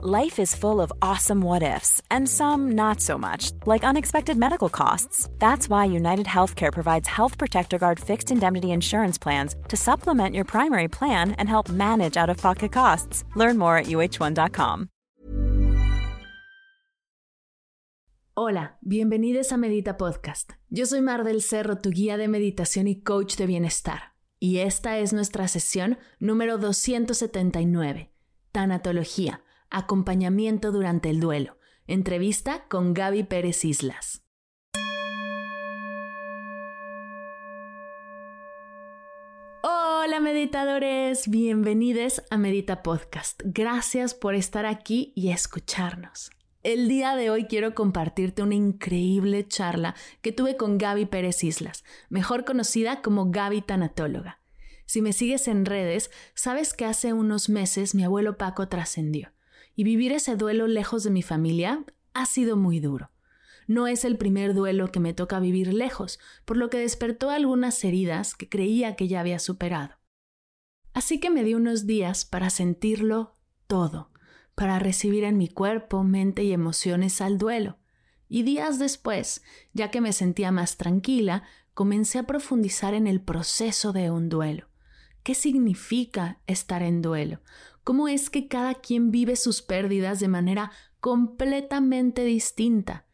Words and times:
Life 0.00 0.38
is 0.38 0.54
full 0.54 0.80
of 0.80 0.92
awesome 1.02 1.40
what 1.40 1.64
ifs, 1.64 2.00
and 2.08 2.28
some 2.28 2.70
not 2.76 3.00
so 3.00 3.18
much, 3.18 3.50
like 3.66 3.82
unexpected 3.82 4.36
medical 4.36 4.68
costs. 4.68 5.28
That's 5.40 5.68
why 5.68 5.86
United 5.86 6.26
Healthcare 6.26 6.72
provides 6.72 7.08
Health 7.08 7.36
Protector 7.36 7.78
Guard 7.78 7.98
fixed 7.98 8.30
indemnity 8.30 8.70
insurance 8.70 9.18
plans 9.18 9.56
to 9.66 9.76
supplement 9.76 10.36
your 10.36 10.44
primary 10.44 10.86
plan 10.86 11.32
and 11.32 11.48
help 11.48 11.68
manage 11.68 12.16
out 12.16 12.30
of 12.30 12.36
pocket 12.36 12.70
costs. 12.70 13.24
Learn 13.34 13.58
more 13.58 13.76
at 13.76 13.86
uh1.com. 13.86 14.88
Hola, 18.36 18.78
bienvenidos 18.80 19.50
a 19.50 19.56
Medita 19.56 19.96
Podcast. 19.96 20.52
Yo 20.70 20.86
soy 20.86 21.00
Mar 21.00 21.24
del 21.24 21.42
Cerro, 21.42 21.74
tu 21.74 21.90
guía 21.90 22.16
de 22.16 22.28
meditación 22.28 22.86
y 22.86 23.02
coach 23.02 23.34
de 23.34 23.46
bienestar. 23.46 24.14
Y 24.38 24.58
esta 24.58 24.98
es 24.98 25.12
nuestra 25.12 25.48
sesión 25.48 25.98
número 26.20 26.56
279, 26.56 28.12
Tanatología 28.52 29.42
Acompañamiento 29.70 30.72
durante 30.72 31.10
el 31.10 31.20
duelo. 31.20 31.58
Entrevista 31.86 32.64
con 32.68 32.94
Gaby 32.94 33.24
Pérez 33.24 33.66
Islas. 33.66 34.24
Hola 39.62 40.20
meditadores, 40.20 41.28
bienvenidos 41.28 42.22
a 42.30 42.38
Medita 42.38 42.82
Podcast. 42.82 43.42
Gracias 43.44 44.14
por 44.14 44.34
estar 44.34 44.64
aquí 44.64 45.12
y 45.14 45.32
escucharnos. 45.32 46.30
El 46.62 46.88
día 46.88 47.14
de 47.14 47.28
hoy 47.28 47.44
quiero 47.44 47.74
compartirte 47.74 48.42
una 48.42 48.54
increíble 48.54 49.46
charla 49.46 49.94
que 50.22 50.32
tuve 50.32 50.56
con 50.56 50.78
Gaby 50.78 51.04
Pérez 51.06 51.44
Islas, 51.44 51.84
mejor 52.08 52.46
conocida 52.46 53.02
como 53.02 53.30
Gaby 53.30 53.60
Tanatóloga. 53.60 54.40
Si 54.86 55.02
me 55.02 55.12
sigues 55.12 55.46
en 55.46 55.66
redes, 55.66 56.10
sabes 56.34 56.72
que 56.72 56.86
hace 56.86 57.12
unos 57.12 57.50
meses 57.50 57.94
mi 57.94 58.02
abuelo 58.02 58.38
Paco 58.38 58.66
trascendió 58.68 59.30
y 59.78 59.84
vivir 59.84 60.10
ese 60.10 60.34
duelo 60.34 60.66
lejos 60.66 61.04
de 61.04 61.10
mi 61.10 61.22
familia 61.22 61.84
ha 62.12 62.26
sido 62.26 62.56
muy 62.56 62.80
duro. 62.80 63.12
No 63.68 63.86
es 63.86 64.04
el 64.04 64.18
primer 64.18 64.52
duelo 64.52 64.90
que 64.90 64.98
me 64.98 65.14
toca 65.14 65.38
vivir 65.38 65.72
lejos, 65.72 66.18
por 66.44 66.56
lo 66.56 66.68
que 66.68 66.80
despertó 66.80 67.30
algunas 67.30 67.84
heridas 67.84 68.34
que 68.34 68.48
creía 68.48 68.96
que 68.96 69.06
ya 69.06 69.20
había 69.20 69.38
superado. 69.38 69.94
Así 70.94 71.20
que 71.20 71.30
me 71.30 71.44
di 71.44 71.54
unos 71.54 71.86
días 71.86 72.24
para 72.24 72.50
sentirlo 72.50 73.36
todo, 73.68 74.10
para 74.56 74.80
recibir 74.80 75.22
en 75.22 75.38
mi 75.38 75.46
cuerpo, 75.46 76.02
mente 76.02 76.42
y 76.42 76.52
emociones 76.52 77.20
al 77.20 77.38
duelo. 77.38 77.78
Y 78.28 78.42
días 78.42 78.80
después, 78.80 79.44
ya 79.74 79.92
que 79.92 80.00
me 80.00 80.12
sentía 80.12 80.50
más 80.50 80.76
tranquila, 80.76 81.44
comencé 81.72 82.18
a 82.18 82.26
profundizar 82.26 82.94
en 82.94 83.06
el 83.06 83.20
proceso 83.20 83.92
de 83.92 84.10
un 84.10 84.28
duelo. 84.28 84.66
¿Qué 85.22 85.36
significa 85.36 86.40
estar 86.48 86.82
en 86.82 87.00
duelo? 87.00 87.42
Cómo 87.88 88.06
es 88.06 88.28
que 88.28 88.48
cada 88.48 88.74
quien 88.74 89.10
vive 89.10 89.34
sus 89.34 89.62
pérdidas 89.62 90.20
de 90.20 90.28
manera 90.28 90.72
completamente 91.00 92.22
distinta. 92.22 93.06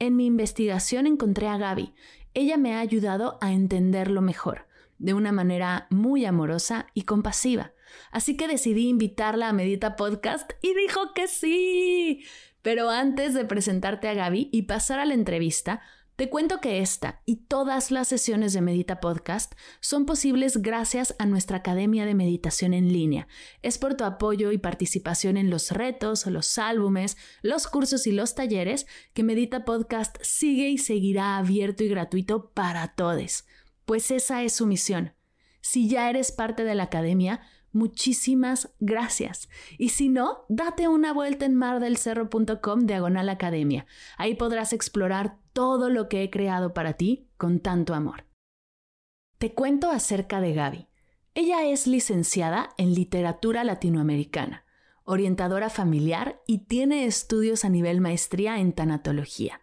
En 0.00 0.16
mi 0.16 0.26
investigación 0.26 1.06
encontré 1.06 1.46
a 1.46 1.58
Gaby. 1.58 1.94
Ella 2.34 2.56
me 2.56 2.74
ha 2.74 2.80
ayudado 2.80 3.38
a 3.40 3.52
entenderlo 3.52 4.22
mejor, 4.22 4.66
de 4.98 5.14
una 5.14 5.30
manera 5.30 5.86
muy 5.90 6.24
amorosa 6.24 6.88
y 6.92 7.02
compasiva. 7.02 7.72
Así 8.10 8.36
que 8.36 8.48
decidí 8.48 8.88
invitarla 8.88 9.48
a 9.48 9.52
Medita 9.52 9.94
Podcast 9.94 10.50
y 10.60 10.74
dijo 10.74 11.14
que 11.14 11.28
sí. 11.28 12.24
Pero 12.62 12.90
antes 12.90 13.32
de 13.32 13.44
presentarte 13.44 14.08
a 14.08 14.14
Gaby 14.14 14.50
y 14.52 14.62
pasar 14.62 14.98
a 14.98 15.04
la 15.04 15.14
entrevista, 15.14 15.82
te 16.16 16.30
cuento 16.30 16.62
que 16.62 16.80
esta 16.80 17.20
y 17.26 17.36
todas 17.44 17.90
las 17.90 18.08
sesiones 18.08 18.54
de 18.54 18.62
Medita 18.62 19.00
Podcast 19.00 19.52
son 19.80 20.06
posibles 20.06 20.62
gracias 20.62 21.14
a 21.18 21.26
nuestra 21.26 21.58
Academia 21.58 22.06
de 22.06 22.14
Meditación 22.14 22.72
en 22.72 22.90
línea. 22.90 23.28
Es 23.60 23.76
por 23.76 23.96
tu 23.96 24.04
apoyo 24.04 24.50
y 24.50 24.56
participación 24.56 25.36
en 25.36 25.50
los 25.50 25.72
retos, 25.72 26.24
los 26.26 26.56
álbumes, 26.56 27.18
los 27.42 27.66
cursos 27.66 28.06
y 28.06 28.12
los 28.12 28.34
talleres 28.34 28.86
que 29.12 29.24
Medita 29.24 29.66
Podcast 29.66 30.16
sigue 30.22 30.70
y 30.70 30.78
seguirá 30.78 31.36
abierto 31.36 31.84
y 31.84 31.88
gratuito 31.88 32.50
para 32.52 32.94
todos. 32.94 33.44
Pues 33.84 34.10
esa 34.10 34.42
es 34.42 34.54
su 34.54 34.66
misión. 34.66 35.12
Si 35.60 35.86
ya 35.86 36.08
eres 36.08 36.32
parte 36.32 36.64
de 36.64 36.74
la 36.74 36.84
Academia, 36.84 37.42
Muchísimas 37.76 38.70
gracias. 38.80 39.50
Y 39.76 39.90
si 39.90 40.08
no, 40.08 40.46
date 40.48 40.88
una 40.88 41.12
vuelta 41.12 41.44
en 41.44 41.54
mardelcerro.com 41.54 42.86
diagonal 42.86 43.28
academia. 43.28 43.84
Ahí 44.16 44.34
podrás 44.34 44.72
explorar 44.72 45.36
todo 45.52 45.90
lo 45.90 46.08
que 46.08 46.22
he 46.22 46.30
creado 46.30 46.72
para 46.72 46.94
ti 46.94 47.28
con 47.36 47.60
tanto 47.60 47.92
amor. 47.92 48.24
Te 49.36 49.52
cuento 49.52 49.90
acerca 49.90 50.40
de 50.40 50.54
Gaby. 50.54 50.88
Ella 51.34 51.66
es 51.66 51.86
licenciada 51.86 52.70
en 52.78 52.94
literatura 52.94 53.62
latinoamericana, 53.62 54.64
orientadora 55.04 55.68
familiar 55.68 56.40
y 56.46 56.64
tiene 56.64 57.04
estudios 57.04 57.66
a 57.66 57.68
nivel 57.68 58.00
maestría 58.00 58.58
en 58.58 58.72
tanatología. 58.72 59.60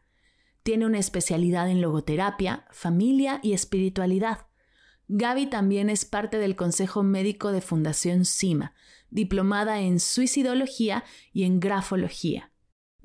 Tiene 0.61 0.85
una 0.85 0.99
especialidad 0.99 1.67
en 1.67 1.81
logoterapia, 1.81 2.67
familia 2.69 3.39
y 3.41 3.53
espiritualidad. 3.53 4.45
Gaby 5.07 5.47
también 5.47 5.89
es 5.89 6.05
parte 6.05 6.37
del 6.37 6.55
Consejo 6.55 7.03
Médico 7.03 7.51
de 7.51 7.61
Fundación 7.61 8.25
CIMA, 8.25 8.73
diplomada 9.09 9.81
en 9.81 9.99
suicidología 9.99 11.03
y 11.31 11.43
en 11.43 11.59
grafología. 11.59 12.51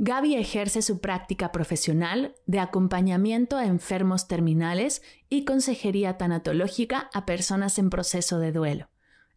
Gaby 0.01 0.37
ejerce 0.37 0.81
su 0.81 1.01
práctica 1.01 1.51
profesional 1.51 2.37
de 2.47 2.61
acompañamiento 2.61 3.57
a 3.57 3.67
enfermos 3.67 4.29
terminales 4.29 5.03
y 5.29 5.45
consejería 5.45 6.17
tanatológica 6.17 7.11
a 7.13 7.27
personas 7.27 7.79
en 7.81 7.91
proceso 7.91 8.39
de 8.39 8.53
duelo. 8.53 8.91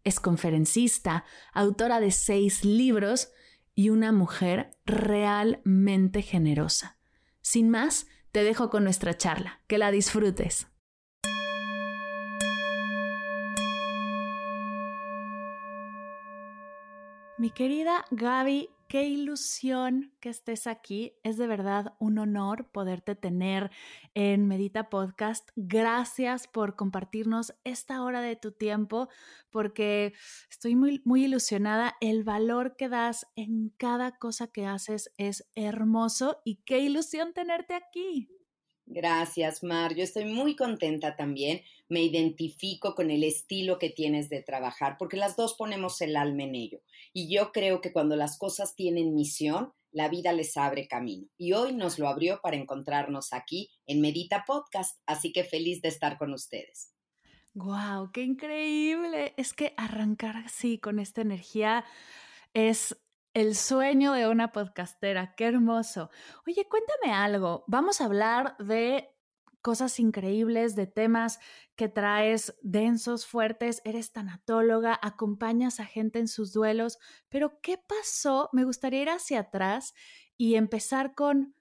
Es 0.04 0.20
conferencista, 0.20 1.26
autora 1.52 2.00
de 2.00 2.12
seis 2.12 2.64
libros 2.64 3.32
y 3.74 3.90
una 3.90 4.12
mujer 4.12 4.72
realmente 4.86 6.22
generosa. 6.22 7.00
Sin 7.42 7.70
más, 7.70 8.06
te 8.32 8.44
dejo 8.44 8.70
con 8.70 8.84
nuestra 8.84 9.18
charla. 9.18 9.62
Que 9.68 9.78
la 9.78 9.92
disfrutes. 9.92 10.71
Mi 17.41 17.50
querida 17.50 18.06
Gaby, 18.12 18.69
qué 18.88 19.06
ilusión 19.06 20.13
que 20.19 20.29
estés 20.29 20.68
aquí. 20.68 21.13
Es 21.24 21.38
de 21.38 21.47
verdad 21.47 21.96
un 21.97 22.19
honor 22.19 22.69
poderte 22.72 23.16
tener 23.16 23.72
en 24.13 24.47
Medita 24.47 24.91
Podcast. 24.91 25.50
Gracias 25.56 26.47
por 26.47 26.75
compartirnos 26.75 27.56
esta 27.63 28.03
hora 28.03 28.22
de 28.22 28.35
tu 28.35 28.52
tiempo, 28.52 29.09
porque 29.50 30.13
estoy 30.52 30.75
muy, 30.75 31.02
muy 31.03 31.25
ilusionada. 31.25 31.96
El 32.00 32.24
valor 32.24 32.75
que 32.75 32.90
das 32.90 33.25
en 33.35 33.69
cada 33.69 34.19
cosa 34.19 34.46
que 34.46 34.68
haces 34.68 35.12
es 35.18 35.50
hermoso 35.56 36.44
y 36.46 36.58
qué 36.58 36.78
ilusión 36.78 37.34
tenerte 37.34 37.73
aquí. 37.73 38.29
Gracias, 38.94 39.63
Mar. 39.63 39.96
Yo 39.96 40.03
estoy 40.03 40.25
muy 40.25 40.57
contenta 40.57 41.16
también. 41.16 41.62
Me 41.88 42.03
identifico 42.03 42.94
con 42.94 43.09
el 43.09 43.24
estilo 43.24 43.79
que 43.79 43.90
tienes 43.90 44.28
de 44.28 44.44
trabajar, 44.44 44.97
porque 45.00 45.16
las 45.16 45.38
dos 45.38 45.56
ponemos 45.57 46.02
el 46.02 46.18
alma 46.18 46.44
en 46.44 46.56
ello. 46.56 46.81
Y 47.13 47.34
yo 47.34 47.53
creo 47.53 47.79
que 47.79 47.94
cuando 47.94 48.18
las 48.18 48.38
cosas 48.38 48.75
tienen 48.75 49.16
misión, 49.16 49.72
la 49.94 50.09
vida 50.09 50.34
les 50.34 50.57
abre 50.57 50.90
camino. 50.90 51.29
Y 51.38 51.53
hoy 51.53 51.74
nos 51.74 52.00
lo 52.00 52.09
abrió 52.09 52.41
para 52.41 52.57
encontrarnos 52.57 53.31
aquí 53.31 53.69
en 53.85 54.02
Medita 54.02 54.44
Podcast. 54.46 55.00
Así 55.06 55.31
que 55.31 55.46
feliz 55.46 55.81
de 55.81 55.88
estar 55.88 56.18
con 56.18 56.34
ustedes. 56.34 56.94
¡Wow! 57.53 58.12
¡Qué 58.12 58.23
increíble! 58.23 59.34
Es 59.38 59.53
que 59.53 59.73
arrancar 59.78 60.35
así 60.35 60.79
con 60.79 61.00
esta 61.00 61.22
energía 61.22 61.85
es 62.53 63.01
el 63.34 63.56
sueño 63.56 64.14
de 64.14 64.28
una 64.28 64.52
podcastera, 64.52 65.36
qué 65.36 65.46
hermoso. 65.46 66.09
Oye, 66.46 66.68
cuéntame 66.68 67.14
algo. 67.14 67.64
Vamos 67.68 68.02
a 68.02 68.06
hablar 68.06 68.58
de 68.58 69.09
cosas 69.62 70.00
increíbles, 70.00 70.75
de 70.75 70.88
temas 70.88 71.40
que 71.75 71.88
traes 71.88 72.56
densos, 72.62 73.25
fuertes, 73.25 73.81
eres 73.86 74.12
tanatóloga, 74.12 75.00
acompañas 75.02 75.80
a 75.80 75.86
gente 75.86 76.20
en 76.20 76.28
sus 76.28 76.52
duelos, 76.52 76.97
pero 77.30 77.59
¿qué 77.62 77.78
pasó? 77.78 78.50
Me 78.53 78.64
gustaría 78.64 79.03
ir 79.03 79.09
hacia 79.09 79.41
atrás 79.41 79.94
y 80.35 80.56
empezar 80.56 81.14
con, 81.14 81.56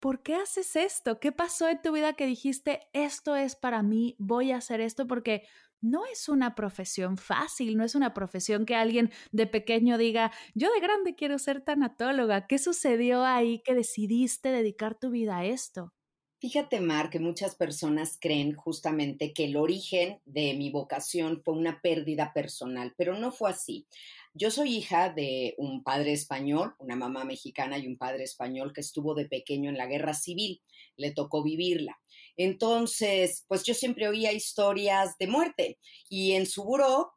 ¿por 0.00 0.22
qué 0.22 0.34
haces 0.34 0.74
esto? 0.76 1.20
¿Qué 1.20 1.32
pasó 1.32 1.68
en 1.68 1.80
tu 1.80 1.92
vida 1.92 2.14
que 2.14 2.26
dijiste, 2.26 2.88
esto 2.92 3.36
es 3.36 3.56
para 3.56 3.82
mí, 3.82 4.16
voy 4.18 4.50
a 4.50 4.56
hacer 4.56 4.80
esto? 4.80 5.06
Porque 5.06 5.44
no 5.82 6.06
es 6.06 6.28
una 6.28 6.54
profesión 6.54 7.16
fácil, 7.18 7.76
no 7.76 7.84
es 7.84 7.94
una 7.94 8.14
profesión 8.14 8.64
que 8.66 8.76
alguien 8.76 9.10
de 9.32 9.46
pequeño 9.46 9.98
diga, 9.98 10.32
yo 10.54 10.72
de 10.72 10.80
grande 10.80 11.14
quiero 11.14 11.38
ser 11.38 11.60
tanatóloga. 11.62 12.46
¿Qué 12.46 12.58
sucedió 12.58 13.24
ahí 13.24 13.62
que 13.62 13.74
decidiste 13.74 14.50
dedicar 14.50 14.98
tu 14.98 15.10
vida 15.10 15.38
a 15.38 15.44
esto? 15.44 15.92
Fíjate, 16.40 16.80
Mar, 16.80 17.08
que 17.08 17.20
muchas 17.20 17.54
personas 17.54 18.18
creen 18.20 18.52
justamente 18.54 19.32
que 19.32 19.44
el 19.44 19.56
origen 19.56 20.20
de 20.24 20.54
mi 20.54 20.70
vocación 20.70 21.40
fue 21.40 21.54
una 21.54 21.80
pérdida 21.80 22.32
personal, 22.34 22.92
pero 22.98 23.16
no 23.16 23.30
fue 23.30 23.50
así. 23.50 23.86
Yo 24.34 24.50
soy 24.50 24.76
hija 24.76 25.10
de 25.10 25.54
un 25.56 25.84
padre 25.84 26.12
español, 26.12 26.74
una 26.78 26.96
mamá 26.96 27.24
mexicana 27.24 27.78
y 27.78 27.86
un 27.86 27.96
padre 27.96 28.24
español 28.24 28.72
que 28.72 28.80
estuvo 28.82 29.14
de 29.14 29.26
pequeño 29.26 29.70
en 29.70 29.78
la 29.78 29.86
guerra 29.86 30.14
civil. 30.14 30.60
Le 30.96 31.12
tocó 31.12 31.44
vivirla. 31.44 32.01
Entonces, 32.36 33.44
pues 33.48 33.62
yo 33.64 33.74
siempre 33.74 34.08
oía 34.08 34.32
historias 34.32 35.16
de 35.18 35.26
muerte 35.26 35.78
y 36.08 36.32
en 36.32 36.46
su 36.46 36.64
buró 36.64 37.12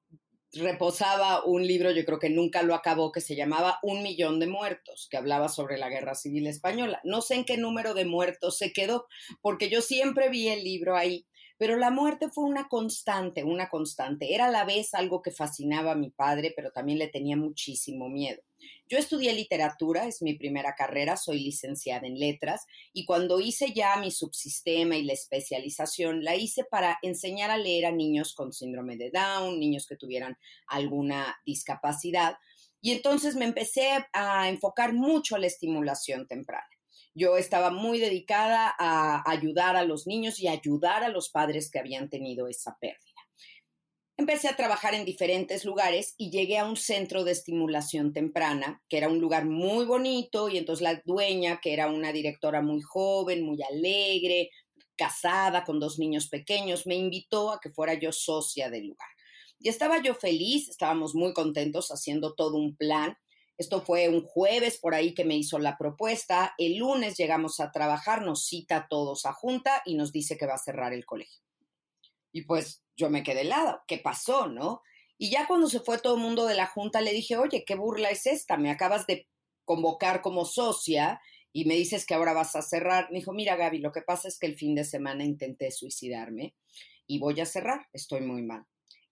reposaba 0.55 1.43
un 1.45 1.65
libro, 1.65 1.91
yo 1.91 2.05
creo 2.05 2.19
que 2.19 2.29
nunca 2.29 2.63
lo 2.63 2.75
acabó, 2.75 3.11
que 3.11 3.21
se 3.21 3.35
llamaba 3.35 3.79
Un 3.83 4.03
millón 4.03 4.39
de 4.39 4.47
muertos, 4.47 5.07
que 5.09 5.17
hablaba 5.17 5.49
sobre 5.49 5.77
la 5.77 5.89
guerra 5.89 6.15
civil 6.15 6.47
española. 6.47 7.01
No 7.03 7.21
sé 7.21 7.35
en 7.35 7.45
qué 7.45 7.57
número 7.57 7.93
de 7.93 8.05
muertos 8.05 8.57
se 8.57 8.71
quedó, 8.71 9.07
porque 9.41 9.69
yo 9.69 9.81
siempre 9.81 10.29
vi 10.29 10.47
el 10.47 10.63
libro 10.63 10.95
ahí, 10.95 11.27
pero 11.57 11.77
la 11.77 11.89
muerte 11.89 12.29
fue 12.29 12.45
una 12.45 12.67
constante, 12.67 13.43
una 13.43 13.69
constante. 13.69 14.33
Era 14.33 14.45
a 14.45 14.51
la 14.51 14.65
vez 14.65 14.93
algo 14.93 15.21
que 15.21 15.31
fascinaba 15.31 15.91
a 15.91 15.95
mi 15.95 16.09
padre, 16.09 16.53
pero 16.55 16.71
también 16.71 16.99
le 16.99 17.07
tenía 17.07 17.37
muchísimo 17.37 18.09
miedo. 18.09 18.41
Yo 18.87 18.97
estudié 18.97 19.33
literatura, 19.33 20.05
es 20.05 20.21
mi 20.21 20.35
primera 20.35 20.75
carrera, 20.75 21.17
soy 21.17 21.39
licenciada 21.39 22.05
en 22.05 22.19
letras 22.19 22.65
y 22.93 23.05
cuando 23.05 23.39
hice 23.39 23.73
ya 23.73 23.95
mi 23.97 24.11
subsistema 24.11 24.95
y 24.95 25.03
la 25.03 25.13
especialización, 25.13 26.23
la 26.23 26.35
hice 26.35 26.63
para 26.63 26.99
enseñar 27.01 27.49
a 27.49 27.57
leer 27.57 27.87
a 27.87 27.91
niños 27.91 28.33
con 28.35 28.53
síndrome 28.53 28.97
de 28.97 29.11
Down, 29.11 29.59
niños 29.59 29.87
que 29.87 29.95
tuvieran 29.95 30.37
alguna 30.67 31.35
discapacidad. 31.45 32.37
Y 32.81 32.91
entonces 32.91 33.35
me 33.35 33.45
empecé 33.45 33.89
a 34.13 34.49
enfocar 34.49 34.93
mucho 34.93 35.35
a 35.35 35.39
la 35.39 35.47
estimulación 35.47 36.27
temprana. 36.27 36.69
Yo 37.15 37.37
estaba 37.37 37.71
muy 37.71 37.99
dedicada 37.99 38.75
a 38.77 39.23
ayudar 39.29 39.77
a 39.77 39.85
los 39.85 40.05
niños 40.05 40.39
y 40.39 40.49
ayudar 40.49 41.03
a 41.03 41.09
los 41.09 41.29
padres 41.29 41.71
que 41.71 41.79
habían 41.79 42.09
tenido 42.09 42.47
esa 42.47 42.77
pérdida. 42.79 43.14
Empecé 44.17 44.47
a 44.47 44.55
trabajar 44.55 44.93
en 44.93 45.03
diferentes 45.03 45.65
lugares 45.65 46.15
y 46.17 46.31
llegué 46.31 46.57
a 46.57 46.65
un 46.65 46.77
centro 46.77 47.25
de 47.25 47.33
estimulación 47.33 48.13
temprana, 48.13 48.81
que 48.87 48.97
era 48.97 49.09
un 49.09 49.19
lugar 49.19 49.45
muy 49.45 49.85
bonito 49.85 50.47
y 50.47 50.57
entonces 50.57 50.81
la 50.81 51.01
dueña, 51.03 51.59
que 51.61 51.73
era 51.73 51.87
una 51.87 52.13
directora 52.13 52.61
muy 52.61 52.81
joven, 52.81 53.43
muy 53.43 53.61
alegre, 53.61 54.51
casada 54.95 55.65
con 55.65 55.81
dos 55.81 55.99
niños 55.99 56.29
pequeños, 56.29 56.87
me 56.87 56.95
invitó 56.95 57.51
a 57.51 57.59
que 57.59 57.69
fuera 57.69 57.93
yo 57.95 58.13
socia 58.13 58.69
del 58.69 58.87
lugar. 58.87 59.09
Y 59.59 59.67
estaba 59.67 60.01
yo 60.01 60.15
feliz, 60.15 60.69
estábamos 60.69 61.13
muy 61.13 61.33
contentos 61.33 61.89
haciendo 61.89 62.35
todo 62.35 62.55
un 62.55 62.77
plan. 62.77 63.17
Esto 63.57 63.81
fue 63.81 64.07
un 64.07 64.21
jueves 64.21 64.77
por 64.77 64.95
ahí 64.95 65.13
que 65.13 65.25
me 65.25 65.35
hizo 65.35 65.59
la 65.59 65.77
propuesta. 65.77 66.53
El 66.57 66.77
lunes 66.77 67.17
llegamos 67.17 67.59
a 67.59 67.71
trabajar, 67.71 68.21
nos 68.21 68.45
cita 68.45 68.87
todos 68.89 69.25
a 69.25 69.33
junta 69.33 69.81
y 69.85 69.95
nos 69.95 70.13
dice 70.13 70.37
que 70.37 70.45
va 70.45 70.53
a 70.53 70.57
cerrar 70.57 70.93
el 70.93 71.05
colegio. 71.05 71.41
Y 72.31 72.43
pues 72.43 72.84
yo 72.95 73.09
me 73.09 73.23
quedé 73.23 73.41
helada, 73.41 73.83
¿qué 73.87 73.97
pasó, 73.97 74.47
no? 74.47 74.81
Y 75.17 75.29
ya 75.29 75.47
cuando 75.47 75.67
se 75.67 75.79
fue 75.79 75.99
todo 75.99 76.15
el 76.15 76.21
mundo 76.21 76.45
de 76.45 76.55
la 76.55 76.67
junta, 76.67 77.01
le 77.01 77.13
dije, 77.13 77.37
oye, 77.37 77.63
¿qué 77.65 77.75
burla 77.75 78.09
es 78.09 78.25
esta? 78.25 78.57
Me 78.57 78.71
acabas 78.71 79.07
de 79.07 79.27
convocar 79.63 80.21
como 80.21 80.45
socia 80.45 81.21
y 81.53 81.65
me 81.65 81.75
dices 81.75 82.05
que 82.05 82.13
ahora 82.13 82.33
vas 82.33 82.55
a 82.55 82.61
cerrar. 82.61 83.09
Me 83.11 83.19
dijo, 83.19 83.31
mira, 83.31 83.55
Gaby, 83.55 83.79
lo 83.79 83.91
que 83.91 84.01
pasa 84.01 84.27
es 84.27 84.37
que 84.37 84.47
el 84.47 84.57
fin 84.57 84.75
de 84.75 84.83
semana 84.83 85.23
intenté 85.23 85.71
suicidarme 85.71 86.53
y 87.07 87.19
voy 87.19 87.39
a 87.39 87.45
cerrar, 87.45 87.87
estoy 87.93 88.21
muy 88.21 88.41
mal. 88.41 88.65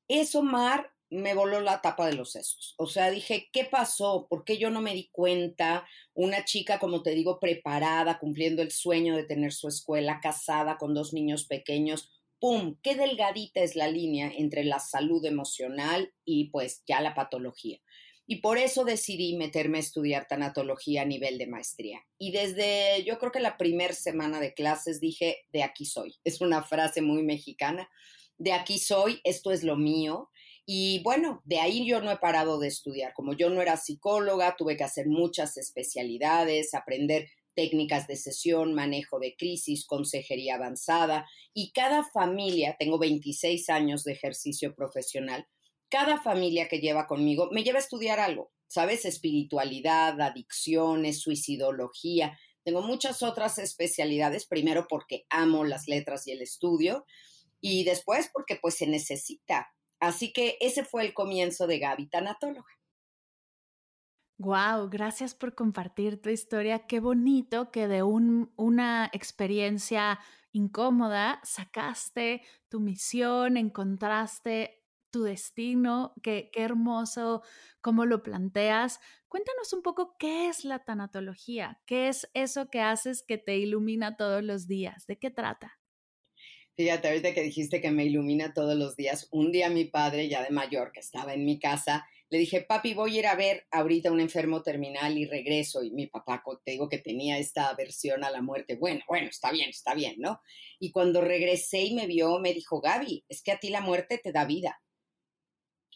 Eso, 0.07 0.44
Mar, 0.44 0.91
me 1.09 1.36
voló 1.36 1.62
la 1.62 1.81
tapa 1.81 2.07
de 2.07 2.13
los 2.13 2.31
sesos. 2.31 2.74
O 2.77 2.88
sea, 2.88 3.12
dije, 3.12 3.50
¿qué 3.53 3.65
pasó? 3.65 4.27
¿Por 4.29 4.44
qué 4.44 4.57
yo 4.57 4.69
no 4.71 4.81
me 4.81 4.94
di 4.94 5.09
cuenta? 5.12 5.88
Una 6.13 6.44
chica, 6.44 6.79
como 6.79 7.03
te 7.03 7.12
digo, 7.12 7.39
preparada, 7.39 8.19
cumpliendo 8.19 8.62
el 8.62 8.71
sueño 8.71 9.15
de 9.15 9.24
tener 9.24 9.53
su 9.53 9.68
escuela, 9.68 10.19
casada 10.21 10.77
con 10.77 10.94
dos 10.94 11.13
niños 11.13 11.45
pequeños, 11.45 12.12
¡pum!, 12.43 12.75
qué 12.83 12.95
delgadita 12.95 13.61
es 13.61 13.77
la 13.77 13.87
línea 13.87 14.29
entre 14.35 14.65
la 14.65 14.79
salud 14.79 15.23
emocional 15.23 16.13
y 16.25 16.49
pues 16.49 16.83
ya 16.85 16.99
la 16.99 17.15
patología. 17.15 17.79
Y 18.27 18.41
por 18.41 18.57
eso 18.57 18.83
decidí 18.83 19.37
meterme 19.37 19.77
a 19.77 19.79
estudiar 19.79 20.27
tanatología 20.27 21.03
a 21.03 21.05
nivel 21.05 21.37
de 21.37 21.47
maestría. 21.47 22.01
Y 22.17 22.33
desde 22.33 23.01
yo 23.05 23.17
creo 23.17 23.31
que 23.31 23.39
la 23.39 23.55
primera 23.55 23.93
semana 23.93 24.41
de 24.41 24.53
clases 24.53 24.99
dije, 24.99 25.45
de 25.53 25.63
aquí 25.63 25.85
soy. 25.85 26.17
Es 26.25 26.41
una 26.41 26.61
frase 26.63 27.01
muy 27.01 27.23
mexicana. 27.23 27.89
De 28.37 28.51
aquí 28.51 28.77
soy, 28.77 29.21
esto 29.23 29.53
es 29.53 29.63
lo 29.63 29.77
mío. 29.77 30.29
Y 30.65 31.01
bueno, 31.01 31.41
de 31.45 31.61
ahí 31.61 31.85
yo 31.85 32.01
no 32.01 32.11
he 32.11 32.17
parado 32.17 32.59
de 32.59 32.67
estudiar. 32.67 33.13
Como 33.13 33.31
yo 33.31 33.51
no 33.51 33.61
era 33.61 33.77
psicóloga, 33.77 34.57
tuve 34.57 34.75
que 34.75 34.83
hacer 34.83 35.07
muchas 35.07 35.55
especialidades, 35.55 36.73
aprender 36.73 37.29
técnicas 37.55 38.07
de 38.07 38.15
sesión, 38.15 38.73
manejo 38.73 39.19
de 39.19 39.35
crisis, 39.35 39.85
consejería 39.85 40.55
avanzada 40.55 41.27
y 41.53 41.71
cada 41.71 42.03
familia, 42.03 42.75
tengo 42.79 43.00
26 43.00 43.69
años 43.69 44.03
de 44.03 44.13
ejercicio 44.13 44.75
profesional, 44.75 45.47
cada 45.89 46.21
familia 46.21 46.67
que 46.67 46.79
lleva 46.79 47.05
conmigo 47.05 47.50
me 47.51 47.63
lleva 47.63 47.77
a 47.77 47.81
estudiar 47.81 48.19
algo, 48.19 48.51
¿sabes? 48.67 49.05
Espiritualidad, 49.05 50.19
adicciones, 50.19 51.21
suicidología. 51.21 52.38
Tengo 52.63 52.81
muchas 52.81 53.21
otras 53.21 53.59
especialidades, 53.59 54.47
primero 54.47 54.88
porque 54.89 55.25
amo 55.29 55.63
las 55.63 55.88
letras 55.88 56.27
y 56.27 56.31
el 56.31 56.41
estudio 56.41 57.05
y 57.61 57.83
después 57.83 58.29
porque 58.33 58.57
pues 58.61 58.75
se 58.75 58.88
necesita. 58.88 59.73
Así 60.00 60.33
que 60.33 60.57
ese 60.59 60.83
fue 60.83 61.05
el 61.05 61.13
comienzo 61.13 61.67
de 61.67 61.79
Gaby 61.79 62.09
Tanatóloga. 62.09 62.71
Wow, 64.39 64.89
gracias 64.89 65.35
por 65.35 65.56
compartir 65.56 66.21
tu 66.21 66.30
historia. 66.30 66.88
Qué 66.88 67.00
bonito 67.00 67.71
que 67.71 67.88
de 67.88 68.03
una 68.03 69.09
experiencia 69.13 70.19
incómoda 70.51 71.39
sacaste 71.44 72.41
tu 72.68 72.80
misión, 72.80 73.57
encontraste 73.57 74.83
tu 75.12 75.24
destino. 75.24 76.13
Qué, 76.24 76.50
qué 76.51 76.63
hermoso 76.63 77.44
cómo 77.81 78.06
lo 78.06 78.24
planteas. 78.24 79.00
Cuéntanos 79.27 79.71
un 79.71 79.83
poco 79.83 80.18
qué 80.18 80.47
es 80.47 80.65
la 80.65 80.83
tanatología, 80.83 81.81
qué 81.86 82.07
es 82.09 82.29
eso 82.33 82.69
que 82.69 82.81
haces 82.81 83.24
que 83.24 83.38
te 83.38 83.57
ilumina 83.57 84.18
todos 84.18 84.44
los 84.44 84.68
días, 84.68 85.06
de 85.06 85.19
qué 85.19 85.29
trata. 85.29 85.79
Fíjate, 86.75 87.07
ahorita 87.07 87.33
que 87.36 87.44
dijiste 87.44 87.81
que 87.81 87.91
me 87.91 88.06
ilumina 88.06 88.53
todos 88.53 88.75
los 88.75 88.95
días, 88.95 89.27
un 89.31 89.51
día 89.51 89.69
mi 89.69 89.86
padre, 89.86 90.27
ya 90.27 90.41
de 90.44 90.50
mayor, 90.50 90.91
que 90.91 91.01
estaba 91.01 91.33
en 91.36 91.45
mi 91.45 91.59
casa, 91.59 92.07
le 92.33 92.39
dije, 92.39 92.62
papi, 92.62 92.95
voy 92.95 93.15
a 93.15 93.19
ir 93.19 93.27
a 93.27 93.35
ver 93.35 93.68
ahorita 93.69 94.12
un 94.12 94.19
enfermo 94.19 94.63
terminal 94.63 95.15
y 95.19 95.27
regreso. 95.27 95.83
Y 95.83 95.91
mi 95.91 96.07
papá, 96.07 96.41
te 96.65 96.71
digo 96.71 96.89
que 96.89 96.97
tenía 96.97 97.38
esta 97.38 97.69
aversión 97.69 98.24
a 98.24 98.31
la 98.31 98.41
muerte. 98.41 98.75
Bueno, 98.75 99.01
bueno, 99.07 99.27
está 99.27 99.51
bien, 99.51 99.69
está 99.69 99.94
bien, 99.94 100.15
¿no? 100.18 100.41
Y 100.80 100.89
cuando 100.91 101.21
regresé 101.21 101.83
y 101.83 101.94
me 101.94 102.07
vio, 102.07 102.39
me 102.39 102.56
dijo, 102.56 102.81
Gaby, 102.81 103.24
es 103.30 103.44
que 103.44 103.51
a 103.51 103.59
ti 103.59 103.69
la 103.69 103.81
muerte 103.81 104.18
te 104.18 104.31
da 104.31 104.45
vida. 104.45 104.81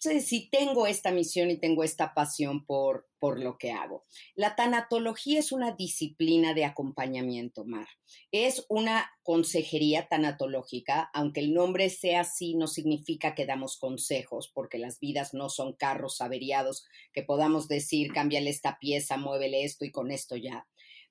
Entonces, 0.03 0.27
si 0.27 0.49
tengo 0.49 0.88
esta 0.88 1.11
misión 1.11 1.49
y 1.49 1.57
tengo 1.57 1.83
esta 1.83 2.13
pasión 2.13 2.65
por, 2.65 3.07
por 3.19 3.39
lo 3.39 3.57
que 3.57 3.71
hago. 3.71 4.05
La 4.35 4.55
tanatología 4.55 5.39
es 5.39 5.51
una 5.51 5.71
disciplina 5.71 6.53
de 6.53 6.65
acompañamiento, 6.65 7.65
Mar. 7.65 7.88
Es 8.31 8.65
una 8.69 9.09
consejería 9.23 10.07
tanatológica, 10.07 11.09
aunque 11.13 11.41
el 11.41 11.53
nombre 11.53 11.89
sea 11.89 12.21
así, 12.21 12.55
no 12.55 12.67
significa 12.67 13.35
que 13.35 13.45
damos 13.45 13.77
consejos, 13.77 14.51
porque 14.53 14.77
las 14.77 14.99
vidas 14.99 15.33
no 15.33 15.49
son 15.49 15.73
carros 15.73 16.21
averiados 16.21 16.85
que 17.13 17.23
podamos 17.23 17.67
decir, 17.67 18.11
cámbiale 18.13 18.49
esta 18.49 18.77
pieza, 18.79 19.17
muévele 19.17 19.63
esto 19.63 19.85
y 19.85 19.91
con 19.91 20.11
esto 20.11 20.35
ya 20.35 20.67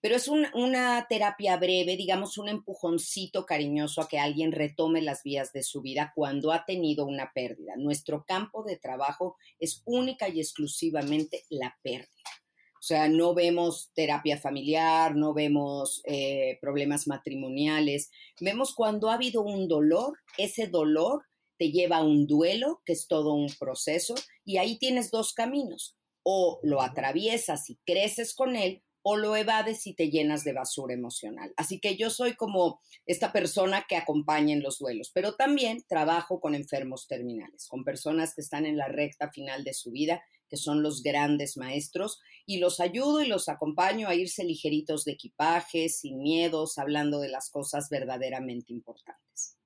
pero 0.06 0.18
es 0.18 0.28
una 0.28 1.04
terapia 1.08 1.56
breve, 1.56 1.96
digamos, 1.96 2.38
un 2.38 2.48
empujoncito 2.48 3.44
cariñoso 3.44 4.00
a 4.00 4.06
que 4.06 4.20
alguien 4.20 4.52
retome 4.52 5.02
las 5.02 5.24
vías 5.24 5.52
de 5.52 5.64
su 5.64 5.82
vida 5.82 6.12
cuando 6.14 6.52
ha 6.52 6.64
tenido 6.64 7.06
una 7.06 7.32
pérdida. 7.34 7.72
Nuestro 7.76 8.24
campo 8.24 8.62
de 8.62 8.76
trabajo 8.76 9.34
es 9.58 9.82
única 9.84 10.28
y 10.28 10.38
exclusivamente 10.38 11.42
la 11.50 11.76
pérdida. 11.82 12.30
O 12.74 12.82
sea, 12.82 13.08
no 13.08 13.34
vemos 13.34 13.90
terapia 13.96 14.38
familiar, 14.38 15.16
no 15.16 15.34
vemos 15.34 16.02
eh, 16.04 16.56
problemas 16.60 17.08
matrimoniales, 17.08 18.12
vemos 18.40 18.76
cuando 18.76 19.10
ha 19.10 19.14
habido 19.14 19.42
un 19.42 19.66
dolor, 19.66 20.16
ese 20.38 20.68
dolor 20.68 21.24
te 21.58 21.72
lleva 21.72 21.96
a 21.96 22.04
un 22.04 22.28
duelo, 22.28 22.80
que 22.84 22.92
es 22.92 23.08
todo 23.08 23.34
un 23.34 23.48
proceso, 23.58 24.14
y 24.44 24.58
ahí 24.58 24.78
tienes 24.78 25.10
dos 25.10 25.32
caminos. 25.32 25.96
O 26.22 26.60
lo 26.62 26.80
atraviesas 26.80 27.70
y 27.70 27.80
creces 27.84 28.36
con 28.36 28.54
él, 28.54 28.84
o 29.08 29.16
lo 29.16 29.36
evades 29.36 29.86
y 29.86 29.94
te 29.94 30.10
llenas 30.10 30.42
de 30.42 30.52
basura 30.52 30.92
emocional. 30.92 31.54
Así 31.56 31.78
que 31.78 31.96
yo 31.96 32.10
soy 32.10 32.34
como 32.34 32.80
esta 33.06 33.32
persona 33.32 33.86
que 33.88 33.94
acompaña 33.94 34.52
en 34.52 34.64
los 34.64 34.80
duelos, 34.80 35.12
pero 35.14 35.36
también 35.36 35.84
trabajo 35.86 36.40
con 36.40 36.56
enfermos 36.56 37.06
terminales, 37.06 37.68
con 37.68 37.84
personas 37.84 38.34
que 38.34 38.40
están 38.40 38.66
en 38.66 38.76
la 38.76 38.88
recta 38.88 39.30
final 39.30 39.62
de 39.62 39.74
su 39.74 39.92
vida, 39.92 40.24
que 40.48 40.56
son 40.56 40.82
los 40.82 41.04
grandes 41.04 41.56
maestros, 41.56 42.18
y 42.46 42.58
los 42.58 42.80
ayudo 42.80 43.22
y 43.22 43.28
los 43.28 43.48
acompaño 43.48 44.08
a 44.08 44.16
irse 44.16 44.42
ligeritos 44.42 45.04
de 45.04 45.12
equipaje, 45.12 45.88
sin 45.88 46.18
miedos, 46.18 46.76
hablando 46.76 47.20
de 47.20 47.28
las 47.28 47.48
cosas 47.48 47.88
verdaderamente 47.88 48.72
importantes. 48.72 49.56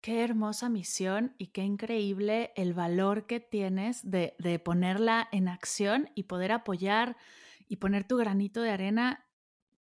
Qué 0.00 0.24
hermosa 0.24 0.70
misión 0.70 1.34
y 1.36 1.48
qué 1.48 1.60
increíble 1.60 2.52
el 2.56 2.72
valor 2.72 3.26
que 3.26 3.40
tienes 3.40 4.00
de, 4.10 4.34
de 4.38 4.58
ponerla 4.58 5.28
en 5.30 5.48
acción 5.48 6.08
y 6.14 6.22
poder 6.22 6.52
apoyar 6.52 7.18
y 7.68 7.76
poner 7.76 8.06
tu 8.06 8.16
granito 8.16 8.62
de 8.62 8.70
arena 8.70 9.28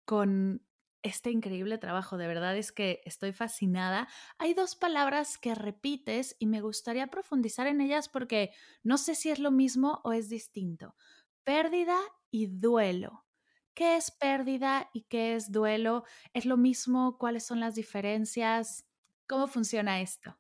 con 0.06 0.66
este 1.04 1.32
increíble 1.32 1.78
trabajo. 1.78 2.18
De 2.18 2.28
verdad 2.28 2.58
es 2.58 2.72
que 2.72 3.02
estoy 3.06 3.32
fascinada. 3.32 4.08
Hay 4.38 4.54
dos 4.54 4.76
palabras 4.76 5.38
que 5.38 5.56
repites 5.56 6.36
y 6.40 6.48
me 6.48 6.62
gustaría 6.62 7.08
profundizar 7.08 7.68
en 7.68 7.82
ellas 7.82 8.10
porque 8.10 8.52
no 8.84 8.98
sé 8.98 9.16
si 9.16 9.30
es 9.30 9.40
lo 9.40 9.52
mismo 9.52 10.02
o 10.04 10.14
es 10.14 10.30
distinto. 10.30 10.96
Pérdida 11.44 11.98
y 12.32 12.48
duelo. 12.48 13.26
¿Qué 13.74 13.98
es 13.98 14.10
pérdida 14.10 14.90
y 14.94 15.04
qué 15.04 15.36
es 15.36 15.52
duelo? 15.52 16.06
¿Es 16.34 16.46
lo 16.46 16.58
mismo? 16.58 17.18
¿Cuáles 17.18 17.46
son 17.46 17.60
las 17.60 17.76
diferencias? 17.76 18.88
¿Cómo 19.28 19.48
funciona 19.48 20.02
esto? 20.02 20.40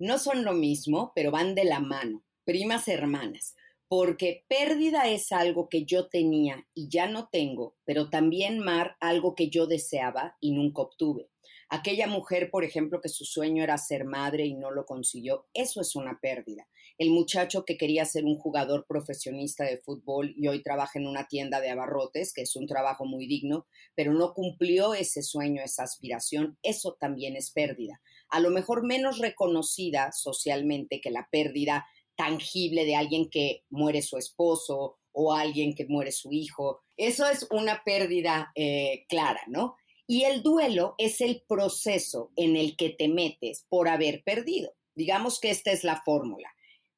no 0.00 0.18
son 0.18 0.44
lo 0.44 0.54
mismo, 0.54 1.12
pero 1.14 1.30
van 1.30 1.54
de 1.54 1.64
la 1.64 1.78
mano, 1.78 2.24
primas 2.44 2.88
hermanas, 2.88 3.54
porque 3.90 4.44
pérdida 4.46 5.08
es 5.08 5.32
algo 5.32 5.68
que 5.68 5.84
yo 5.84 6.06
tenía 6.06 6.64
y 6.74 6.88
ya 6.88 7.08
no 7.08 7.28
tengo, 7.28 7.74
pero 7.84 8.08
también 8.08 8.60
mar 8.60 8.96
algo 9.00 9.34
que 9.34 9.50
yo 9.50 9.66
deseaba 9.66 10.36
y 10.38 10.52
nunca 10.52 10.82
obtuve. 10.82 11.28
Aquella 11.68 12.06
mujer, 12.06 12.52
por 12.52 12.62
ejemplo, 12.62 13.00
que 13.00 13.08
su 13.08 13.24
sueño 13.24 13.64
era 13.64 13.76
ser 13.78 14.04
madre 14.04 14.46
y 14.46 14.54
no 14.54 14.70
lo 14.70 14.86
consiguió, 14.86 15.48
eso 15.54 15.80
es 15.80 15.96
una 15.96 16.20
pérdida. 16.20 16.68
El 16.98 17.10
muchacho 17.10 17.64
que 17.64 17.76
quería 17.76 18.04
ser 18.04 18.24
un 18.24 18.36
jugador 18.36 18.86
profesionista 18.86 19.64
de 19.64 19.78
fútbol 19.78 20.34
y 20.36 20.46
hoy 20.46 20.62
trabaja 20.62 21.00
en 21.00 21.08
una 21.08 21.26
tienda 21.26 21.60
de 21.60 21.70
abarrotes, 21.70 22.32
que 22.32 22.42
es 22.42 22.54
un 22.54 22.68
trabajo 22.68 23.04
muy 23.06 23.26
digno, 23.26 23.66
pero 23.96 24.12
no 24.12 24.34
cumplió 24.34 24.94
ese 24.94 25.22
sueño, 25.22 25.62
esa 25.64 25.82
aspiración, 25.82 26.58
eso 26.62 26.96
también 27.00 27.34
es 27.34 27.50
pérdida. 27.50 28.00
A 28.28 28.38
lo 28.38 28.50
mejor 28.50 28.84
menos 28.84 29.18
reconocida 29.18 30.12
socialmente 30.12 31.00
que 31.00 31.10
la 31.10 31.28
pérdida 31.32 31.86
tangible 32.20 32.84
de 32.84 32.96
alguien 32.96 33.30
que 33.30 33.64
muere 33.70 34.02
su 34.02 34.18
esposo 34.18 34.98
o 35.12 35.32
alguien 35.32 35.74
que 35.74 35.86
muere 35.86 36.12
su 36.12 36.30
hijo. 36.32 36.82
Eso 36.98 37.26
es 37.26 37.46
una 37.50 37.82
pérdida 37.82 38.52
eh, 38.54 39.06
clara, 39.08 39.40
¿no? 39.46 39.76
Y 40.06 40.24
el 40.24 40.42
duelo 40.42 40.96
es 40.98 41.22
el 41.22 41.42
proceso 41.48 42.30
en 42.36 42.56
el 42.56 42.76
que 42.76 42.90
te 42.90 43.08
metes 43.08 43.64
por 43.70 43.88
haber 43.88 44.22
perdido. 44.22 44.74
Digamos 44.94 45.40
que 45.40 45.48
esta 45.48 45.72
es 45.72 45.82
la 45.82 46.02
fórmula. 46.04 46.50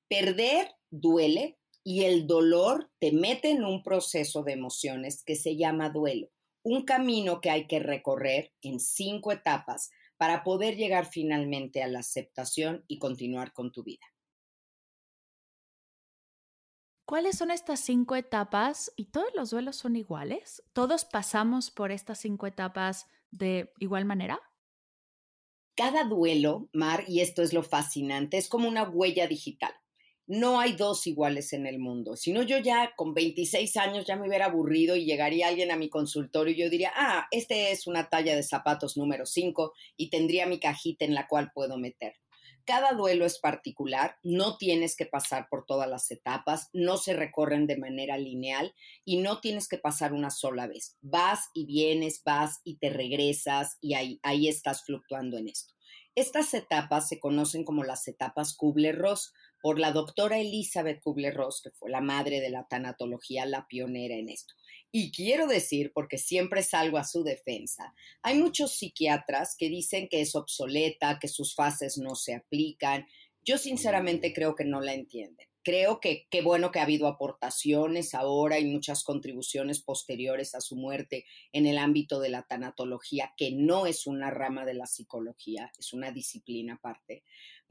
Perder 0.08 0.72
duele 0.90 1.56
y 1.84 2.02
el 2.02 2.26
dolor 2.26 2.90
te 2.98 3.12
mete 3.12 3.50
en 3.50 3.64
un 3.64 3.84
proceso 3.84 4.42
de 4.42 4.54
emociones 4.54 5.22
que 5.22 5.36
se 5.36 5.56
llama 5.56 5.90
duelo. 5.90 6.30
Un 6.64 6.84
camino 6.84 7.40
que 7.40 7.50
hay 7.50 7.68
que 7.68 7.78
recorrer 7.78 8.52
en 8.60 8.80
cinco 8.80 9.30
etapas 9.30 9.90
para 10.16 10.42
poder 10.42 10.76
llegar 10.76 11.06
finalmente 11.06 11.80
a 11.80 11.86
la 11.86 12.00
aceptación 12.00 12.84
y 12.88 12.98
continuar 12.98 13.52
con 13.52 13.70
tu 13.70 13.84
vida. 13.84 14.11
¿Cuáles 17.12 17.36
son 17.36 17.50
estas 17.50 17.80
cinco 17.80 18.16
etapas? 18.16 18.90
¿Y 18.96 19.10
todos 19.10 19.28
los 19.34 19.50
duelos 19.50 19.76
son 19.76 19.96
iguales? 19.96 20.62
¿Todos 20.72 21.04
pasamos 21.04 21.70
por 21.70 21.92
estas 21.92 22.20
cinco 22.20 22.46
etapas 22.46 23.06
de 23.30 23.70
igual 23.80 24.06
manera? 24.06 24.40
Cada 25.76 26.04
duelo, 26.04 26.70
Mar, 26.72 27.04
y 27.06 27.20
esto 27.20 27.42
es 27.42 27.52
lo 27.52 27.62
fascinante, 27.62 28.38
es 28.38 28.48
como 28.48 28.66
una 28.66 28.84
huella 28.84 29.26
digital. 29.26 29.74
No 30.26 30.58
hay 30.58 30.72
dos 30.72 31.06
iguales 31.06 31.52
en 31.52 31.66
el 31.66 31.78
mundo. 31.78 32.16
Si 32.16 32.32
no, 32.32 32.44
yo 32.44 32.56
ya 32.56 32.94
con 32.96 33.12
26 33.12 33.76
años 33.76 34.06
ya 34.06 34.16
me 34.16 34.26
hubiera 34.26 34.46
aburrido 34.46 34.96
y 34.96 35.04
llegaría 35.04 35.48
alguien 35.48 35.70
a 35.70 35.76
mi 35.76 35.90
consultorio 35.90 36.54
y 36.54 36.60
yo 36.60 36.70
diría, 36.70 36.92
ah, 36.96 37.26
este 37.30 37.72
es 37.72 37.86
una 37.86 38.08
talla 38.08 38.34
de 38.34 38.42
zapatos 38.42 38.96
número 38.96 39.26
5 39.26 39.74
y 39.98 40.08
tendría 40.08 40.46
mi 40.46 40.58
cajita 40.58 41.04
en 41.04 41.12
la 41.12 41.28
cual 41.28 41.50
puedo 41.54 41.76
meter. 41.76 42.21
Cada 42.64 42.92
duelo 42.92 43.26
es 43.26 43.38
particular, 43.38 44.18
no 44.22 44.56
tienes 44.56 44.94
que 44.96 45.06
pasar 45.06 45.48
por 45.50 45.66
todas 45.66 45.88
las 45.88 46.10
etapas, 46.10 46.68
no 46.72 46.96
se 46.96 47.12
recorren 47.12 47.66
de 47.66 47.76
manera 47.76 48.16
lineal 48.18 48.74
y 49.04 49.18
no 49.18 49.40
tienes 49.40 49.68
que 49.68 49.78
pasar 49.78 50.12
una 50.12 50.30
sola 50.30 50.66
vez. 50.66 50.96
Vas 51.00 51.50
y 51.54 51.66
vienes, 51.66 52.22
vas 52.24 52.60
y 52.62 52.76
te 52.76 52.90
regresas 52.90 53.78
y 53.80 53.94
ahí, 53.94 54.48
estás 54.48 54.84
fluctuando 54.84 55.38
en 55.38 55.48
esto. 55.48 55.74
Estas 56.14 56.52
etapas 56.54 57.08
se 57.08 57.18
conocen 57.18 57.64
como 57.64 57.84
las 57.84 58.06
etapas 58.06 58.54
Kubler-Ross 58.54 59.32
por 59.62 59.78
la 59.78 59.92
doctora 59.92 60.38
Elizabeth 60.38 61.00
Kubler-Ross, 61.00 61.62
que 61.62 61.70
fue 61.70 61.90
la 61.90 62.00
madre 62.00 62.40
de 62.40 62.50
la 62.50 62.66
tanatología, 62.68 63.46
la 63.46 63.66
pionera 63.66 64.16
en 64.16 64.28
esto. 64.28 64.54
Y 64.90 65.12
quiero 65.12 65.46
decir, 65.46 65.92
porque 65.94 66.18
siempre 66.18 66.62
salgo 66.62 66.98
a 66.98 67.04
su 67.04 67.24
defensa, 67.24 67.94
hay 68.22 68.36
muchos 68.36 68.72
psiquiatras 68.72 69.56
que 69.56 69.70
dicen 69.70 70.08
que 70.08 70.20
es 70.20 70.34
obsoleta, 70.34 71.18
que 71.18 71.28
sus 71.28 71.54
fases 71.54 71.96
no 71.96 72.14
se 72.14 72.34
aplican. 72.34 73.06
Yo 73.44 73.56
sinceramente 73.56 74.34
creo 74.34 74.54
que 74.54 74.64
no 74.64 74.80
la 74.80 74.92
entienden 74.92 75.46
creo 75.62 76.00
que 76.00 76.26
qué 76.30 76.42
bueno 76.42 76.70
que 76.70 76.80
ha 76.80 76.82
habido 76.82 77.06
aportaciones 77.06 78.14
ahora 78.14 78.58
y 78.58 78.64
muchas 78.64 79.04
contribuciones 79.04 79.80
posteriores 79.80 80.54
a 80.54 80.60
su 80.60 80.76
muerte 80.76 81.24
en 81.52 81.66
el 81.66 81.78
ámbito 81.78 82.20
de 82.20 82.30
la 82.30 82.42
tanatología, 82.42 83.32
que 83.36 83.52
no 83.52 83.86
es 83.86 84.06
una 84.06 84.30
rama 84.30 84.64
de 84.64 84.74
la 84.74 84.86
psicología, 84.86 85.72
es 85.78 85.92
una 85.92 86.10
disciplina 86.10 86.74
aparte. 86.74 87.22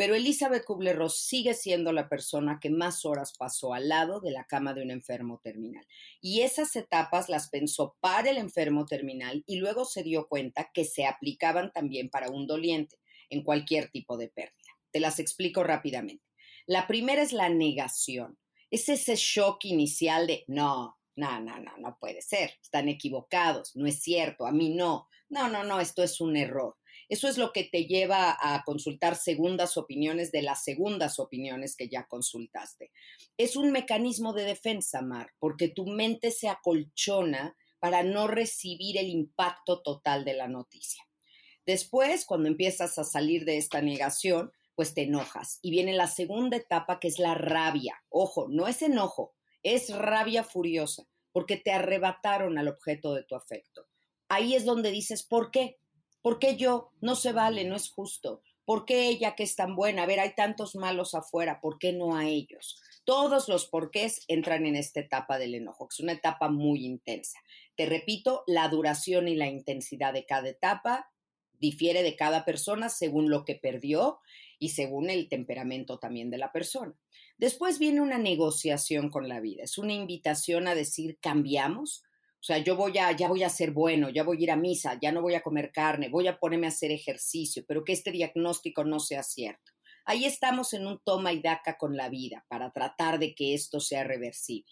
Pero 0.01 0.15
Elizabeth 0.15 0.65
Kubler-Ross 0.65 1.15
sigue 1.15 1.53
siendo 1.53 1.93
la 1.93 2.09
persona 2.09 2.57
que 2.59 2.71
más 2.71 3.05
horas 3.05 3.33
pasó 3.37 3.75
al 3.75 3.87
lado 3.87 4.19
de 4.19 4.31
la 4.31 4.45
cama 4.45 4.73
de 4.73 4.81
un 4.81 4.89
enfermo 4.89 5.39
terminal. 5.43 5.85
Y 6.19 6.41
esas 6.41 6.75
etapas 6.75 7.29
las 7.29 7.49
pensó 7.49 7.95
para 7.99 8.31
el 8.31 8.37
enfermo 8.37 8.87
terminal 8.87 9.43
y 9.45 9.57
luego 9.57 9.85
se 9.85 10.01
dio 10.01 10.27
cuenta 10.27 10.71
que 10.73 10.85
se 10.85 11.05
aplicaban 11.05 11.71
también 11.71 12.09
para 12.09 12.31
un 12.31 12.47
doliente 12.47 12.97
en 13.29 13.43
cualquier 13.43 13.91
tipo 13.91 14.17
de 14.17 14.29
pérdida. 14.29 14.73
Te 14.89 14.99
las 14.99 15.19
explico 15.19 15.63
rápidamente. 15.63 16.25
La 16.65 16.87
primera 16.87 17.21
es 17.21 17.31
la 17.31 17.49
negación. 17.49 18.39
Es 18.71 18.89
ese 18.89 19.13
shock 19.15 19.65
inicial 19.65 20.25
de, 20.25 20.45
no, 20.47 20.97
no, 21.15 21.39
no, 21.41 21.59
no, 21.59 21.77
no 21.77 21.97
puede 21.99 22.23
ser, 22.23 22.53
están 22.59 22.89
equivocados, 22.89 23.75
no 23.75 23.85
es 23.85 24.01
cierto, 24.01 24.47
a 24.47 24.51
mí 24.51 24.73
no, 24.73 25.07
no, 25.29 25.47
no, 25.47 25.63
no, 25.63 25.79
esto 25.79 26.01
es 26.01 26.19
un 26.21 26.37
error. 26.37 26.75
Eso 27.11 27.27
es 27.27 27.37
lo 27.37 27.51
que 27.51 27.65
te 27.65 27.87
lleva 27.87 28.37
a 28.39 28.63
consultar 28.63 29.17
segundas 29.17 29.75
opiniones 29.75 30.31
de 30.31 30.43
las 30.43 30.63
segundas 30.63 31.19
opiniones 31.19 31.75
que 31.75 31.89
ya 31.89 32.07
consultaste. 32.07 32.93
Es 33.37 33.57
un 33.57 33.73
mecanismo 33.73 34.31
de 34.31 34.45
defensa, 34.45 35.01
Mar, 35.01 35.33
porque 35.37 35.67
tu 35.67 35.87
mente 35.87 36.31
se 36.31 36.47
acolchona 36.47 37.57
para 37.79 38.03
no 38.03 38.27
recibir 38.27 38.97
el 38.97 39.09
impacto 39.09 39.81
total 39.81 40.23
de 40.23 40.35
la 40.35 40.47
noticia. 40.47 41.05
Después, 41.65 42.23
cuando 42.23 42.47
empiezas 42.47 42.97
a 42.97 43.03
salir 43.03 43.43
de 43.43 43.57
esta 43.57 43.81
negación, 43.81 44.53
pues 44.73 44.93
te 44.93 45.01
enojas. 45.01 45.59
Y 45.61 45.71
viene 45.71 45.91
la 45.91 46.07
segunda 46.07 46.55
etapa 46.55 47.01
que 47.01 47.09
es 47.09 47.19
la 47.19 47.35
rabia. 47.35 48.01
Ojo, 48.07 48.47
no 48.47 48.69
es 48.69 48.81
enojo, 48.81 49.33
es 49.63 49.93
rabia 49.93 50.45
furiosa, 50.45 51.09
porque 51.33 51.57
te 51.57 51.73
arrebataron 51.73 52.57
al 52.57 52.69
objeto 52.69 53.13
de 53.13 53.23
tu 53.23 53.35
afecto. 53.35 53.85
Ahí 54.29 54.55
es 54.55 54.63
donde 54.63 54.91
dices, 54.91 55.23
¿por 55.23 55.51
qué? 55.51 55.77
¿Por 56.21 56.39
qué 56.39 56.55
yo? 56.55 56.91
No 57.01 57.15
se 57.15 57.33
vale, 57.33 57.63
no 57.63 57.75
es 57.75 57.89
justo. 57.89 58.41
¿Por 58.65 58.85
qué 58.85 59.07
ella 59.07 59.35
que 59.35 59.43
es 59.43 59.55
tan 59.55 59.75
buena? 59.75 60.03
A 60.03 60.05
ver, 60.05 60.19
hay 60.19 60.35
tantos 60.35 60.75
malos 60.75 61.15
afuera, 61.15 61.59
¿por 61.59 61.79
qué 61.79 61.93
no 61.93 62.15
a 62.15 62.27
ellos? 62.27 62.79
Todos 63.03 63.49
los 63.49 63.65
porqués 63.65 64.23
entran 64.27 64.65
en 64.65 64.75
esta 64.75 64.99
etapa 64.99 65.39
del 65.39 65.55
enojo, 65.55 65.87
que 65.87 65.95
es 65.95 65.99
una 65.99 66.11
etapa 66.13 66.49
muy 66.49 66.85
intensa. 66.85 67.39
Te 67.75 67.87
repito, 67.87 68.43
la 68.45 68.67
duración 68.67 69.27
y 69.27 69.35
la 69.35 69.47
intensidad 69.47 70.13
de 70.13 70.25
cada 70.25 70.49
etapa 70.49 71.11
difiere 71.59 72.03
de 72.03 72.15
cada 72.15 72.45
persona 72.45 72.89
según 72.89 73.29
lo 73.29 73.43
que 73.43 73.55
perdió 73.55 74.19
y 74.59 74.69
según 74.69 75.09
el 75.09 75.29
temperamento 75.29 75.97
también 75.97 76.29
de 76.29 76.37
la 76.37 76.51
persona. 76.51 76.93
Después 77.37 77.79
viene 77.79 78.01
una 78.01 78.19
negociación 78.19 79.09
con 79.09 79.27
la 79.27 79.39
vida, 79.39 79.63
es 79.63 79.79
una 79.79 79.93
invitación 79.93 80.67
a 80.67 80.75
decir 80.75 81.17
cambiamos, 81.19 82.03
o 82.41 82.43
sea, 82.43 82.57
yo 82.57 82.75
voy 82.75 82.97
a, 82.97 83.11
ya 83.11 83.27
voy 83.27 83.43
a 83.43 83.49
ser 83.49 83.69
bueno, 83.69 84.09
ya 84.09 84.23
voy 84.23 84.37
a 84.37 84.41
ir 84.41 84.51
a 84.51 84.55
misa, 84.55 84.97
ya 84.99 85.11
no 85.11 85.21
voy 85.21 85.35
a 85.35 85.43
comer 85.43 85.71
carne, 85.71 86.09
voy 86.09 86.27
a 86.27 86.39
ponerme 86.39 86.65
a 86.65 86.69
hacer 86.69 86.89
ejercicio, 86.89 87.63
pero 87.67 87.83
que 87.83 87.93
este 87.93 88.09
diagnóstico 88.09 88.83
no 88.83 88.99
sea 88.99 89.21
cierto. 89.21 89.71
Ahí 90.05 90.25
estamos 90.25 90.73
en 90.73 90.87
un 90.87 90.99
toma 91.03 91.33
y 91.33 91.39
daca 91.39 91.77
con 91.77 91.95
la 91.95 92.09
vida 92.09 92.43
para 92.47 92.71
tratar 92.71 93.19
de 93.19 93.35
que 93.35 93.53
esto 93.53 93.79
sea 93.79 94.03
reversible. 94.03 94.71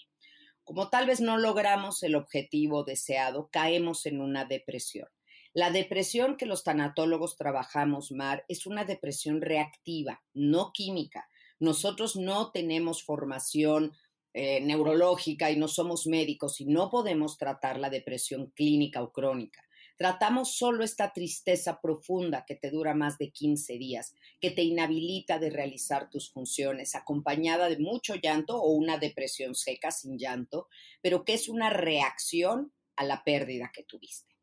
Como 0.63 0.89
tal 0.89 1.05
vez 1.05 1.21
no 1.21 1.37
logramos 1.37 2.01
el 2.01 2.15
objetivo 2.15 2.83
deseado, 2.83 3.49
caemos 3.51 4.07
en 4.07 4.19
una 4.19 4.45
depresión. 4.45 5.07
La 5.53 5.69
depresión 5.69 6.37
que 6.37 6.47
los 6.47 6.63
tanatólogos 6.63 7.37
trabajamos, 7.37 8.11
Mar, 8.11 8.45
es 8.47 8.65
una 8.65 8.83
depresión 8.83 9.41
reactiva, 9.41 10.23
no 10.33 10.71
química. 10.73 11.27
Nosotros 11.59 12.15
no 12.15 12.51
tenemos 12.51 13.03
formación 13.03 13.91
eh, 14.33 14.61
neurológica 14.61 15.51
y 15.51 15.57
no 15.57 15.67
somos 15.67 16.07
médicos 16.07 16.61
y 16.61 16.65
no 16.65 16.89
podemos 16.89 17.37
tratar 17.37 17.79
la 17.79 17.89
depresión 17.89 18.51
clínica 18.55 19.01
o 19.01 19.11
crónica. 19.11 19.61
Tratamos 19.97 20.55
solo 20.55 20.85
esta 20.85 21.11
tristeza 21.11 21.81
profunda 21.81 22.45
que 22.47 22.55
te 22.55 22.71
dura 22.71 22.93
más 22.93 23.17
de 23.17 23.31
15 23.31 23.77
días, 23.77 24.13
que 24.39 24.49
te 24.49 24.63
inhabilita 24.63 25.39
de 25.39 25.49
realizar 25.49 26.09
tus 26.09 26.31
funciones, 26.31 26.95
acompañada 26.95 27.67
de 27.67 27.79
mucho 27.79 28.15
llanto 28.15 28.61
o 28.61 28.69
una 28.69 28.97
depresión 28.97 29.55
seca 29.55 29.91
sin 29.91 30.17
llanto, 30.17 30.69
pero 31.01 31.25
que 31.25 31.33
es 31.33 31.49
una 31.49 31.69
reacción 31.69 32.71
a 32.95 33.03
la 33.03 33.25
pérdida 33.25 33.71
que 33.73 33.83
tuviste. 33.83 34.35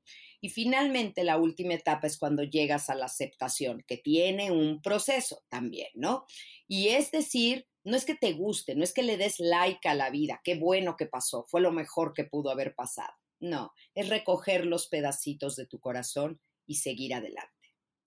Y 0.42 0.50
finalmente, 0.50 1.24
la 1.24 1.38
última 1.38 1.74
etapa 1.74 2.06
es 2.06 2.18
cuando 2.18 2.42
llegas 2.42 2.90
a 2.90 2.94
la 2.94 3.06
aceptación, 3.06 3.82
que 3.86 3.96
tiene 3.96 4.50
un 4.50 4.82
proceso 4.82 5.42
también, 5.48 5.88
¿no? 5.94 6.26
Y 6.68 6.88
es 6.88 7.10
decir, 7.10 7.66
no 7.86 7.96
es 7.96 8.04
que 8.04 8.16
te 8.16 8.32
guste, 8.32 8.74
no 8.74 8.82
es 8.82 8.92
que 8.92 9.04
le 9.04 9.16
des 9.16 9.38
like 9.38 9.88
a 9.88 9.94
la 9.94 10.10
vida, 10.10 10.40
qué 10.42 10.56
bueno 10.56 10.96
que 10.96 11.06
pasó, 11.06 11.44
fue 11.44 11.60
lo 11.60 11.70
mejor 11.70 12.14
que 12.14 12.24
pudo 12.24 12.50
haber 12.50 12.74
pasado. 12.74 13.14
No, 13.38 13.72
es 13.94 14.08
recoger 14.08 14.66
los 14.66 14.88
pedacitos 14.88 15.54
de 15.54 15.66
tu 15.66 15.78
corazón 15.78 16.40
y 16.66 16.76
seguir 16.76 17.14
adelante. 17.14 17.52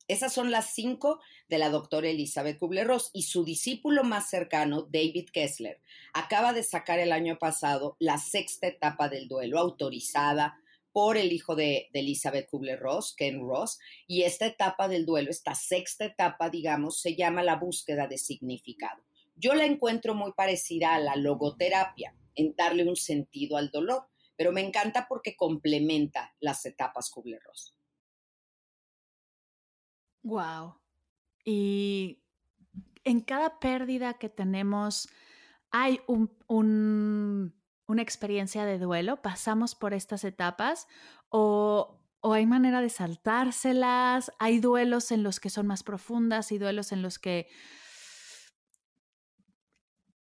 Esas 0.09 0.33
son 0.33 0.51
las 0.51 0.74
cinco 0.74 1.21
de 1.48 1.59
la 1.59 1.69
doctora 1.69 2.09
Elizabeth 2.09 2.59
Kubler-Ross 2.59 3.12
y 3.13 3.24
su 3.24 3.45
discípulo 3.45 4.03
más 4.03 4.29
cercano, 4.29 4.81
David 4.81 5.29
Kessler, 5.31 5.79
acaba 6.13 6.51
de 6.51 6.63
sacar 6.63 7.00
el 7.00 7.13
año 7.13 7.38
pasado 7.38 7.95
la 8.00 8.17
sexta 8.17 8.67
etapa 8.67 9.07
del 9.07 9.27
duelo 9.27 9.59
autorizada 9.59 10.59
por 10.91 11.15
el 11.15 11.31
hijo 11.31 11.55
de, 11.55 11.89
Elizabeth 11.93 12.50
Kubler-Ross, 12.50 13.15
Ken 13.15 13.39
Ross, 13.39 13.79
y 14.07 14.24
esta 14.24 14.48
etapa 14.48 14.89
del 14.89 15.05
duelo, 15.05 15.29
esta 15.29 15.55
sexta 15.55 16.03
etapa, 16.03 16.50
digamos, 16.50 17.00
se 17.00 17.15
llama 17.15 17.43
la 17.43 17.55
búsqueda 17.55 18.07
de 18.07 18.17
significado. 18.17 19.03
Yo 19.39 19.55
la 19.55 19.65
encuentro 19.65 20.15
muy 20.15 20.34
parecida 20.34 20.93
a 20.96 21.00
la 21.00 21.15
logoterapia, 21.15 22.13
en 22.36 22.55
darle 22.55 22.88
un 22.88 22.98
sentido 22.98 23.55
al 23.58 23.72
dolor, 23.72 24.08
pero 24.36 24.51
me 24.51 24.62
encanta 24.62 25.08
porque 25.08 25.36
complementa 25.36 26.36
las 26.39 26.65
etapas 26.65 27.10
Kubler-Ross. 27.10 27.75
Wow. 30.24 30.75
Y 31.46 32.22
en 33.03 33.22
cada 33.22 33.60
pérdida 33.60 34.15
que 34.15 34.29
tenemos, 34.29 35.08
hay 35.72 36.01
un, 36.08 37.53
una 37.88 38.01
experiencia 38.01 38.65
de 38.65 38.77
duelo, 38.77 39.22
pasamos 39.22 39.74
por 39.74 39.93
estas 39.93 40.24
etapas 40.25 40.88
o, 41.29 42.01
o 42.19 42.34
hay 42.34 42.46
manera 42.46 42.81
de 42.81 42.89
saltárselas, 42.89 44.31
hay 44.38 44.60
duelos 44.60 45.12
en 45.12 45.24
los 45.24 45.39
que 45.39 45.50
son 45.50 45.67
más 45.67 45.84
profundas 45.84 46.51
y 46.51 46.58
duelos 46.58 46.91
en 46.91 47.01
los 47.01 47.19
que... 47.19 47.48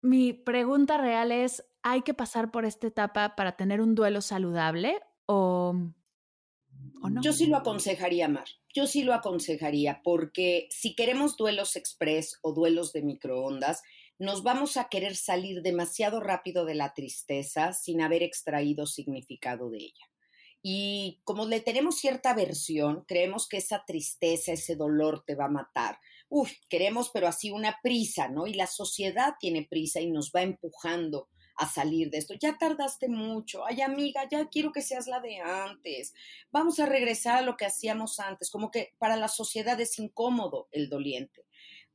Mi 0.03 0.33
pregunta 0.33 0.97
real 0.97 1.31
es, 1.31 1.63
¿hay 1.81 2.01
que 2.01 2.13
pasar 2.13 2.51
por 2.51 2.65
esta 2.65 2.87
etapa 2.87 3.37
para 3.37 3.55
tener 3.55 3.79
un 3.79 3.95
duelo 3.95 4.21
saludable 4.21 4.99
o, 5.27 5.73
o 7.01 7.09
no? 7.09 7.21
Yo 7.21 7.31
sí 7.31 7.47
lo 7.47 7.55
aconsejaría, 7.55 8.27
Mar. 8.27 8.45
Yo 8.73 8.85
sí 8.85 9.03
lo 9.03 9.13
aconsejaría 9.13 10.01
porque 10.03 10.67
si 10.71 10.93
queremos 10.93 11.37
duelos 11.37 11.77
express 11.77 12.37
o 12.41 12.51
duelos 12.53 12.91
de 12.91 13.01
microondas, 13.01 13.81
nos 14.19 14.43
vamos 14.43 14.75
a 14.75 14.89
querer 14.89 15.15
salir 15.15 15.61
demasiado 15.61 16.19
rápido 16.19 16.65
de 16.65 16.75
la 16.75 16.93
tristeza 16.93 17.71
sin 17.71 18.01
haber 18.01 18.23
extraído 18.23 18.85
significado 18.85 19.69
de 19.69 19.77
ella. 19.77 20.05
Y 20.61 21.21
como 21.23 21.45
le 21.45 21.61
tenemos 21.61 21.97
cierta 21.97 22.31
aversión, 22.31 23.05
creemos 23.07 23.47
que 23.47 23.57
esa 23.57 23.85
tristeza, 23.85 24.51
ese 24.51 24.75
dolor 24.75 25.23
te 25.25 25.35
va 25.35 25.45
a 25.45 25.49
matar. 25.49 25.97
Uf, 26.35 26.51
queremos, 26.67 27.11
pero 27.13 27.27
así 27.27 27.51
una 27.51 27.77
prisa, 27.83 28.27
¿no? 28.27 28.47
Y 28.47 28.55
la 28.55 28.65
sociedad 28.65 29.35
tiene 29.39 29.67
prisa 29.69 30.01
y 30.01 30.09
nos 30.09 30.31
va 30.31 30.41
empujando 30.41 31.29
a 31.57 31.69
salir 31.69 32.09
de 32.09 32.17
esto. 32.17 32.33
Ya 32.33 32.57
tardaste 32.57 33.07
mucho. 33.07 33.63
Ay, 33.63 33.81
amiga, 33.81 34.27
ya 34.27 34.47
quiero 34.47 34.71
que 34.71 34.81
seas 34.81 35.05
la 35.05 35.19
de 35.19 35.37
antes. 35.37 36.15
Vamos 36.51 36.79
a 36.79 36.87
regresar 36.87 37.37
a 37.37 37.41
lo 37.43 37.55
que 37.55 37.67
hacíamos 37.67 38.19
antes. 38.19 38.49
Como 38.49 38.71
que 38.71 38.95
para 38.97 39.15
la 39.15 39.27
sociedad 39.27 39.79
es 39.79 39.99
incómodo 39.99 40.69
el 40.71 40.89
doliente. 40.89 41.45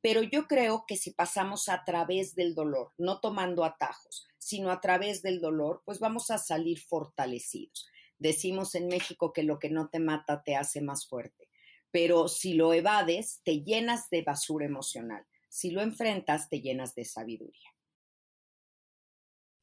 Pero 0.01 0.23
yo 0.23 0.47
creo 0.47 0.85
que 0.87 0.95
si 0.95 1.11
pasamos 1.11 1.69
a 1.69 1.83
través 1.85 2.37
del 2.37 2.55
dolor, 2.55 2.93
no 2.97 3.19
tomando 3.19 3.65
atajos, 3.65 4.29
sino 4.39 4.71
a 4.71 4.81
través 4.81 5.21
del 5.21 5.41
dolor, 5.41 5.83
pues 5.85 5.99
vamos 5.99 6.31
a 6.31 6.39
salir 6.39 6.79
fortalecidos. 6.79 7.89
Decimos 8.21 8.77
en 8.77 8.87
México 8.87 9.33
que 9.33 9.43
lo 9.43 9.59
que 9.59 9.69
no 9.69 9.89
te 9.89 9.99
mata 9.99 10.45
te 10.45 10.55
hace 10.55 10.81
más 10.81 11.09
fuerte, 11.09 11.48
pero 11.91 12.29
si 12.29 12.55
lo 12.55 12.73
evades, 12.73 13.41
te 13.45 13.63
llenas 13.63 14.11
de 14.11 14.23
basura 14.23 14.67
emocional. 14.67 15.27
Si 15.49 15.71
lo 15.71 15.81
enfrentas, 15.81 16.49
te 16.49 16.61
llenas 16.61 16.95
de 16.95 17.05
sabiduría. 17.05 17.71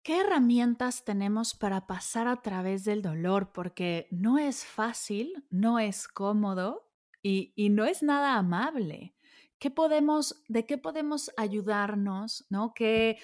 ¿Qué 0.03 0.21
herramientas 0.21 1.03
tenemos 1.03 1.55
para 1.55 1.87
pasar 1.87 2.27
a 2.27 2.41
través 2.41 2.83
del 2.83 3.01
dolor? 3.01 3.51
Porque 3.53 4.07
no 4.11 4.37
es 4.37 4.63
fácil, 4.65 5.45
no 5.49 5.79
es 5.79 6.07
cómodo 6.07 6.91
y, 7.23 7.53
y 7.55 7.69
no 7.69 7.85
es 7.85 8.03
nada 8.03 8.35
amable. 8.35 9.15
¿qué 9.59 9.71
podemos, 9.71 10.43
de 10.47 10.65
qué 10.65 10.77
podemos 10.77 11.31
ayudarnos, 11.37 12.45
¿no? 12.49 12.73
¿Qué 12.73 13.17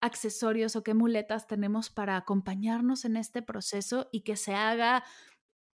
accesorios 0.00 0.76
o 0.76 0.82
qué 0.82 0.94
muletas 0.94 1.46
tenemos 1.46 1.90
para 1.90 2.16
acompañarnos 2.16 3.04
en 3.04 3.16
este 3.16 3.42
proceso 3.42 4.08
y 4.12 4.22
que 4.22 4.36
se 4.36 4.54
haga, 4.54 5.04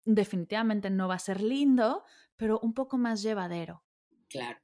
definitivamente 0.04 0.90
no 0.90 1.06
va 1.08 1.14
a 1.14 1.18
ser 1.18 1.40
lindo, 1.40 2.04
pero 2.36 2.58
un 2.60 2.74
poco 2.74 2.98
más 2.98 3.22
llevadero? 3.22 3.82
Claro. 4.28 4.58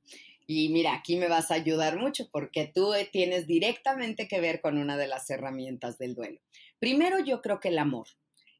Y 0.47 0.69
mira, 0.71 0.93
aquí 0.95 1.17
me 1.17 1.29
vas 1.29 1.51
a 1.51 1.55
ayudar 1.55 1.99
mucho 1.99 2.29
porque 2.31 2.71
tú 2.75 2.95
eh, 2.95 3.09
tienes 3.11 3.47
directamente 3.47 4.29
que 4.29 4.41
ver 4.41 4.61
con 4.61 4.77
una 4.79 4.97
de 4.97 5.07
las 5.07 5.31
herramientas 5.31 5.99
del 5.99 6.15
duelo. 6.15 6.41
Primero, 6.79 7.19
yo 7.21 7.41
creo 7.41 7.61
que 7.61 7.69
el 7.69 7.79
amor. 7.79 8.09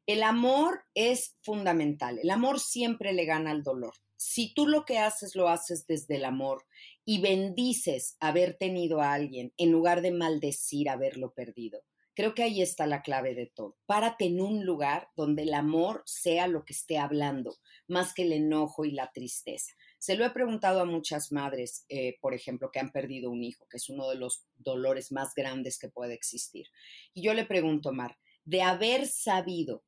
El 0.05 0.23
amor 0.23 0.85
es 0.95 1.35
fundamental. 1.43 2.19
El 2.19 2.29
amor 2.29 2.59
siempre 2.59 3.13
le 3.13 3.25
gana 3.25 3.51
al 3.51 3.63
dolor 3.63 3.93
si 4.23 4.53
tú 4.53 4.67
lo 4.67 4.85
que 4.85 4.99
haces 4.99 5.35
lo 5.35 5.49
haces 5.49 5.85
desde 5.85 6.15
el 6.15 6.25
amor 6.25 6.65
y 7.03 7.21
bendices 7.21 8.15
haber 8.21 8.55
tenido 8.55 9.01
a 9.01 9.13
alguien 9.13 9.53
en 9.57 9.71
lugar 9.71 10.01
de 10.01 10.11
maldecir 10.11 10.89
haberlo 10.89 11.33
perdido, 11.33 11.81
creo 12.13 12.33
que 12.33 12.43
ahí 12.43 12.61
está 12.61 12.87
la 12.87 13.01
clave 13.01 13.35
de 13.35 13.47
todo. 13.47 13.77
Párate 13.85 14.25
en 14.25 14.41
un 14.41 14.65
lugar 14.65 15.09
donde 15.15 15.43
el 15.43 15.53
amor 15.53 16.03
sea 16.05 16.47
lo 16.47 16.65
que 16.65 16.73
esté 16.73 16.97
hablando, 16.97 17.55
más 17.87 18.13
que 18.13 18.23
el 18.23 18.33
enojo 18.33 18.85
y 18.85 18.91
la 18.91 19.11
tristeza. 19.11 19.73
Se 19.99 20.15
lo 20.15 20.25
he 20.25 20.29
preguntado 20.31 20.81
a 20.81 20.85
muchas 20.85 21.31
madres, 21.31 21.85
eh, 21.89 22.17
por 22.21 22.33
ejemplo, 22.33 22.71
que 22.71 22.79
han 22.79 22.91
perdido 22.91 23.31
un 23.31 23.43
hijo, 23.43 23.67
que 23.69 23.77
es 23.77 23.89
uno 23.89 24.09
de 24.09 24.15
los 24.15 24.45
dolores 24.55 25.11
más 25.11 25.33
grandes 25.35 25.79
que 25.79 25.89
puede 25.89 26.13
existir. 26.13 26.67
Y 27.13 27.23
yo 27.23 27.33
le 27.33 27.45
pregunto, 27.45 27.91
Mar, 27.91 28.17
de 28.45 28.61
haber 28.61 29.07
sabido 29.07 29.83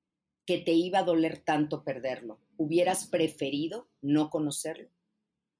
que 0.45 0.59
te 0.59 0.71
iba 0.71 0.99
a 0.99 1.03
doler 1.03 1.39
tanto 1.39 1.83
perderlo, 1.83 2.39
¿hubieras 2.57 3.07
preferido 3.07 3.89
no 4.01 4.29
conocerlo? 4.29 4.89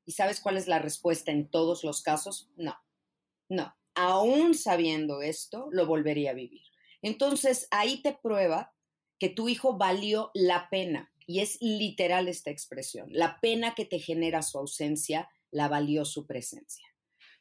¿Y 0.06 0.12
sabes 0.12 0.40
cuál 0.40 0.58
es 0.58 0.68
la 0.68 0.80
respuesta 0.80 1.32
en 1.32 1.50
todos 1.50 1.84
los 1.84 2.02
casos? 2.02 2.50
No, 2.56 2.76
no. 3.50 3.76
Aún 3.96 4.54
sabiendo 4.54 5.22
esto, 5.22 5.68
lo 5.72 5.86
volvería 5.86 6.32
a 6.32 6.36
vivir. 6.36 6.64
Entonces, 7.02 7.68
ahí 7.72 8.02
te 8.02 8.14
prueba 8.14 8.74
que 9.20 9.30
tu 9.30 9.50
hijo 9.50 9.78
valió 9.78 10.32
la 10.34 10.70
pena. 10.70 11.12
Y 11.28 11.40
es 11.40 11.58
literal 11.62 12.28
esta 12.28 12.52
expresión. 12.52 13.08
La 13.12 13.40
pena 13.42 13.74
que 13.74 13.86
te 13.86 14.00
genera 14.00 14.42
su 14.42 14.60
ausencia, 14.60 15.30
la 15.50 15.68
valió 15.68 16.06
su 16.06 16.28
presencia. 16.28 16.86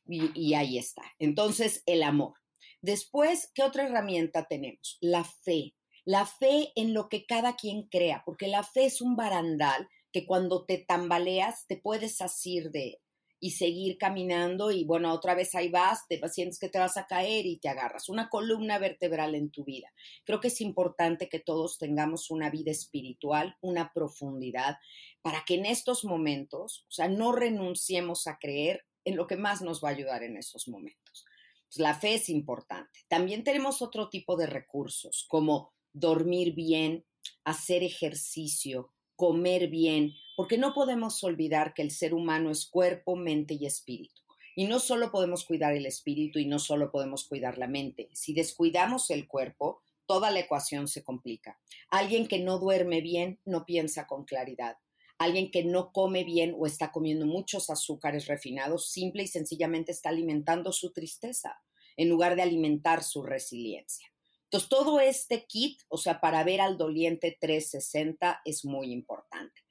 Y, 0.06 0.54
ahí 0.54 0.78
está. 0.78 1.02
Entonces, 1.18 1.82
el 1.86 2.02
amor. 2.02 2.34
Después, 2.80 3.50
¿qué 3.54 3.62
otra 3.62 3.86
herramienta 3.86 4.46
tenemos? 4.46 4.98
La 5.00 5.24
fe 5.24 5.74
la 6.04 6.26
fe 6.26 6.72
en 6.76 6.92
lo 6.92 7.08
que 7.08 7.26
cada 7.26 7.56
quien 7.56 7.88
crea, 7.88 8.22
porque 8.26 8.48
la 8.48 8.62
fe 8.62 8.84
es 8.84 9.00
un 9.00 9.16
barandal 9.16 9.88
que 10.12 10.26
cuando 10.26 10.64
te 10.64 10.78
tambaleas 10.78 11.66
te 11.66 11.76
puedes 11.76 12.20
asir 12.20 12.70
de 12.70 13.00
y 13.44 13.50
seguir 13.50 13.98
caminando 13.98 14.70
y 14.70 14.84
bueno, 14.84 15.12
otra 15.12 15.34
vez 15.34 15.54
ahí 15.54 15.68
vas, 15.68 16.08
te 16.08 16.18
sientes 16.30 16.58
que 16.58 16.70
te 16.70 16.78
vas 16.78 16.96
a 16.96 17.06
caer 17.06 17.44
y 17.44 17.58
te 17.58 17.68
agarras, 17.68 18.08
una 18.08 18.30
columna 18.30 18.78
vertebral 18.78 19.34
en 19.34 19.50
tu 19.50 19.64
vida. 19.64 19.92
Creo 20.24 20.40
que 20.40 20.48
es 20.48 20.62
importante 20.62 21.28
que 21.28 21.40
todos 21.40 21.76
tengamos 21.76 22.30
una 22.30 22.48
vida 22.48 22.70
espiritual, 22.70 23.58
una 23.60 23.92
profundidad, 23.92 24.78
para 25.20 25.44
que 25.46 25.56
en 25.56 25.66
estos 25.66 26.06
momentos, 26.06 26.86
o 26.88 26.92
sea, 26.92 27.06
no 27.08 27.32
renunciemos 27.32 28.26
a 28.28 28.38
creer 28.38 28.86
en 29.04 29.14
lo 29.14 29.26
que 29.26 29.36
más 29.36 29.60
nos 29.60 29.84
va 29.84 29.90
a 29.90 29.92
ayudar 29.92 30.22
en 30.22 30.38
estos 30.38 30.66
momentos. 30.66 31.26
la 31.76 31.92
fe 31.92 32.14
es 32.14 32.30
importante. 32.30 33.00
También 33.08 33.44
tenemos 33.44 33.82
otro 33.82 34.08
tipo 34.08 34.38
de 34.38 34.46
recursos, 34.46 35.26
como 35.28 35.74
dormir 35.92 36.54
bien, 36.54 37.04
hacer 37.44 37.82
ejercicio, 37.82 38.93
comer 39.16 39.68
bien, 39.68 40.14
porque 40.36 40.58
no 40.58 40.74
podemos 40.74 41.22
olvidar 41.24 41.74
que 41.74 41.82
el 41.82 41.90
ser 41.90 42.14
humano 42.14 42.50
es 42.50 42.66
cuerpo, 42.66 43.16
mente 43.16 43.54
y 43.54 43.66
espíritu. 43.66 44.22
Y 44.56 44.66
no 44.66 44.78
solo 44.78 45.10
podemos 45.10 45.44
cuidar 45.44 45.74
el 45.74 45.86
espíritu 45.86 46.38
y 46.38 46.46
no 46.46 46.58
solo 46.58 46.90
podemos 46.90 47.24
cuidar 47.24 47.58
la 47.58 47.66
mente. 47.66 48.08
Si 48.12 48.34
descuidamos 48.34 49.10
el 49.10 49.26
cuerpo, 49.26 49.82
toda 50.06 50.30
la 50.30 50.40
ecuación 50.40 50.86
se 50.86 51.02
complica. 51.02 51.58
Alguien 51.90 52.28
que 52.28 52.38
no 52.38 52.58
duerme 52.58 53.00
bien 53.00 53.40
no 53.44 53.64
piensa 53.64 54.06
con 54.06 54.24
claridad. 54.24 54.78
Alguien 55.18 55.50
que 55.50 55.64
no 55.64 55.92
come 55.92 56.24
bien 56.24 56.54
o 56.58 56.66
está 56.66 56.92
comiendo 56.92 57.26
muchos 57.26 57.70
azúcares 57.70 58.26
refinados, 58.26 58.90
simple 58.90 59.22
y 59.22 59.28
sencillamente 59.28 59.92
está 59.92 60.08
alimentando 60.08 60.72
su 60.72 60.92
tristeza 60.92 61.62
en 61.96 62.08
lugar 62.08 62.36
de 62.36 62.42
alimentar 62.42 63.02
su 63.04 63.22
resiliencia. 63.22 64.13
Entonces, 64.54 64.68
todo 64.68 65.00
este 65.00 65.46
kit, 65.46 65.80
o 65.88 65.98
sea, 65.98 66.20
para 66.20 66.44
ver 66.44 66.60
al 66.60 66.78
doliente 66.78 67.36
360 67.40 68.40
es 68.44 68.64
muy 68.64 68.92
importante. 68.92 69.62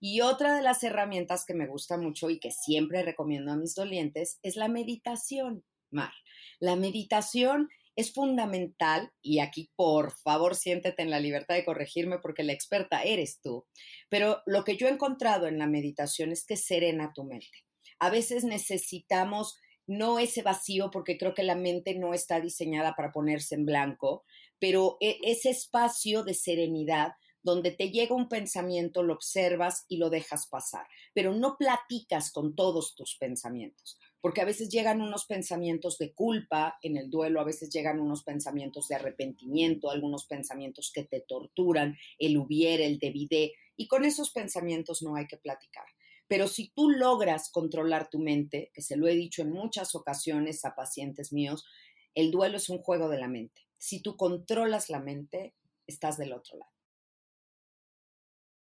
Y 0.00 0.20
otra 0.22 0.56
de 0.56 0.62
las 0.62 0.82
herramientas 0.82 1.44
que 1.46 1.54
me 1.54 1.68
gusta 1.68 1.96
mucho 1.96 2.28
y 2.28 2.40
que 2.40 2.50
siempre 2.50 3.04
recomiendo 3.04 3.52
a 3.52 3.56
mis 3.56 3.76
dolientes 3.76 4.40
es 4.42 4.56
la 4.56 4.66
meditación, 4.66 5.64
Mar. 5.92 6.10
La 6.58 6.74
meditación 6.74 7.68
es 7.94 8.12
fundamental 8.12 9.12
y 9.22 9.38
aquí 9.38 9.70
por 9.76 10.10
favor 10.10 10.56
siéntete 10.56 11.02
en 11.02 11.10
la 11.10 11.20
libertad 11.20 11.54
de 11.54 11.64
corregirme 11.64 12.18
porque 12.18 12.42
la 12.42 12.52
experta 12.52 13.04
eres 13.04 13.40
tú. 13.42 13.68
Pero 14.08 14.42
lo 14.46 14.64
que 14.64 14.76
yo 14.76 14.88
he 14.88 14.90
encontrado 14.90 15.46
en 15.46 15.60
la 15.60 15.68
meditación 15.68 16.32
es 16.32 16.44
que 16.44 16.56
serena 16.56 17.12
tu 17.14 17.22
mente. 17.22 17.64
A 18.00 18.10
veces 18.10 18.42
necesitamos 18.42 19.56
no 19.86 20.18
ese 20.18 20.42
vacío, 20.42 20.90
porque 20.90 21.18
creo 21.18 21.34
que 21.34 21.42
la 21.42 21.56
mente 21.56 21.94
no 21.94 22.14
está 22.14 22.40
diseñada 22.40 22.94
para 22.94 23.12
ponerse 23.12 23.54
en 23.54 23.66
blanco, 23.66 24.24
pero 24.58 24.96
e, 25.00 25.18
ese 25.22 25.50
espacio 25.50 26.24
de 26.24 26.34
serenidad 26.34 27.14
donde 27.42 27.72
te 27.72 27.90
llega 27.90 28.14
un 28.14 28.28
pensamiento, 28.28 29.02
lo 29.02 29.14
observas 29.14 29.84
y 29.88 29.96
lo 29.96 30.10
dejas 30.10 30.46
pasar, 30.46 30.86
pero 31.12 31.34
no 31.34 31.56
platicas 31.58 32.30
con 32.30 32.54
todos 32.54 32.94
tus 32.94 33.16
pensamientos. 33.18 33.98
porque 34.20 34.40
a 34.40 34.44
veces 34.44 34.68
llegan 34.68 35.00
unos 35.00 35.26
pensamientos 35.26 35.98
de 35.98 36.12
culpa 36.14 36.78
en 36.82 36.96
el 36.96 37.10
duelo, 37.10 37.40
a 37.40 37.44
veces 37.44 37.70
llegan 37.70 37.98
unos 37.98 38.22
pensamientos 38.22 38.86
de 38.86 38.94
arrepentimiento, 38.94 39.90
algunos 39.90 40.26
pensamientos 40.26 40.92
que 40.94 41.02
te 41.02 41.22
torturan, 41.22 41.98
el 42.20 42.36
hubiera, 42.36 42.84
el 42.84 43.00
debide, 43.00 43.52
y 43.76 43.88
con 43.88 44.04
esos 44.04 44.30
pensamientos 44.30 45.02
no 45.02 45.16
hay 45.16 45.26
que 45.26 45.38
platicar. 45.38 45.86
Pero 46.32 46.48
si 46.48 46.70
tú 46.70 46.88
logras 46.88 47.50
controlar 47.50 48.08
tu 48.08 48.18
mente, 48.18 48.70
que 48.72 48.80
se 48.80 48.96
lo 48.96 49.06
he 49.06 49.14
dicho 49.14 49.42
en 49.42 49.50
muchas 49.50 49.94
ocasiones 49.94 50.64
a 50.64 50.74
pacientes 50.74 51.30
míos, 51.30 51.66
el 52.14 52.30
duelo 52.30 52.56
es 52.56 52.70
un 52.70 52.78
juego 52.78 53.10
de 53.10 53.18
la 53.18 53.28
mente. 53.28 53.68
Si 53.76 54.00
tú 54.00 54.16
controlas 54.16 54.88
la 54.88 54.98
mente, 54.98 55.54
estás 55.86 56.16
del 56.16 56.32
otro 56.32 56.56
lado. 56.56 56.72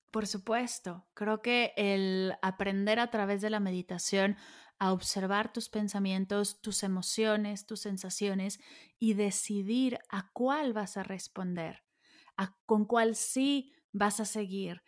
Por 0.09 0.25
supuesto, 0.25 1.05
creo 1.13 1.43
que 1.43 1.73
el 1.77 2.33
aprender 2.41 2.99
a 2.99 3.11
través 3.11 3.41
de 3.41 3.51
la 3.51 3.59
meditación 3.59 4.37
a 4.79 4.91
observar 4.91 5.53
tus 5.53 5.69
pensamientos, 5.69 6.61
tus 6.61 6.81
emociones, 6.81 7.67
tus 7.67 7.81
sensaciones 7.81 8.59
y 8.97 9.13
decidir 9.13 9.99
a 10.09 10.31
cuál 10.33 10.73
vas 10.73 10.97
a 10.97 11.03
responder, 11.03 11.83
a 12.37 12.57
con 12.65 12.85
cuál 12.85 13.15
sí 13.15 13.71
vas 13.91 14.19
a 14.19 14.25
seguir. 14.25 14.81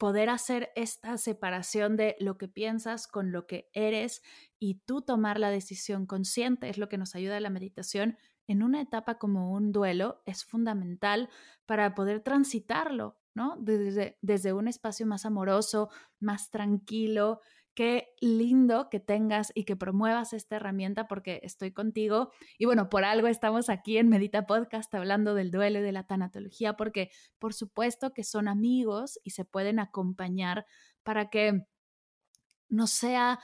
Poder 0.00 0.30
hacer 0.30 0.70
esta 0.76 1.18
separación 1.18 1.98
de 1.98 2.16
lo 2.20 2.38
que 2.38 2.48
piensas 2.48 3.06
con 3.06 3.32
lo 3.32 3.46
que 3.46 3.68
eres 3.74 4.22
y 4.58 4.76
tú 4.86 5.02
tomar 5.02 5.38
la 5.38 5.50
decisión 5.50 6.06
consciente 6.06 6.70
es 6.70 6.78
lo 6.78 6.88
que 6.88 6.96
nos 6.96 7.14
ayuda 7.14 7.36
a 7.36 7.40
la 7.40 7.50
meditación 7.50 8.16
en 8.46 8.62
una 8.62 8.80
etapa 8.80 9.18
como 9.18 9.52
un 9.52 9.72
duelo 9.72 10.22
es 10.24 10.46
fundamental 10.46 11.28
para 11.66 11.94
poder 11.94 12.20
transitarlo 12.20 13.20
¿no? 13.34 13.56
Desde, 13.60 14.18
desde 14.22 14.52
un 14.52 14.68
espacio 14.68 15.06
más 15.06 15.24
amoroso, 15.24 15.90
más 16.18 16.50
tranquilo. 16.50 17.40
Qué 17.74 18.14
lindo 18.20 18.88
que 18.90 19.00
tengas 19.00 19.52
y 19.54 19.64
que 19.64 19.76
promuevas 19.76 20.32
esta 20.32 20.56
herramienta 20.56 21.06
porque 21.06 21.40
estoy 21.44 21.72
contigo. 21.72 22.30
Y 22.58 22.66
bueno, 22.66 22.88
por 22.88 23.04
algo 23.04 23.28
estamos 23.28 23.68
aquí 23.68 23.96
en 23.96 24.08
Medita 24.08 24.46
Podcast 24.46 24.94
hablando 24.94 25.34
del 25.34 25.50
duelo 25.50 25.78
y 25.78 25.82
de 25.82 25.92
la 25.92 26.06
tanatología, 26.06 26.76
porque 26.76 27.10
por 27.38 27.54
supuesto 27.54 28.12
que 28.12 28.24
son 28.24 28.48
amigos 28.48 29.18
y 29.22 29.30
se 29.30 29.44
pueden 29.44 29.78
acompañar 29.78 30.66
para 31.02 31.30
que 31.30 31.66
no 32.68 32.86
sea 32.86 33.40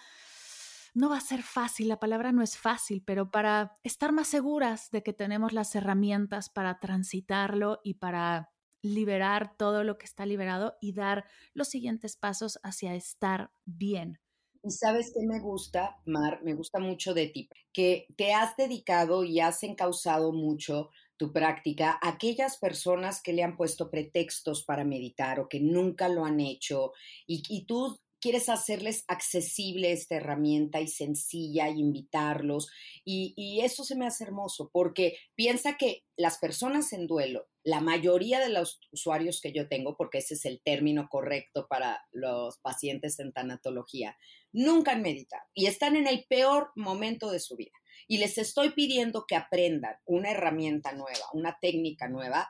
no 0.97 1.11
va 1.11 1.19
a 1.19 1.21
ser 1.21 1.43
fácil, 1.43 1.89
la 1.89 2.01
palabra 2.01 2.33
no 2.33 2.41
es 2.41 2.57
fácil, 2.57 3.03
pero 3.05 3.31
para 3.31 3.75
estar 3.83 4.13
más 4.13 4.29
seguras 4.29 4.91
de 4.91 5.03
que 5.03 5.13
tenemos 5.13 5.53
las 5.53 5.75
herramientas 5.75 6.49
para 6.49 6.81
transitarlo 6.81 7.81
y 7.85 7.95
para 7.95 8.51
liberar 8.95 9.57
todo 9.57 9.85
lo 9.85 9.99
que 9.99 10.07
está 10.07 10.27
liberado 10.27 10.77
y 10.81 10.93
dar 10.93 11.25
los 11.55 11.69
siguientes 11.69 12.17
pasos 12.17 12.59
hacia 12.63 12.95
estar 12.95 13.51
bien. 13.65 14.19
Y 14.63 14.71
sabes 14.71 15.13
qué 15.15 15.25
me 15.25 15.41
gusta, 15.41 15.97
Mar, 16.07 16.41
me 16.43 16.55
gusta 16.55 16.81
mucho 16.81 17.15
de 17.15 17.29
ti, 17.29 17.49
que 17.73 18.09
te 18.17 18.33
has 18.33 18.57
dedicado 18.57 19.23
y 19.23 19.39
has 19.39 19.63
encausado 19.63 20.33
mucho 20.33 20.91
tu 21.17 21.33
práctica 21.33 21.99
a 22.03 22.09
aquellas 22.09 22.59
personas 22.59 23.23
que 23.23 23.33
le 23.33 23.43
han 23.43 23.57
puesto 23.57 23.91
pretextos 23.91 24.65
para 24.65 24.85
meditar 24.85 25.41
o 25.41 25.49
que 25.49 25.61
nunca 25.61 26.09
lo 26.09 26.25
han 26.25 26.41
hecho 26.41 26.93
y, 27.27 27.65
tú 27.67 27.97
quieres 28.21 28.49
hacerles 28.49 29.05
accesible 29.07 29.93
esta 29.93 30.17
herramienta 30.17 30.81
y 30.81 30.89
sencilla, 30.89 31.69
y 31.69 31.79
invitarlos. 31.79 32.69
Y, 33.05 33.61
eso 33.63 33.85
se 33.85 33.95
me 33.95 34.07
hace 34.07 34.25
hermoso, 34.25 34.69
porque 34.73 35.17
piensa 35.37 35.77
que 35.77 36.03
las 36.17 36.39
personas 36.39 36.93
en 36.93 37.07
duelo, 37.07 37.47
la 37.67 37.81
mayoría 37.81 38.39
de 38.39 38.49
los 38.49 38.79
usuarios 38.93 39.41
que 39.41 39.53
yo 39.53 39.67
tengo, 39.69 39.97
porque 39.97 40.19
ese 40.19 40.35
es 40.35 40.45
el 40.45 40.63
término 40.63 41.09
correcto 41.11 41.67
para 41.69 42.07
los 42.13 42.59
pacientes 42.59 43.19
en 43.19 43.33
tanatología, 43.33 44.17
nunca 44.53 44.93
han 44.93 45.03
meditado 45.03 45.43
y 45.53 45.67
están 45.67 45.97
en 45.97 46.07
el 46.07 46.27
peor 46.29 46.71
momento 46.77 47.29
de 47.33 47.41
su 47.41 47.57
vida. 47.57 47.73
Y 48.07 48.19
les 48.19 48.39
estoy 48.39 48.71
pidiendo 48.71 49.25
que 49.27 49.35
aprendan 49.35 49.97
una 50.05 50.31
herramienta 50.31 50.93
nueva, 50.93 51.27
una 51.33 51.59
técnica 51.61 52.07
nueva, 52.07 52.49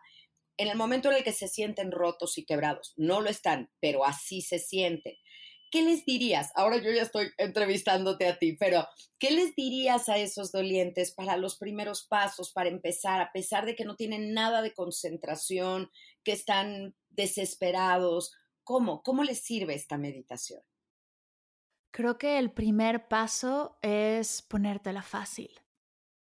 en 0.58 0.68
el 0.68 0.76
momento 0.76 1.10
en 1.10 1.16
el 1.16 1.24
que 1.24 1.32
se 1.32 1.48
sienten 1.48 1.92
rotos 1.92 2.36
y 2.36 2.44
quebrados. 2.44 2.92
No 2.98 3.22
lo 3.22 3.30
están, 3.30 3.70
pero 3.80 4.04
así 4.04 4.42
se 4.42 4.58
sienten. 4.58 5.14
¿Qué 5.76 5.82
les 5.82 6.06
dirías? 6.06 6.52
Ahora 6.54 6.78
yo 6.78 6.90
ya 6.90 7.02
estoy 7.02 7.28
entrevistándote 7.36 8.26
a 8.26 8.38
ti, 8.38 8.56
pero 8.58 8.86
¿qué 9.18 9.30
les 9.30 9.54
dirías 9.54 10.08
a 10.08 10.16
esos 10.16 10.50
dolientes 10.50 11.12
para 11.12 11.36
los 11.36 11.58
primeros 11.58 12.06
pasos, 12.06 12.50
para 12.50 12.70
empezar, 12.70 13.20
a 13.20 13.30
pesar 13.30 13.66
de 13.66 13.76
que 13.76 13.84
no 13.84 13.94
tienen 13.94 14.32
nada 14.32 14.62
de 14.62 14.72
concentración, 14.72 15.90
que 16.24 16.32
están 16.32 16.94
desesperados? 17.10 18.32
¿Cómo? 18.64 19.02
¿Cómo 19.02 19.22
les 19.22 19.42
sirve 19.42 19.74
esta 19.74 19.98
meditación? 19.98 20.62
Creo 21.90 22.16
que 22.16 22.38
el 22.38 22.50
primer 22.50 23.08
paso 23.08 23.76
es 23.82 24.40
ponértela 24.40 25.02
fácil 25.02 25.60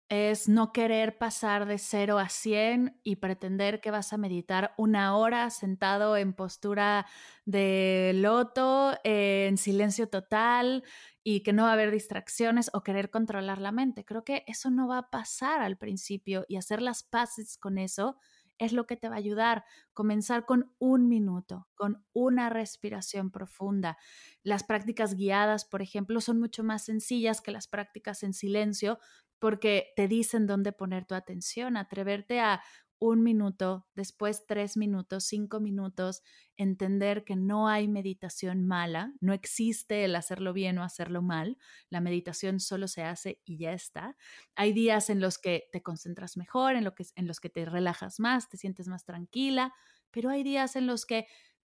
es 0.10 0.48
no 0.48 0.72
querer 0.72 1.18
pasar 1.18 1.66
de 1.66 1.78
0 1.80 2.20
a 2.20 2.30
100 2.30 3.00
y 3.04 3.16
pretender 3.16 3.82
que 3.82 3.90
vas 3.92 4.14
a 4.14 4.18
meditar 4.18 4.74
una 4.78 5.18
hora 5.18 5.50
sentado 5.50 6.16
en 6.18 6.34
postura 6.34 7.08
de 7.46 8.12
loto, 8.16 8.94
en 9.04 9.58
silencio 9.58 10.08
total 10.08 10.84
y 11.24 11.42
que 11.42 11.54
no 11.54 11.64
va 11.64 11.72
a 11.72 11.74
haber 11.74 11.90
distracciones 11.92 12.70
o 12.74 12.84
querer 12.84 13.10
controlar 13.10 13.60
la 13.60 13.72
mente. 13.72 14.06
Creo 14.06 14.24
que 14.24 14.44
eso 14.48 14.70
no 14.70 14.88
va 14.88 15.00
a 15.00 15.10
pasar 15.10 15.62
al 15.62 15.78
principio 15.78 16.46
y 16.48 16.58
hacer 16.58 16.82
las 16.82 17.04
paces 17.04 17.58
con 17.58 17.80
eso 17.80 18.18
es 18.58 18.74
lo 18.74 18.86
que 18.86 18.96
te 18.96 19.10
va 19.10 19.16
a 19.16 19.20
ayudar. 19.20 19.66
Comenzar 19.94 20.46
con 20.46 20.74
un 20.80 21.08
minuto, 21.10 21.68
con 21.76 22.06
una 22.14 22.50
respiración 22.50 23.32
profunda. 23.32 23.98
Las 24.44 24.64
prácticas 24.64 25.16
guiadas, 25.16 25.66
por 25.66 25.82
ejemplo, 25.82 26.22
son 26.22 26.40
mucho 26.40 26.64
más 26.64 26.86
sencillas 26.86 27.42
que 27.42 27.52
las 27.52 27.68
prácticas 27.68 28.24
en 28.24 28.34
silencio 28.34 29.00
porque 29.40 29.94
te 29.96 30.08
dicen 30.08 30.48
dónde 30.48 30.72
poner 30.72 31.06
tu 31.06 31.16
atención, 31.16 31.78
atreverte 31.78 32.40
a 32.40 32.62
un 33.00 33.24
minuto, 33.24 33.88
después 33.94 34.46
tres 34.48 34.78
minutos, 34.78 35.26
cinco 35.26 35.60
minutos, 35.60 36.22
entender 36.58 37.24
que 37.26 37.36
no 37.36 37.68
hay 37.68 37.88
meditación 37.88 38.66
mala, 38.66 39.14
no 39.20 39.34
existe 39.34 40.06
el 40.06 40.16
hacerlo 40.16 40.54
bien 40.54 40.78
o 40.78 40.84
hacerlo 40.84 41.22
mal, 41.22 41.58
la 41.90 42.02
meditación 42.02 42.60
solo 42.60 42.88
se 42.88 43.04
hace 43.04 43.42
y 43.44 43.58
ya 43.58 43.74
está. 43.74 44.16
Hay 44.56 44.74
días 44.74 45.10
en 45.10 45.20
los 45.20 45.38
que 45.38 45.68
te 45.72 45.84
concentras 45.84 46.38
mejor, 46.38 46.76
en, 46.76 46.84
lo 46.84 46.96
que, 46.96 47.06
en 47.16 47.28
los 47.28 47.40
que 47.40 47.50
te 47.50 47.66
relajas 47.66 48.20
más, 48.20 48.50
te 48.50 48.58
sientes 48.58 48.88
más 48.88 49.06
tranquila, 49.06 49.74
pero 50.12 50.30
hay 50.30 50.44
días 50.44 50.76
en 50.76 50.88
los 50.88 51.06
que 51.06 51.28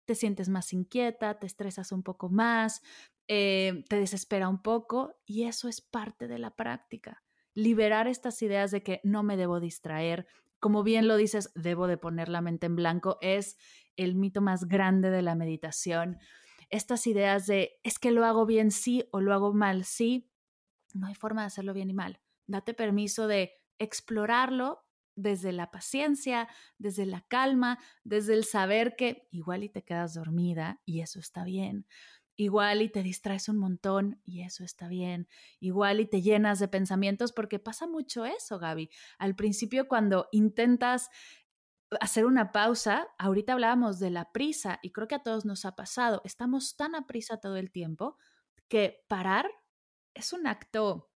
te 0.05 0.15
sientes 0.15 0.49
más 0.49 0.73
inquieta, 0.73 1.37
te 1.37 1.45
estresas 1.45 1.91
un 1.91 2.01
poco 2.01 2.29
más, 2.29 2.81
eh, 3.27 3.83
te 3.89 3.97
desespera 3.97 4.49
un 4.49 4.61
poco 4.61 5.19
y 5.25 5.43
eso 5.43 5.67
es 5.67 5.81
parte 5.81 6.27
de 6.27 6.39
la 6.39 6.55
práctica 6.55 7.23
liberar 7.53 8.07
estas 8.07 8.41
ideas 8.41 8.71
de 8.71 8.83
que 8.83 9.01
no 9.03 9.23
me 9.23 9.37
debo 9.37 9.59
distraer. 9.59 10.27
Como 10.59 10.83
bien 10.83 11.07
lo 11.07 11.17
dices, 11.17 11.51
debo 11.55 11.87
de 11.87 11.97
poner 11.97 12.29
la 12.29 12.41
mente 12.41 12.65
en 12.65 12.75
blanco, 12.75 13.17
es 13.21 13.57
el 13.95 14.15
mito 14.15 14.41
más 14.41 14.65
grande 14.65 15.09
de 15.09 15.21
la 15.21 15.35
meditación. 15.35 16.19
Estas 16.69 17.07
ideas 17.07 17.47
de 17.47 17.79
es 17.83 17.99
que 17.99 18.11
lo 18.11 18.25
hago 18.25 18.45
bien 18.45 18.71
sí 18.71 19.07
o 19.11 19.21
lo 19.21 19.33
hago 19.33 19.53
mal 19.53 19.83
sí, 19.85 20.29
no 20.93 21.07
hay 21.07 21.15
forma 21.15 21.41
de 21.41 21.47
hacerlo 21.47 21.73
bien 21.73 21.89
y 21.89 21.93
mal. 21.93 22.19
Date 22.47 22.73
permiso 22.73 23.27
de 23.27 23.53
explorarlo 23.77 24.85
desde 25.15 25.51
la 25.51 25.69
paciencia, 25.69 26.47
desde 26.77 27.05
la 27.05 27.21
calma, 27.21 27.79
desde 28.03 28.33
el 28.33 28.45
saber 28.45 28.95
que 28.95 29.27
igual 29.31 29.63
y 29.63 29.69
te 29.69 29.83
quedas 29.83 30.13
dormida 30.13 30.81
y 30.85 31.01
eso 31.01 31.19
está 31.19 31.43
bien. 31.43 31.85
Igual 32.39 32.81
y 32.81 32.87
te 32.87 33.03
distraes 33.03 33.49
un 33.49 33.57
montón 33.57 34.21
y 34.23 34.43
eso 34.43 34.63
está 34.63 34.87
bien. 34.87 35.27
Igual 35.59 35.99
y 35.99 36.05
te 36.05 36.21
llenas 36.21 36.59
de 36.59 36.69
pensamientos 36.69 37.33
porque 37.33 37.59
pasa 37.59 37.85
mucho 37.85 38.23
eso, 38.23 38.59
Gaby. 38.59 38.89
Al 39.17 39.35
principio 39.35 39.89
cuando 39.89 40.29
intentas 40.31 41.09
hacer 41.99 42.25
una 42.25 42.53
pausa, 42.53 43.09
ahorita 43.17 43.51
hablábamos 43.51 43.99
de 43.99 44.11
la 44.11 44.31
prisa 44.31 44.79
y 44.81 44.93
creo 44.93 45.09
que 45.09 45.15
a 45.15 45.23
todos 45.23 45.43
nos 45.43 45.65
ha 45.65 45.75
pasado. 45.75 46.21
Estamos 46.23 46.77
tan 46.77 46.95
a 46.95 47.05
prisa 47.07 47.41
todo 47.41 47.57
el 47.57 47.71
tiempo 47.71 48.15
que 48.69 49.03
parar 49.09 49.51
es 50.13 50.31
un 50.31 50.47
acto 50.47 51.11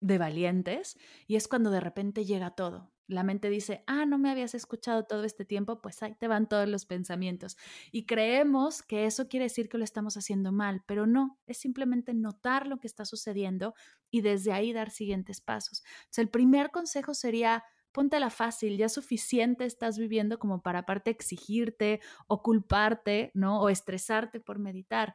de 0.00 0.18
valientes 0.18 0.96
y 1.26 1.34
es 1.34 1.48
cuando 1.48 1.72
de 1.72 1.80
repente 1.80 2.24
llega 2.24 2.52
todo. 2.52 2.91
La 3.06 3.22
mente 3.24 3.50
dice, 3.50 3.84
ah, 3.86 4.06
no 4.06 4.18
me 4.18 4.30
habías 4.30 4.54
escuchado 4.54 5.04
todo 5.04 5.24
este 5.24 5.44
tiempo, 5.44 5.80
pues 5.80 6.02
ahí 6.02 6.14
te 6.14 6.28
van 6.28 6.48
todos 6.48 6.68
los 6.68 6.86
pensamientos. 6.86 7.56
Y 7.90 8.06
creemos 8.06 8.82
que 8.82 9.06
eso 9.06 9.28
quiere 9.28 9.44
decir 9.44 9.68
que 9.68 9.78
lo 9.78 9.84
estamos 9.84 10.16
haciendo 10.16 10.52
mal, 10.52 10.82
pero 10.86 11.06
no, 11.06 11.38
es 11.46 11.58
simplemente 11.58 12.14
notar 12.14 12.66
lo 12.66 12.78
que 12.78 12.86
está 12.86 13.04
sucediendo 13.04 13.74
y 14.10 14.20
desde 14.22 14.52
ahí 14.52 14.72
dar 14.72 14.90
siguientes 14.90 15.40
pasos. 15.40 15.82
Entonces, 16.02 16.18
el 16.18 16.30
primer 16.30 16.70
consejo 16.70 17.14
sería, 17.14 17.64
la 18.20 18.30
fácil, 18.30 18.76
ya 18.78 18.88
suficiente 18.88 19.64
estás 19.66 19.98
viviendo 19.98 20.38
como 20.38 20.62
para 20.62 20.80
aparte 20.80 21.10
exigirte 21.10 22.00
o 22.26 22.42
culparte, 22.42 23.30
¿no? 23.34 23.60
O 23.60 23.68
estresarte 23.68 24.40
por 24.40 24.58
meditar. 24.58 25.14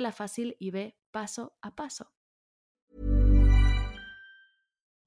la 0.00 0.12
fácil 0.12 0.56
y 0.58 0.70
ve 0.70 0.96
paso 1.10 1.56
a 1.62 1.74
paso. 1.74 2.17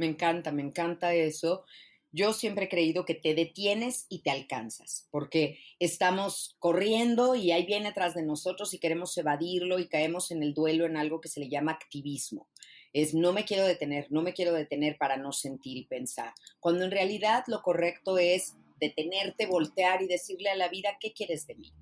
Me 0.00 0.06
encanta, 0.06 0.50
me 0.50 0.62
encanta 0.62 1.12
eso. 1.12 1.66
Yo 2.10 2.32
siempre 2.32 2.64
he 2.64 2.68
creído 2.70 3.04
que 3.04 3.14
te 3.14 3.34
detienes 3.34 4.06
y 4.08 4.20
te 4.20 4.30
alcanzas, 4.30 5.06
porque 5.10 5.58
estamos 5.78 6.56
corriendo 6.58 7.34
y 7.34 7.52
ahí 7.52 7.66
viene 7.66 7.88
atrás 7.88 8.14
de 8.14 8.22
nosotros 8.22 8.72
y 8.72 8.78
queremos 8.78 9.14
evadirlo 9.18 9.78
y 9.78 9.88
caemos 9.88 10.30
en 10.30 10.42
el 10.42 10.54
duelo 10.54 10.86
en 10.86 10.96
algo 10.96 11.20
que 11.20 11.28
se 11.28 11.40
le 11.40 11.50
llama 11.50 11.72
activismo. 11.72 12.48
Es 12.94 13.12
no 13.12 13.34
me 13.34 13.44
quiero 13.44 13.66
detener, 13.66 14.06
no 14.08 14.22
me 14.22 14.32
quiero 14.32 14.54
detener 14.54 14.96
para 14.96 15.18
no 15.18 15.32
sentir 15.32 15.76
y 15.76 15.84
pensar, 15.84 16.32
cuando 16.60 16.86
en 16.86 16.92
realidad 16.92 17.44
lo 17.46 17.60
correcto 17.60 18.16
es 18.16 18.54
detenerte, 18.80 19.44
voltear 19.44 20.00
y 20.00 20.06
decirle 20.06 20.48
a 20.48 20.56
la 20.56 20.70
vida, 20.70 20.96
¿qué 20.98 21.12
quieres 21.12 21.46
de 21.46 21.56
mí? 21.56 21.74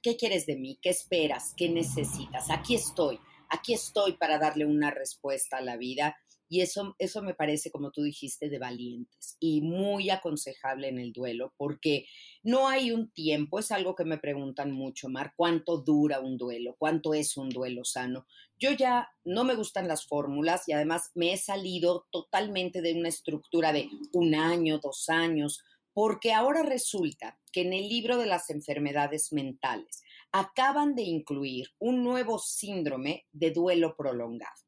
¿Qué 0.00 0.16
quieres 0.16 0.46
de 0.46 0.54
mí? 0.54 0.78
¿Qué 0.80 0.90
esperas? 0.90 1.54
¿Qué 1.56 1.68
necesitas? 1.68 2.52
Aquí 2.52 2.76
estoy, 2.76 3.18
aquí 3.48 3.74
estoy 3.74 4.12
para 4.12 4.38
darle 4.38 4.64
una 4.64 4.92
respuesta 4.92 5.56
a 5.56 5.60
la 5.60 5.76
vida 5.76 6.16
y 6.48 6.60
eso, 6.60 6.94
eso 6.98 7.22
me 7.22 7.34
parece, 7.34 7.70
como 7.70 7.90
tú 7.90 8.02
dijiste, 8.02 8.48
de 8.48 8.58
valientes 8.58 9.36
y 9.38 9.60
muy 9.60 10.10
aconsejable 10.10 10.88
en 10.88 10.98
el 10.98 11.12
duelo, 11.12 11.52
porque 11.56 12.06
no 12.42 12.68
hay 12.68 12.90
un 12.90 13.10
tiempo, 13.10 13.58
es 13.58 13.70
algo 13.70 13.94
que 13.94 14.04
me 14.04 14.18
preguntan 14.18 14.72
mucho, 14.72 15.08
Mar, 15.08 15.34
¿cuánto 15.36 15.78
dura 15.78 16.20
un 16.20 16.36
duelo? 16.36 16.76
¿Cuánto 16.78 17.14
es 17.14 17.36
un 17.36 17.50
duelo 17.50 17.84
sano? 17.84 18.26
Yo 18.58 18.72
ya 18.72 19.08
no 19.24 19.44
me 19.44 19.54
gustan 19.54 19.88
las 19.88 20.06
fórmulas 20.06 20.68
y 20.68 20.72
además 20.72 21.10
me 21.14 21.32
he 21.32 21.36
salido 21.36 22.06
totalmente 22.10 22.82
de 22.82 22.94
una 22.94 23.08
estructura 23.08 23.72
de 23.72 23.88
un 24.12 24.34
año, 24.34 24.78
dos 24.78 25.08
años, 25.08 25.62
porque 25.92 26.32
ahora 26.32 26.62
resulta 26.62 27.38
que 27.52 27.62
en 27.62 27.72
el 27.72 27.88
libro 27.88 28.18
de 28.18 28.26
las 28.26 28.50
enfermedades 28.50 29.32
mentales 29.32 30.02
acaban 30.32 30.94
de 30.94 31.02
incluir 31.02 31.68
un 31.78 32.02
nuevo 32.02 32.38
síndrome 32.38 33.26
de 33.32 33.50
duelo 33.50 33.96
prolongado, 33.96 34.62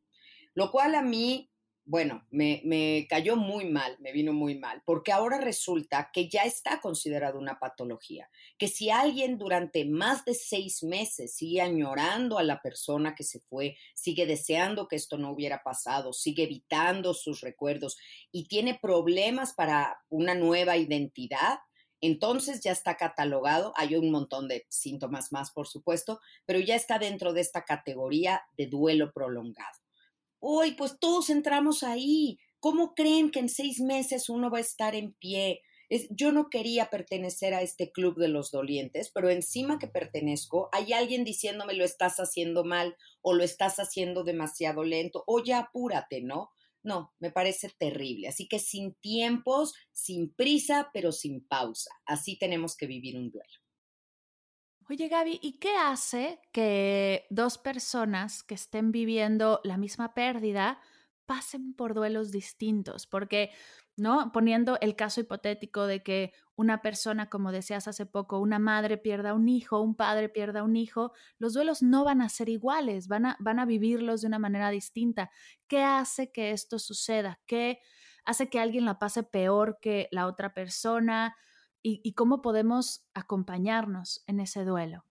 lo 0.55 0.71
cual 0.71 0.95
a 0.95 1.03
mí 1.03 1.50
bueno, 1.91 2.25
me, 2.31 3.05
cayó 3.09 3.35
muy 3.35 3.65
mal, 3.65 3.97
me 3.99 4.13
vino 4.13 4.33
muy 4.33 4.57
mal, 4.57 4.81
porque 4.87 5.11
ahora 5.11 5.39
resulta 5.39 6.11
que 6.13 6.29
ya 6.29 6.43
está 6.43 6.81
considerado 6.81 7.37
una 7.37 7.59
patología, 7.59 8.31
que 8.59 8.69
si 8.69 8.91
alguien 8.91 9.39
durante 9.39 9.85
más 9.85 10.25
de 10.25 10.35
seis 10.35 10.85
meses 10.85 11.35
sigue 11.35 11.61
añorando 11.61 12.39
a 12.39 12.45
la 12.45 12.63
persona 12.63 13.17
que 13.17 13.25
se 13.25 13.41
fue, 13.41 13.77
sigue 13.93 14.25
deseando 14.25 14.87
que 14.87 14.95
esto 14.95 15.19
no 15.19 15.33
hubiera 15.33 15.65
pasado, 15.65 16.13
sigue 16.13 16.45
evitando 16.45 17.13
sus 17.13 17.41
recuerdos 17.41 17.99
y 18.31 18.47
tiene 18.47 18.79
problemas 18.81 19.53
para 19.53 20.01
una 20.11 20.37
nueva 20.37 20.77
identidad, 20.77 21.59
entonces 22.01 22.61
ya 22.61 22.71
está 22.71 22.97
catalogado, 22.97 23.73
hay 23.75 23.97
un 23.97 24.13
montón 24.13 24.47
de 24.47 24.65
síntomas 24.69 25.33
más, 25.33 25.51
por 25.51 25.67
supuesto, 25.67 26.21
pero 26.47 26.61
ya 26.61 26.77
está 26.77 27.01
dentro 27.01 27.33
de 27.33 27.41
esta 27.41 27.65
categoría 27.65 28.43
de 28.57 28.69
duelo 28.69 29.13
prolongado. 29.13 29.90
Uy, 30.41 30.73
pues 30.73 30.99
todos 30.99 31.31
entramos 31.31 31.83
ahí. 31.83 32.39
¿Cómo 32.59 32.95
creen 32.95 33.31
que 33.31 33.41
en 33.41 33.49
seis 33.49 33.81
meses 33.81 34.29
uno 34.29 34.51
va 34.51 34.59
a 34.59 34.63
estar 34.63 34.95
en 34.95 35.13
pie? 35.13 35.63
yo 36.11 36.31
no 36.31 36.51
quería 36.51 36.89
pertenecer 36.89 37.53
a 37.53 37.63
este 37.63 37.91
club 37.91 38.17
de 38.17 38.29
los 38.29 38.53
dolientes, 38.53 39.11
pero 39.11 39.29
encima 39.29 39.79
que 39.79 39.89
pertenezco, 39.89 40.69
hay 40.73 40.93
alguien 40.93 41.25
diciéndome 41.25 41.75
lo 41.75 41.85
estás 41.85 42.19
haciendo 42.19 42.65
mal 42.65 42.97
o 43.23 43.35
lo 43.35 43.43
estás 43.43 43.81
haciendo 43.81 44.23
demasiado 44.23 44.85
lento 44.85 45.25
o 45.27 45.43
ya 45.43 45.59
apúrate, 45.59 46.23
¿no? 46.23 46.53
No, 46.83 47.13
me 47.19 47.31
parece 47.31 47.71
terrible. 47.77 48.29
Así 48.29 48.47
que 48.47 48.59
sin 48.59 48.95
tiempos, 48.95 49.75
sin 49.93 50.33
prisa, 50.33 50.91
pero 50.95 51.13
sin 51.13 51.45
pausa. 51.45 51.91
Así 52.07 52.39
tenemos 52.39 52.77
que 52.77 52.87
vivir 52.87 53.17
un 53.17 53.31
duelo. 53.31 53.53
Oye 54.91 55.07
Gaby, 55.07 55.39
¿y 55.41 55.61
qué 55.61 55.77
hace 55.77 56.41
que 56.51 57.25
dos 57.31 57.59
personas 57.59 58.43
que 58.43 58.57
estén 58.57 58.91
viviendo 58.91 59.61
la 59.63 59.77
misma 59.77 60.15
pérdida 60.15 60.81
pasen 61.27 61.75
por 61.75 61.95
duelos 61.95 62.33
distintos? 62.33 63.07
Porque, 63.07 63.53
¿no? 63.97 64.33
Poniendo 64.33 64.79
el 64.81 64.97
caso 64.97 65.21
hipotético 65.21 65.87
de 65.87 66.03
que 66.03 66.33
una 66.57 66.83
persona, 66.83 67.31
como 67.31 67.53
decías 67.53 67.87
hace 67.87 68.05
poco, 68.05 68.41
una 68.41 68.59
madre 68.59 68.99
pierda 68.99 69.33
un 69.33 69.49
hijo, 69.49 69.81
un 69.81 69.95
padre 69.95 70.29
pierda 70.29 70.65
un 70.65 70.75
hijo, 70.75 71.13
los 71.39 71.53
duelos 71.53 71.83
no 71.83 72.03
van 72.03 72.21
a 72.21 72.29
ser 72.29 72.49
iguales, 72.49 73.07
van 73.07 73.27
a, 73.27 73.37
van 73.39 73.61
a 73.61 73.67
vivirlos 73.67 74.23
de 74.23 74.27
una 74.27 74.41
manera 74.41 74.71
distinta. 74.71 75.31
¿Qué 75.69 75.85
hace 75.85 76.33
que 76.33 76.51
esto 76.51 76.81
suceda? 76.81 77.39
¿Qué 77.47 77.79
hace 78.25 78.51
que 78.51 78.59
alguien 78.59 78.87
la 78.87 78.99
pase 78.99 79.23
peor 79.23 79.79
que 79.81 80.09
la 80.11 80.27
otra 80.27 80.53
persona? 80.53 81.37
Y, 81.83 82.13
cómo 82.13 82.43
podemos 82.43 83.07
acompañarnos 83.15 84.23
en 84.27 84.41
ese 84.41 84.65
duelo? 84.65 85.05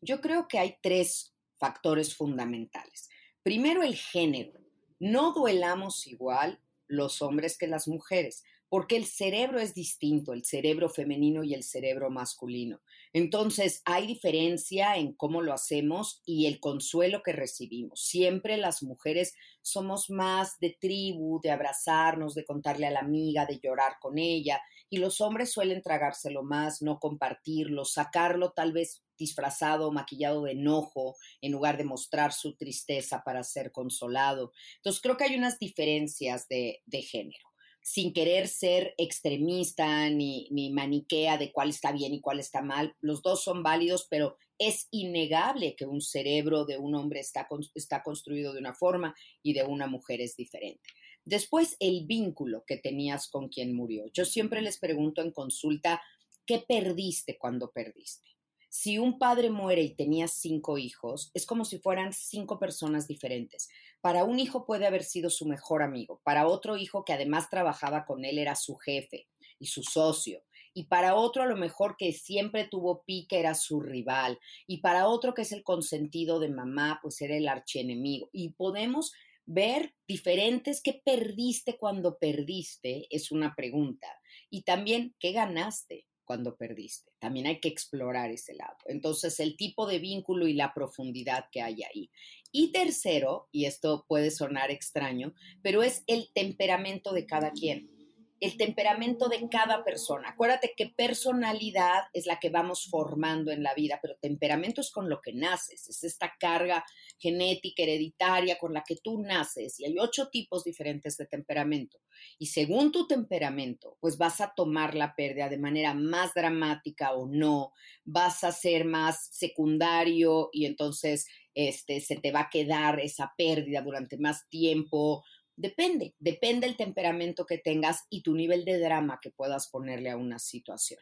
Yo 0.00 0.20
creo 0.20 0.48
que 0.48 0.58
hay 0.58 0.76
tres 0.82 1.34
factores 1.58 2.14
fundamentales. 2.14 3.08
Primero, 3.42 3.82
el 3.82 3.94
género. 3.94 4.60
No 5.00 5.32
duelamos 5.32 6.06
igual 6.06 6.60
los 6.88 7.22
hombres 7.22 7.56
que 7.56 7.68
las 7.68 7.86
mujeres 7.86 8.42
porque 8.68 8.96
el 8.96 9.06
cerebro 9.06 9.58
es 9.60 9.74
distinto, 9.74 10.32
el 10.32 10.44
cerebro 10.44 10.88
femenino 10.90 11.42
y 11.42 11.54
el 11.54 11.62
cerebro 11.62 12.10
masculino. 12.10 12.80
Entonces, 13.12 13.80
hay 13.84 14.06
diferencia 14.06 14.96
en 14.96 15.14
cómo 15.14 15.40
lo 15.40 15.54
hacemos 15.54 16.22
y 16.26 16.46
el 16.46 16.60
consuelo 16.60 17.22
que 17.22 17.32
recibimos. 17.32 18.02
Siempre 18.02 18.58
las 18.58 18.82
mujeres 18.82 19.34
somos 19.62 20.10
más 20.10 20.58
de 20.60 20.76
tribu, 20.78 21.40
de 21.42 21.50
abrazarnos, 21.50 22.34
de 22.34 22.44
contarle 22.44 22.86
a 22.86 22.90
la 22.90 23.00
amiga, 23.00 23.46
de 23.46 23.58
llorar 23.58 23.94
con 24.00 24.18
ella, 24.18 24.60
y 24.90 24.98
los 24.98 25.20
hombres 25.20 25.52
suelen 25.52 25.82
tragárselo 25.82 26.42
más, 26.42 26.82
no 26.82 26.98
compartirlo, 26.98 27.84
sacarlo 27.84 28.52
tal 28.52 28.72
vez 28.72 29.02
disfrazado, 29.18 29.92
maquillado 29.92 30.44
de 30.44 30.52
enojo, 30.52 31.16
en 31.40 31.52
lugar 31.52 31.76
de 31.76 31.84
mostrar 31.84 32.32
su 32.32 32.56
tristeza 32.56 33.22
para 33.24 33.42
ser 33.42 33.72
consolado. 33.72 34.52
Entonces, 34.76 35.02
creo 35.02 35.16
que 35.16 35.24
hay 35.24 35.36
unas 35.36 35.58
diferencias 35.58 36.46
de, 36.48 36.80
género 36.90 37.46
sin 37.80 38.12
querer 38.12 38.48
ser 38.48 38.94
extremista 38.98 40.10
ni, 40.10 40.48
ni 40.50 40.70
maniquea 40.70 41.38
de 41.38 41.52
cuál 41.52 41.70
está 41.70 41.90
bien 41.90 42.12
y 42.12 42.20
cuál 42.20 42.38
está 42.38 42.60
mal. 42.60 42.94
Los 43.00 43.22
dos 43.22 43.42
son 43.42 43.62
válidos, 43.62 44.06
pero 44.10 44.36
es 44.58 44.88
innegable 44.90 45.74
que 45.76 45.86
un 45.86 46.00
cerebro 46.00 46.64
de 46.64 46.76
un 46.76 46.94
hombre 46.94 47.20
está, 47.20 47.48
está 47.74 48.02
construido 48.02 48.52
de 48.52 48.58
una 48.58 48.74
forma 48.74 49.14
y 49.42 49.54
de 49.54 49.64
una 49.64 49.86
mujer 49.86 50.20
es 50.20 50.36
diferente. 50.36 50.90
Después, 51.28 51.76
el 51.78 52.06
vínculo 52.06 52.64
que 52.66 52.76
tenías 52.76 53.28
con 53.28 53.48
quien 53.48 53.74
murió. 53.74 54.06
Yo 54.12 54.24
siempre 54.24 54.62
les 54.62 54.78
pregunto 54.78 55.22
en 55.22 55.30
consulta, 55.30 56.02
¿qué 56.46 56.64
perdiste 56.66 57.36
cuando 57.38 57.70
perdiste? 57.70 58.28
si 58.70 58.98
un 58.98 59.18
padre 59.18 59.50
muere 59.50 59.82
y 59.82 59.94
tenía 59.94 60.28
cinco 60.28 60.78
hijos, 60.78 61.30
es 61.34 61.46
como 61.46 61.64
si 61.64 61.78
fueran 61.78 62.12
cinco 62.12 62.58
personas 62.58 63.08
diferentes. 63.08 63.68
Para 64.00 64.24
un 64.24 64.38
hijo 64.38 64.66
puede 64.66 64.86
haber 64.86 65.04
sido 65.04 65.30
su 65.30 65.46
mejor 65.46 65.82
amigo, 65.82 66.20
para 66.22 66.46
otro 66.46 66.76
hijo 66.76 67.04
que 67.04 67.14
además 67.14 67.48
trabajaba 67.48 68.04
con 68.04 68.24
él 68.24 68.38
era 68.38 68.54
su 68.56 68.76
jefe 68.76 69.26
y 69.58 69.66
su 69.66 69.82
socio, 69.82 70.42
y 70.74 70.84
para 70.84 71.14
otro 71.14 71.42
a 71.42 71.46
lo 71.46 71.56
mejor 71.56 71.96
que 71.96 72.12
siempre 72.12 72.68
tuvo 72.68 73.02
pique 73.04 73.40
era 73.40 73.54
su 73.54 73.80
rival, 73.80 74.38
y 74.66 74.78
para 74.78 75.08
otro 75.08 75.34
que 75.34 75.42
es 75.42 75.52
el 75.52 75.64
consentido 75.64 76.38
de 76.38 76.50
mamá, 76.50 77.00
pues 77.02 77.20
era 77.22 77.36
el 77.36 77.48
archienemigo. 77.48 78.28
Y 78.32 78.50
podemos 78.50 79.12
ver 79.48 79.94
diferentes 80.06 80.82
qué 80.82 81.00
perdiste 81.04 81.78
cuando 81.78 82.18
perdiste, 82.18 83.06
es 83.10 83.32
una 83.32 83.54
pregunta. 83.56 84.06
Y 84.50 84.62
también, 84.62 85.16
¿qué 85.18 85.32
ganaste? 85.32 86.06
cuando 86.24 86.56
perdiste. 86.56 87.10
También 87.20 87.46
hay 87.46 87.58
que 87.58 87.68
explorar 87.68 88.30
ese 88.30 88.54
lado. 88.54 88.76
Entonces, 88.84 89.40
el 89.40 89.56
tipo 89.56 89.86
de 89.86 89.98
vínculo 89.98 90.46
y 90.46 90.52
la 90.52 90.74
profundidad 90.74 91.46
que 91.50 91.62
hay 91.62 91.82
ahí. 91.84 92.10
Y 92.52 92.70
tercero, 92.70 93.48
y 93.50 93.64
esto 93.64 94.04
puede 94.06 94.30
sonar 94.30 94.70
extraño, 94.70 95.32
pero 95.62 95.82
es 95.82 96.04
el 96.06 96.30
temperamento 96.34 97.14
de 97.14 97.24
cada 97.24 97.52
quien 97.52 97.97
el 98.40 98.56
temperamento 98.56 99.28
de 99.28 99.48
cada 99.50 99.84
persona. 99.84 100.30
Acuérdate 100.30 100.74
que 100.76 100.86
personalidad 100.86 102.04
es 102.12 102.26
la 102.26 102.38
que 102.38 102.50
vamos 102.50 102.88
formando 102.90 103.50
en 103.50 103.62
la 103.62 103.74
vida, 103.74 103.98
pero 104.00 104.16
temperamento 104.20 104.80
es 104.80 104.90
con 104.90 105.08
lo 105.08 105.20
que 105.20 105.32
naces, 105.32 105.88
es 105.88 106.04
esta 106.04 106.34
carga 106.38 106.84
genética, 107.18 107.82
hereditaria 107.82 108.58
con 108.58 108.72
la 108.72 108.84
que 108.86 108.96
tú 108.96 109.20
naces. 109.20 109.80
Y 109.80 109.86
hay 109.86 109.98
ocho 109.98 110.28
tipos 110.28 110.64
diferentes 110.64 111.16
de 111.16 111.26
temperamento. 111.26 111.98
Y 112.38 112.46
según 112.46 112.92
tu 112.92 113.06
temperamento, 113.06 113.96
pues 114.00 114.18
vas 114.18 114.40
a 114.40 114.52
tomar 114.54 114.94
la 114.94 115.14
pérdida 115.14 115.48
de 115.48 115.58
manera 115.58 115.94
más 115.94 116.34
dramática 116.34 117.14
o 117.14 117.26
no, 117.26 117.72
vas 118.04 118.44
a 118.44 118.52
ser 118.52 118.84
más 118.84 119.28
secundario 119.32 120.48
y 120.52 120.66
entonces 120.66 121.26
este, 121.54 122.00
se 122.00 122.16
te 122.16 122.30
va 122.30 122.42
a 122.42 122.50
quedar 122.50 123.00
esa 123.00 123.34
pérdida 123.36 123.82
durante 123.82 124.16
más 124.16 124.48
tiempo 124.48 125.24
Depende, 125.58 126.14
depende 126.20 126.68
el 126.68 126.76
temperamento 126.76 127.44
que 127.44 127.58
tengas 127.58 128.06
y 128.08 128.22
tu 128.22 128.34
nivel 128.34 128.64
de 128.64 128.78
drama 128.78 129.18
que 129.20 129.32
puedas 129.32 129.68
ponerle 129.68 130.10
a 130.10 130.16
una 130.16 130.38
situación. 130.38 131.00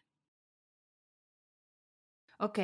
Ok, 2.38 2.59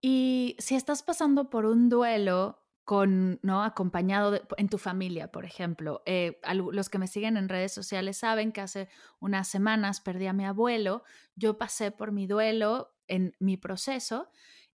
Y 0.00 0.56
si 0.58 0.74
estás 0.74 1.02
pasando 1.02 1.48
por 1.50 1.64
un 1.66 1.88
duelo 1.88 2.58
con, 2.84 3.38
¿no? 3.42 3.62
Acompañado 3.62 4.40
en 4.56 4.68
tu 4.68 4.78
familia, 4.78 5.30
por 5.30 5.44
ejemplo. 5.44 6.02
Eh, 6.06 6.40
los 6.54 6.88
que 6.88 6.98
me 6.98 7.06
siguen 7.06 7.36
en 7.36 7.48
redes 7.48 7.72
sociales 7.72 8.18
saben 8.18 8.50
que 8.52 8.60
hace 8.60 8.88
unas 9.20 9.46
semanas 9.48 10.00
perdí 10.00 10.26
a 10.26 10.32
mi 10.32 10.44
abuelo. 10.44 11.04
Yo 11.36 11.58
pasé 11.58 11.92
por 11.92 12.10
mi 12.12 12.26
duelo 12.26 12.96
en 13.06 13.36
mi 13.38 13.56
proceso 13.56 14.28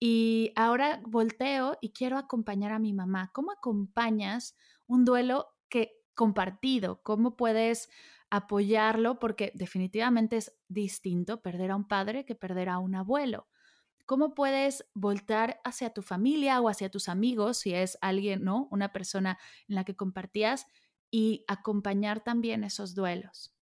y 0.00 0.52
ahora 0.56 1.00
volteo 1.06 1.78
y 1.80 1.92
quiero 1.92 2.18
acompañar 2.18 2.72
a 2.72 2.80
mi 2.80 2.92
mamá. 2.92 3.30
¿Cómo 3.32 3.52
acompañas 3.52 4.56
un 4.86 5.04
duelo 5.04 5.46
compartido? 6.14 7.02
¿Cómo 7.02 7.36
puedes 7.36 7.88
apoyarlo? 8.30 9.18
Porque 9.18 9.52
definitivamente 9.54 10.36
es 10.36 10.56
distinto 10.68 11.42
perder 11.42 11.70
a 11.70 11.76
un 11.76 11.86
padre 11.86 12.24
que 12.24 12.34
perder 12.34 12.68
a 12.68 12.78
un 12.78 12.94
abuelo. 12.94 13.48
¿Cómo 14.06 14.34
puedes 14.34 14.84
voltar 14.94 15.60
hacia 15.64 15.90
tu 15.90 16.02
familia 16.02 16.60
o 16.60 16.68
hacia 16.68 16.90
tus 16.90 17.08
amigos, 17.08 17.58
si 17.58 17.74
es 17.74 17.98
alguien, 18.00 18.42
¿no? 18.42 18.68
Una 18.70 18.92
persona 18.92 19.38
en 19.68 19.76
la 19.76 19.84
que 19.84 19.96
compartías 19.96 20.66
y 21.10 21.44
acompañar 21.46 22.24
también 22.24 22.64
esos 22.64 22.94
duelos. 22.94 23.54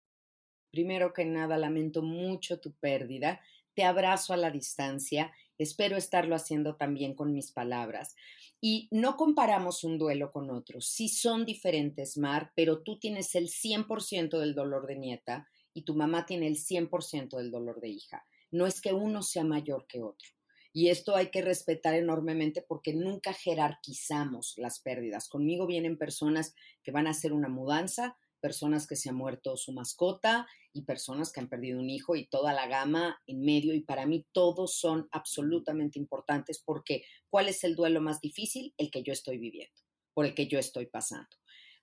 Primero 0.70 1.12
que 1.12 1.24
nada, 1.24 1.56
lamento 1.56 2.02
mucho 2.02 2.60
tu 2.60 2.72
pérdida. 2.74 3.40
Te 3.74 3.84
abrazo 3.84 4.32
a 4.32 4.36
la 4.36 4.50
distancia. 4.50 5.32
Espero 5.56 5.96
estarlo 5.96 6.36
haciendo 6.36 6.76
también 6.76 7.14
con 7.14 7.32
mis 7.32 7.52
palabras. 7.52 8.14
Y 8.60 8.88
no 8.90 9.16
comparamos 9.16 9.84
un 9.84 9.98
duelo 9.98 10.32
con 10.32 10.50
otro. 10.50 10.80
Sí 10.80 11.08
son 11.08 11.44
diferentes, 11.44 12.16
Mar, 12.16 12.52
pero 12.56 12.82
tú 12.82 12.98
tienes 12.98 13.34
el 13.34 13.48
100% 13.48 14.38
del 14.38 14.54
dolor 14.54 14.86
de 14.86 14.96
nieta 14.96 15.48
y 15.72 15.82
tu 15.82 15.94
mamá 15.94 16.26
tiene 16.26 16.48
el 16.48 16.56
100% 16.56 17.36
del 17.36 17.50
dolor 17.50 17.80
de 17.80 17.88
hija 17.88 18.24
no 18.50 18.66
es 18.66 18.80
que 18.80 18.92
uno 18.92 19.22
sea 19.22 19.44
mayor 19.44 19.86
que 19.86 20.02
otro. 20.02 20.28
Y 20.72 20.90
esto 20.90 21.16
hay 21.16 21.30
que 21.30 21.42
respetar 21.42 21.94
enormemente 21.94 22.62
porque 22.62 22.94
nunca 22.94 23.32
jerarquizamos 23.32 24.54
las 24.58 24.80
pérdidas. 24.80 25.28
Conmigo 25.28 25.66
vienen 25.66 25.98
personas 25.98 26.54
que 26.82 26.92
van 26.92 27.06
a 27.06 27.10
hacer 27.10 27.32
una 27.32 27.48
mudanza, 27.48 28.16
personas 28.40 28.86
que 28.86 28.96
se 28.96 29.10
ha 29.10 29.12
muerto 29.12 29.56
su 29.56 29.72
mascota 29.72 30.46
y 30.72 30.82
personas 30.82 31.32
que 31.32 31.40
han 31.40 31.48
perdido 31.48 31.80
un 31.80 31.90
hijo 31.90 32.16
y 32.16 32.26
toda 32.26 32.52
la 32.52 32.66
gama 32.66 33.20
en 33.26 33.40
medio. 33.40 33.74
Y 33.74 33.80
para 33.80 34.06
mí 34.06 34.26
todos 34.32 34.78
son 34.78 35.08
absolutamente 35.10 35.98
importantes 35.98 36.62
porque 36.64 37.04
¿cuál 37.28 37.48
es 37.48 37.64
el 37.64 37.76
duelo 37.76 38.00
más 38.00 38.20
difícil? 38.20 38.74
El 38.76 38.90
que 38.90 39.02
yo 39.02 39.12
estoy 39.12 39.38
viviendo, 39.38 39.80
por 40.14 40.26
el 40.26 40.34
que 40.34 40.46
yo 40.46 40.58
estoy 40.58 40.86
pasando. 40.86 41.28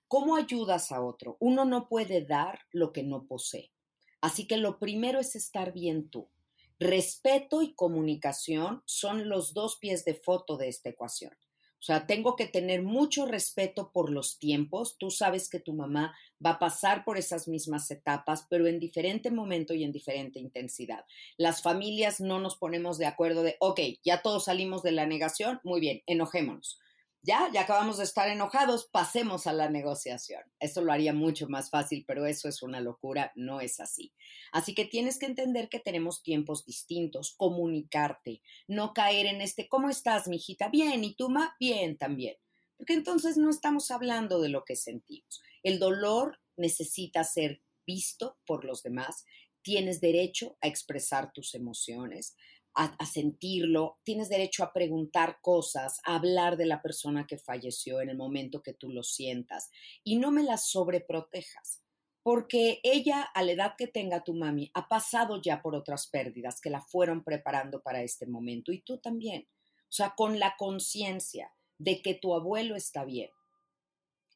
¿Cómo 0.08 0.36
ayudas 0.36 0.92
a 0.92 1.02
otro? 1.02 1.36
Uno 1.40 1.64
no 1.64 1.88
puede 1.88 2.24
dar 2.24 2.60
lo 2.70 2.92
que 2.92 3.02
no 3.02 3.26
posee. 3.26 3.72
Así 4.20 4.46
que 4.46 4.56
lo 4.56 4.78
primero 4.78 5.18
es 5.18 5.34
estar 5.36 5.72
bien 5.72 6.08
tú. 6.10 6.30
Respeto 6.78 7.62
y 7.62 7.74
comunicación 7.74 8.82
son 8.84 9.28
los 9.28 9.54
dos 9.54 9.78
pies 9.78 10.04
de 10.04 10.14
foto 10.14 10.56
de 10.56 10.68
esta 10.68 10.90
ecuación. 10.90 11.32
O 11.78 11.82
sea, 11.86 12.06
tengo 12.06 12.36
que 12.36 12.46
tener 12.46 12.82
mucho 12.82 13.26
respeto 13.26 13.92
por 13.92 14.10
los 14.10 14.38
tiempos. 14.38 14.96
Tú 14.98 15.10
sabes 15.10 15.48
que 15.48 15.60
tu 15.60 15.72
mamá 15.72 16.16
va 16.44 16.50
a 16.50 16.58
pasar 16.58 17.04
por 17.04 17.18
esas 17.18 17.48
mismas 17.48 17.90
etapas, 17.90 18.46
pero 18.48 18.66
en 18.66 18.80
diferente 18.80 19.30
momento 19.30 19.74
y 19.74 19.84
en 19.84 19.92
diferente 19.92 20.38
intensidad. 20.38 21.04
Las 21.36 21.62
familias 21.62 22.20
no 22.20 22.40
nos 22.40 22.56
ponemos 22.56 22.98
de 22.98 23.06
acuerdo 23.06 23.42
de, 23.42 23.56
ok, 23.60 23.80
ya 24.02 24.22
todos 24.22 24.46
salimos 24.46 24.82
de 24.82 24.92
la 24.92 25.06
negación, 25.06 25.60
muy 25.64 25.80
bien, 25.80 26.02
enojémonos 26.06 26.80
ya, 27.26 27.50
ya 27.52 27.62
acabamos 27.62 27.98
de 27.98 28.04
estar 28.04 28.28
enojados, 28.28 28.86
pasemos 28.86 29.48
a 29.48 29.52
la 29.52 29.68
negociación. 29.68 30.42
Eso 30.60 30.80
lo 30.80 30.92
haría 30.92 31.12
mucho 31.12 31.48
más 31.48 31.70
fácil, 31.70 32.04
pero 32.06 32.24
eso 32.24 32.48
es 32.48 32.62
una 32.62 32.80
locura, 32.80 33.32
no 33.34 33.60
es 33.60 33.80
así. 33.80 34.12
Así 34.52 34.74
que 34.74 34.84
tienes 34.84 35.18
que 35.18 35.26
entender 35.26 35.68
que 35.68 35.80
tenemos 35.80 36.22
tiempos 36.22 36.64
distintos, 36.64 37.34
comunicarte, 37.36 38.42
no 38.68 38.94
caer 38.94 39.26
en 39.26 39.40
este, 39.40 39.68
¿cómo 39.68 39.90
estás, 39.90 40.28
mijita? 40.28 40.68
Bien, 40.68 41.02
¿y 41.02 41.14
tú, 41.14 41.28
ma? 41.28 41.56
Bien 41.58 41.98
también. 41.98 42.36
Porque 42.76 42.92
entonces 42.92 43.36
no 43.36 43.50
estamos 43.50 43.90
hablando 43.90 44.40
de 44.40 44.50
lo 44.50 44.64
que 44.64 44.76
sentimos. 44.76 45.42
El 45.64 45.80
dolor 45.80 46.38
necesita 46.56 47.24
ser 47.24 47.60
visto 47.84 48.38
por 48.46 48.64
los 48.64 48.84
demás, 48.84 49.24
tienes 49.62 50.00
derecho 50.00 50.56
a 50.60 50.68
expresar 50.68 51.32
tus 51.32 51.56
emociones 51.56 52.36
a, 52.76 53.06
sentirlo, 53.06 53.98
tienes 54.04 54.28
derecho 54.28 54.62
a 54.62 54.72
preguntar 54.74 55.38
cosas, 55.40 55.98
a 56.04 56.16
hablar 56.16 56.58
de 56.58 56.66
la 56.66 56.82
persona 56.82 57.26
que 57.26 57.38
falleció 57.38 58.02
en 58.02 58.10
el 58.10 58.18
momento 58.18 58.62
que 58.62 58.74
tú 58.74 58.90
lo 58.90 59.02
sientas 59.02 59.70
y 60.04 60.16
no 60.16 60.30
me 60.30 60.42
la 60.42 60.58
sobreprotejas, 60.58 61.82
porque 62.22 62.80
ella, 62.82 63.22
a 63.22 63.42
la 63.42 63.52
edad 63.52 63.74
que 63.78 63.86
tenga 63.86 64.24
tu 64.24 64.34
mami, 64.34 64.70
ha 64.74 64.88
pasado 64.88 65.40
ya 65.40 65.62
por 65.62 65.74
otras 65.74 66.06
pérdidas 66.08 66.60
que 66.60 66.68
la 66.68 66.82
fueron 66.82 67.24
preparando 67.24 67.82
para 67.82 68.02
este 68.02 68.26
momento 68.26 68.72
y 68.72 68.82
tú 68.82 68.98
también. 68.98 69.48
O 69.88 69.92
sea, 69.92 70.14
con 70.14 70.38
la 70.38 70.54
conciencia 70.58 71.54
de 71.78 72.02
que 72.02 72.12
tu 72.14 72.34
abuelo 72.34 72.76
está 72.76 73.04
bien, 73.04 73.30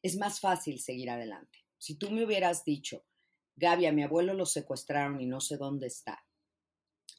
es 0.01 0.17
más 0.17 0.39
fácil 0.39 0.79
seguir 0.79 1.11
adelante. 1.11 1.59
Si 1.77 1.95
tú 1.95 2.09
me 2.09 2.25
hubieras 2.25 2.65
dicho, 2.65 3.05
Gaby, 3.55 3.85
a 3.85 3.91
mi 3.91 4.01
abuelo 4.01 4.33
lo 4.33 4.47
secuestraron 4.47 5.21
y 5.21 5.27
no 5.27 5.41
sé 5.41 5.57
dónde 5.57 5.85
está, 5.85 6.23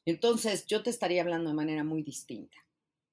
entonces, 0.04 0.66
yo 0.66 0.82
te 0.82 0.90
estaría 0.90 1.22
hablando 1.22 1.50
de 1.50 1.56
manera 1.56 1.84
muy 1.84 2.02
distinta. 2.02 2.56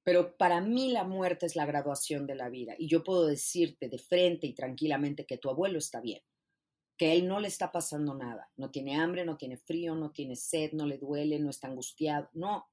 Pero 0.04 0.38
para 0.38 0.62
mí 0.62 0.92
la 0.92 1.04
muerte 1.04 1.46
es 1.46 1.56
la 1.56 1.66
graduación 1.66 2.26
de 2.26 2.36
la 2.36 2.50
vida 2.50 2.74
y 2.78 2.88
yo 2.88 3.04
puedo 3.04 3.28
decirte 3.28 3.90
de 3.90 4.00
frente 4.00 4.48
y 4.48 4.54
tranquilamente 4.54 5.26
que 5.26 5.38
tu 5.38 5.50
abuelo 5.50 5.78
está 5.78 6.00
bien, 6.02 6.22
que 6.98 7.14
él 7.14 7.28
no 7.28 7.40
le 7.40 7.48
está 7.48 7.72
pasando 7.72 8.16
nada, 8.16 8.50
no 8.56 8.72
tiene 8.72 8.96
hambre, 8.96 9.26
no 9.26 9.38
tiene 9.38 9.58
frío, 9.58 9.94
no 9.96 10.12
tiene 10.12 10.36
sed, 10.36 10.72
no 10.72 10.88
le 10.88 10.98
duele, 10.98 11.38
no 11.38 11.50
está 11.50 11.68
angustiado, 11.68 12.30
no, 12.34 12.70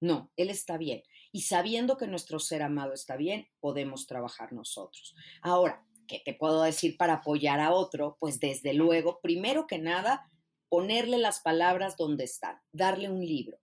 no, 0.00 0.30
él 0.36 0.50
está 0.50 0.76
bien. 0.76 1.02
Y 1.32 1.42
sabiendo 1.42 1.96
que 1.96 2.06
nuestro 2.06 2.38
ser 2.38 2.62
amado 2.62 2.92
está 2.92 3.16
bien, 3.16 3.48
podemos 3.60 4.06
trabajar 4.06 4.52
nosotros. 4.52 5.14
Ahora, 5.42 5.86
¿qué 6.06 6.20
te 6.24 6.34
puedo 6.34 6.62
decir 6.62 6.96
para 6.96 7.14
apoyar 7.14 7.60
a 7.60 7.72
otro? 7.72 8.16
Pues 8.20 8.40
desde 8.40 8.74
luego, 8.74 9.20
primero 9.20 9.66
que 9.66 9.78
nada, 9.78 10.30
ponerle 10.68 11.18
las 11.18 11.40
palabras 11.40 11.96
donde 11.96 12.24
están, 12.24 12.60
darle 12.72 13.10
un 13.10 13.24
libro. 13.24 13.58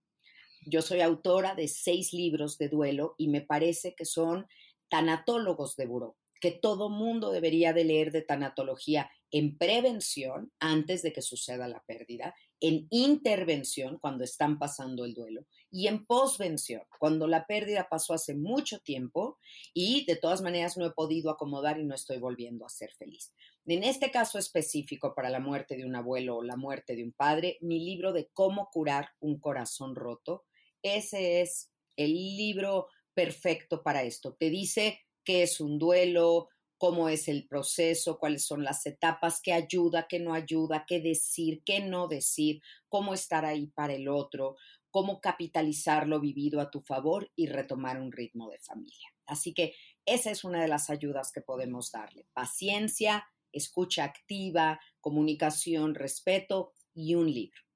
Yo 0.66 0.82
soy 0.82 1.00
autora 1.00 1.54
de 1.54 1.68
seis 1.68 2.12
libros 2.12 2.58
de 2.58 2.68
duelo 2.68 3.14
y 3.18 3.28
me 3.28 3.40
parece 3.40 3.94
que 3.94 4.04
son 4.04 4.46
tanatólogos 4.88 5.76
de 5.76 5.86
buró, 5.86 6.16
que 6.40 6.50
todo 6.50 6.88
mundo 6.88 7.30
debería 7.30 7.72
de 7.72 7.84
leer 7.84 8.10
de 8.12 8.22
tanatología 8.22 9.10
en 9.30 9.56
prevención 9.58 10.52
antes 10.60 11.02
de 11.02 11.12
que 11.12 11.22
suceda 11.22 11.68
la 11.68 11.82
pérdida, 11.86 12.34
en 12.60 12.86
intervención 12.90 13.98
cuando 13.98 14.24
están 14.24 14.58
pasando 14.58 15.04
el 15.04 15.14
duelo 15.14 15.46
y 15.70 15.88
en 15.88 16.06
posvención 16.06 16.82
cuando 16.98 17.26
la 17.26 17.46
pérdida 17.46 17.88
pasó 17.90 18.14
hace 18.14 18.34
mucho 18.34 18.78
tiempo 18.80 19.38
y 19.74 20.04
de 20.06 20.16
todas 20.16 20.40
maneras 20.42 20.76
no 20.76 20.86
he 20.86 20.92
podido 20.92 21.30
acomodar 21.30 21.78
y 21.78 21.84
no 21.84 21.94
estoy 21.94 22.18
volviendo 22.18 22.64
a 22.64 22.70
ser 22.70 22.92
feliz. 22.92 23.32
En 23.66 23.82
este 23.82 24.12
caso 24.12 24.38
específico 24.38 25.12
para 25.14 25.28
la 25.28 25.40
muerte 25.40 25.76
de 25.76 25.84
un 25.84 25.96
abuelo 25.96 26.36
o 26.36 26.42
la 26.44 26.56
muerte 26.56 26.94
de 26.94 27.02
un 27.02 27.12
padre, 27.12 27.58
mi 27.60 27.84
libro 27.84 28.12
de 28.12 28.28
cómo 28.32 28.70
curar 28.72 29.10
un 29.18 29.40
corazón 29.40 29.96
roto, 29.96 30.44
ese 30.82 31.40
es 31.40 31.72
el 31.96 32.12
libro 32.12 32.86
perfecto 33.12 33.82
para 33.82 34.04
esto. 34.04 34.34
Te 34.34 34.50
dice 34.50 35.00
qué 35.24 35.42
es 35.42 35.60
un 35.60 35.80
duelo, 35.80 36.48
cómo 36.78 37.08
es 37.08 37.26
el 37.26 37.48
proceso, 37.48 38.18
cuáles 38.18 38.46
son 38.46 38.62
las 38.62 38.86
etapas, 38.86 39.40
qué 39.42 39.52
ayuda, 39.52 40.06
qué 40.08 40.20
no 40.20 40.34
ayuda, 40.34 40.84
qué 40.86 41.00
decir, 41.00 41.62
qué 41.64 41.80
no 41.80 42.06
decir, 42.06 42.60
cómo 42.88 43.14
estar 43.14 43.44
ahí 43.44 43.66
para 43.68 43.94
el 43.94 44.08
otro, 44.08 44.56
cómo 44.90 45.20
capitalizar 45.20 46.06
lo 46.06 46.20
vivido 46.20 46.60
a 46.60 46.70
tu 46.70 46.80
favor 46.80 47.32
y 47.34 47.46
retomar 47.48 48.00
un 48.00 48.12
ritmo 48.12 48.50
de 48.50 48.58
familia. 48.58 49.08
Así 49.26 49.52
que 49.52 49.74
esa 50.04 50.30
es 50.30 50.44
una 50.44 50.62
de 50.62 50.68
las 50.68 50.88
ayudas 50.88 51.32
que 51.32 51.40
podemos 51.40 51.90
darle. 51.90 52.26
Paciencia, 52.32 53.26
escucha 53.52 54.04
activa, 54.04 54.80
comunicación, 55.00 55.94
respeto 55.94 56.72
y 56.94 57.14
un 57.14 57.32
libro. 57.32 57.66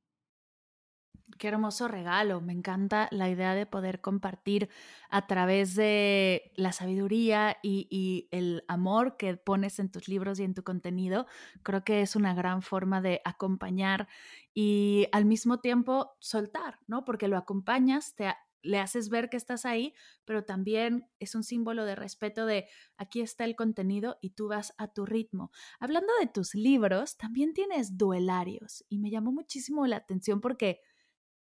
Qué 1.38 1.48
hermoso 1.48 1.88
regalo. 1.88 2.40
Me 2.40 2.52
encanta 2.52 3.08
la 3.10 3.28
idea 3.30 3.54
de 3.54 3.66
poder 3.66 4.00
compartir 4.00 4.68
a 5.10 5.26
través 5.26 5.74
de 5.74 6.52
la 6.56 6.72
sabiduría 6.72 7.56
y, 7.62 8.28
el 8.30 8.64
amor 8.68 9.16
que 9.16 9.36
pones 9.36 9.78
en 9.78 9.90
tus 9.90 10.08
libros 10.08 10.40
y 10.40 10.44
en 10.44 10.54
tu 10.54 10.62
contenido. 10.62 11.26
Creo 11.62 11.84
que 11.84 12.02
es 12.02 12.16
una 12.16 12.34
gran 12.34 12.62
forma 12.62 13.00
de 13.00 13.20
acompañar 13.24 14.08
y 14.54 15.06
al 15.12 15.24
mismo 15.24 15.60
tiempo 15.60 16.12
soltar, 16.18 16.78
¿no? 16.86 17.04
Porque 17.04 17.28
lo 17.28 17.36
acompañas, 17.36 18.14
te, 18.14 18.34
le 18.62 18.78
haces 18.78 19.08
ver 19.08 19.30
que 19.30 19.36
estás 19.36 19.64
ahí, 19.64 19.94
pero 20.24 20.44
también 20.44 21.08
es 21.18 21.34
un 21.34 21.42
símbolo 21.42 21.84
de 21.84 21.94
respeto 21.94 22.46
de 22.46 22.66
aquí 22.96 23.20
está 23.20 23.44
el 23.44 23.56
contenido 23.56 24.18
y 24.20 24.30
tú 24.30 24.48
vas 24.48 24.74
a 24.78 24.88
tu 24.88 25.06
ritmo. 25.06 25.50
Hablando 25.78 26.12
de 26.20 26.26
tus 26.26 26.54
libros, 26.54 27.16
también 27.16 27.54
tienes 27.54 27.96
duelarios 27.96 28.84
y 28.88 28.98
me 28.98 29.10
llamó 29.10 29.32
muchísimo 29.32 29.86
la 29.86 29.96
atención 29.96 30.40
porque 30.40 30.80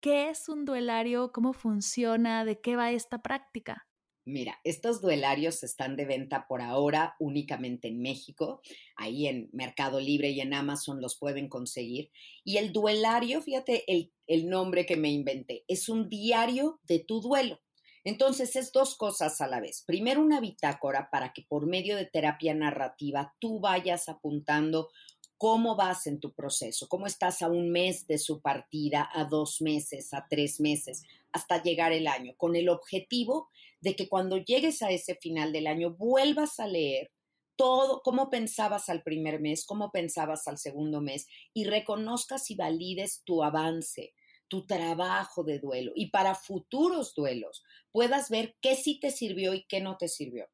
¿qué 0.02 0.30
es 0.30 0.50
un 0.50 0.66
duelario? 0.66 1.32
¿Cómo 1.32 1.54
funciona? 1.54 2.46
¿De 2.46 2.62
qué 2.62 2.76
va 2.76 2.92
esta 2.92 3.22
práctica? 3.22 3.88
Mira, 4.24 4.60
estos 4.64 5.02
duelarios 5.02 5.64
están 5.64 5.96
de 5.96 6.06
venta 6.06 6.46
por 6.48 6.62
ahora 6.62 7.16
únicamente 7.20 7.88
en 7.88 8.02
México. 8.02 8.62
Ahí 8.96 9.28
en 9.28 9.50
Mercado 9.52 10.00
Libre 10.00 10.30
y 10.30 10.42
en 10.42 10.54
Amazon 10.54 11.02
los 11.02 11.18
pueden 11.18 11.50
conseguir. 11.50 12.12
Y 12.44 12.58
el 12.58 12.72
duelario, 12.72 13.42
fíjate 13.42 13.92
el, 13.92 14.12
el 14.28 14.48
nombre 14.48 14.86
que 14.86 14.96
me 14.96 15.12
inventé, 15.12 15.66
es 15.68 15.90
un 15.90 16.08
diario 16.08 16.80
de 16.84 17.00
tu 17.00 17.20
duelo. 17.20 17.60
Entonces 18.04 18.56
es 18.56 18.72
dos 18.72 18.96
cosas 18.96 19.42
a 19.42 19.48
la 19.48 19.60
vez. 19.60 19.84
Primero 19.86 20.22
una 20.22 20.40
bitácora 20.40 21.10
para 21.12 21.34
que 21.34 21.44
por 21.44 21.66
medio 21.66 21.96
de 21.96 22.06
terapia 22.06 22.54
narrativa 22.54 23.36
tú 23.40 23.60
vayas 23.60 24.08
apuntando 24.08 24.90
cómo 25.38 25.76
vas 25.76 26.06
en 26.06 26.20
tu 26.20 26.34
proceso, 26.34 26.88
cómo 26.88 27.08
estás 27.08 27.42
a 27.42 27.48
un 27.48 27.72
mes 27.72 28.06
de 28.06 28.20
su 28.20 28.42
partida, 28.42 29.10
a 29.12 29.26
dos 29.26 29.60
meses, 29.62 30.14
a 30.14 30.28
tres 30.30 30.60
meses, 30.60 31.02
hasta 31.32 31.64
llegar 31.64 31.94
el 31.94 32.06
año, 32.06 32.36
con 32.38 32.56
el 32.56 32.70
objetivo 32.70 33.50
de 33.82 33.96
que 33.96 34.08
cuando 34.08 34.38
llegues 34.38 34.82
a 34.82 34.92
ese 34.92 35.16
final 35.16 35.52
del 35.52 35.68
año 35.68 35.96
vuelvas 35.96 36.60
a 36.60 36.68
leer 36.68 37.12
todo, 37.56 38.02
cómo 38.04 38.30
pensabas 38.30 38.90
al 38.90 39.04
primer 39.04 39.40
mes, 39.40 39.66
cómo 39.66 39.92
pensabas 39.92 40.48
al 40.48 40.58
segundo 40.58 41.02
mes 41.02 41.28
y 41.54 41.66
reconozcas 41.66 42.50
y 42.50 42.56
valides 42.56 43.22
tu 43.24 43.44
avance, 43.44 44.14
tu 44.48 44.66
trabajo 44.66 45.44
de 45.44 45.60
duelo 45.60 45.92
y 45.96 46.10
para 46.10 46.36
futuros 46.36 47.14
duelos 47.16 47.64
puedas 47.92 48.30
ver 48.30 48.56
qué 48.62 48.76
sí 48.76 49.00
te 49.00 49.12
sirvió 49.12 49.54
y 49.54 49.64
qué 49.66 49.80
no 49.80 49.98
te 49.98 50.08
sirvió, 50.08 50.48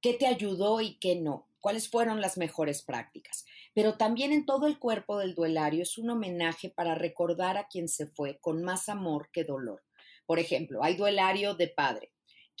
qué 0.00 0.14
te 0.14 0.26
ayudó 0.26 0.80
y 0.80 0.98
qué 0.98 1.16
no, 1.16 1.48
cuáles 1.60 1.88
fueron 1.88 2.20
las 2.20 2.36
mejores 2.36 2.82
prácticas. 2.82 3.46
Pero 3.72 3.96
también 3.96 4.32
en 4.32 4.44
todo 4.44 4.66
el 4.66 4.78
cuerpo 4.78 5.18
del 5.18 5.34
duelario 5.34 5.82
es 5.82 5.96
un 5.96 6.10
homenaje 6.10 6.68
para 6.68 6.94
recordar 6.94 7.56
a 7.56 7.68
quien 7.68 7.88
se 7.88 8.06
fue 8.06 8.38
con 8.40 8.62
más 8.62 8.88
amor 8.88 9.30
que 9.32 9.44
dolor. 9.44 9.82
Por 10.26 10.38
ejemplo, 10.38 10.82
hay 10.82 10.96
duelario 10.96 11.54
de 11.54 11.68
padre. 11.68 12.11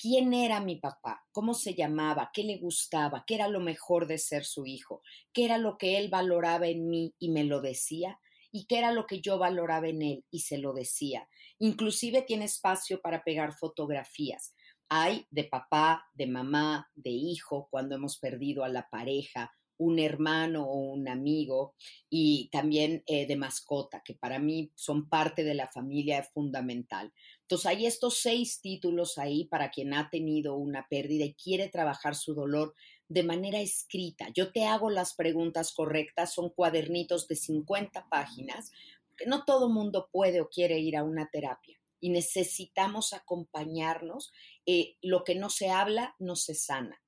¿Quién 0.02 0.34
era 0.34 0.58
mi 0.58 0.80
papá? 0.80 1.24
¿Cómo 1.30 1.54
se 1.54 1.74
llamaba? 1.74 2.32
¿Qué 2.34 2.42
le 2.42 2.58
gustaba? 2.58 3.22
¿Qué 3.24 3.36
era 3.36 3.46
lo 3.46 3.60
mejor 3.60 4.08
de 4.08 4.18
ser 4.18 4.44
su 4.44 4.66
hijo? 4.66 5.00
¿Qué 5.32 5.44
era 5.44 5.58
lo 5.58 5.78
que 5.78 5.96
él 5.96 6.08
valoraba 6.08 6.66
en 6.66 6.88
mí 6.88 7.14
y 7.20 7.30
me 7.30 7.44
lo 7.44 7.60
decía? 7.60 8.18
¿Y 8.50 8.66
qué 8.66 8.78
era 8.78 8.90
lo 8.90 9.06
que 9.06 9.20
yo 9.20 9.38
valoraba 9.38 9.86
en 9.86 10.02
él 10.02 10.24
y 10.28 10.40
se 10.40 10.58
lo 10.58 10.72
decía? 10.72 11.28
Inclusive 11.60 12.22
tiene 12.22 12.46
espacio 12.46 13.00
para 13.00 13.22
pegar 13.22 13.52
fotografías. 13.52 14.56
Hay 14.88 15.28
de 15.30 15.44
papá, 15.44 16.04
de 16.14 16.26
mamá, 16.26 16.90
de 16.96 17.10
hijo, 17.10 17.68
cuando 17.70 17.94
hemos 17.94 18.18
perdido 18.18 18.64
a 18.64 18.68
la 18.68 18.88
pareja, 18.90 19.52
un 19.82 19.98
hermano 19.98 20.64
o 20.64 20.92
un 20.92 21.08
amigo 21.08 21.74
y 22.08 22.48
también 22.50 23.02
eh, 23.06 23.26
de 23.26 23.36
mascota, 23.36 24.02
que 24.04 24.14
para 24.14 24.38
mí 24.38 24.72
son 24.74 25.08
parte 25.08 25.44
de 25.44 25.54
la 25.54 25.68
familia 25.68 26.22
fundamental. 26.22 27.12
Entonces 27.42 27.66
hay 27.66 27.86
estos 27.86 28.18
seis 28.18 28.60
títulos 28.60 29.18
ahí 29.18 29.44
para 29.44 29.70
quien 29.70 29.92
ha 29.94 30.08
tenido 30.10 30.54
una 30.56 30.86
pérdida 30.88 31.24
y 31.24 31.34
quiere 31.34 31.68
trabajar 31.68 32.14
su 32.14 32.34
dolor 32.34 32.74
de 33.08 33.22
manera 33.22 33.60
escrita. 33.60 34.28
Yo 34.34 34.52
te 34.52 34.64
hago 34.64 34.88
las 34.90 35.14
preguntas 35.14 35.72
correctas, 35.72 36.32
son 36.32 36.50
cuadernitos 36.50 37.28
de 37.28 37.36
50 37.36 38.08
páginas, 38.08 38.70
porque 39.08 39.26
no 39.26 39.44
todo 39.44 39.68
mundo 39.68 40.08
puede 40.10 40.40
o 40.40 40.48
quiere 40.48 40.78
ir 40.78 40.96
a 40.96 41.04
una 41.04 41.28
terapia 41.30 41.78
y 42.00 42.10
necesitamos 42.10 43.12
acompañarnos. 43.12 44.32
Eh, 44.66 44.96
lo 45.02 45.24
que 45.24 45.34
no 45.34 45.50
se 45.50 45.70
habla 45.70 46.16
no 46.18 46.36
se 46.36 46.54
sana. 46.54 47.00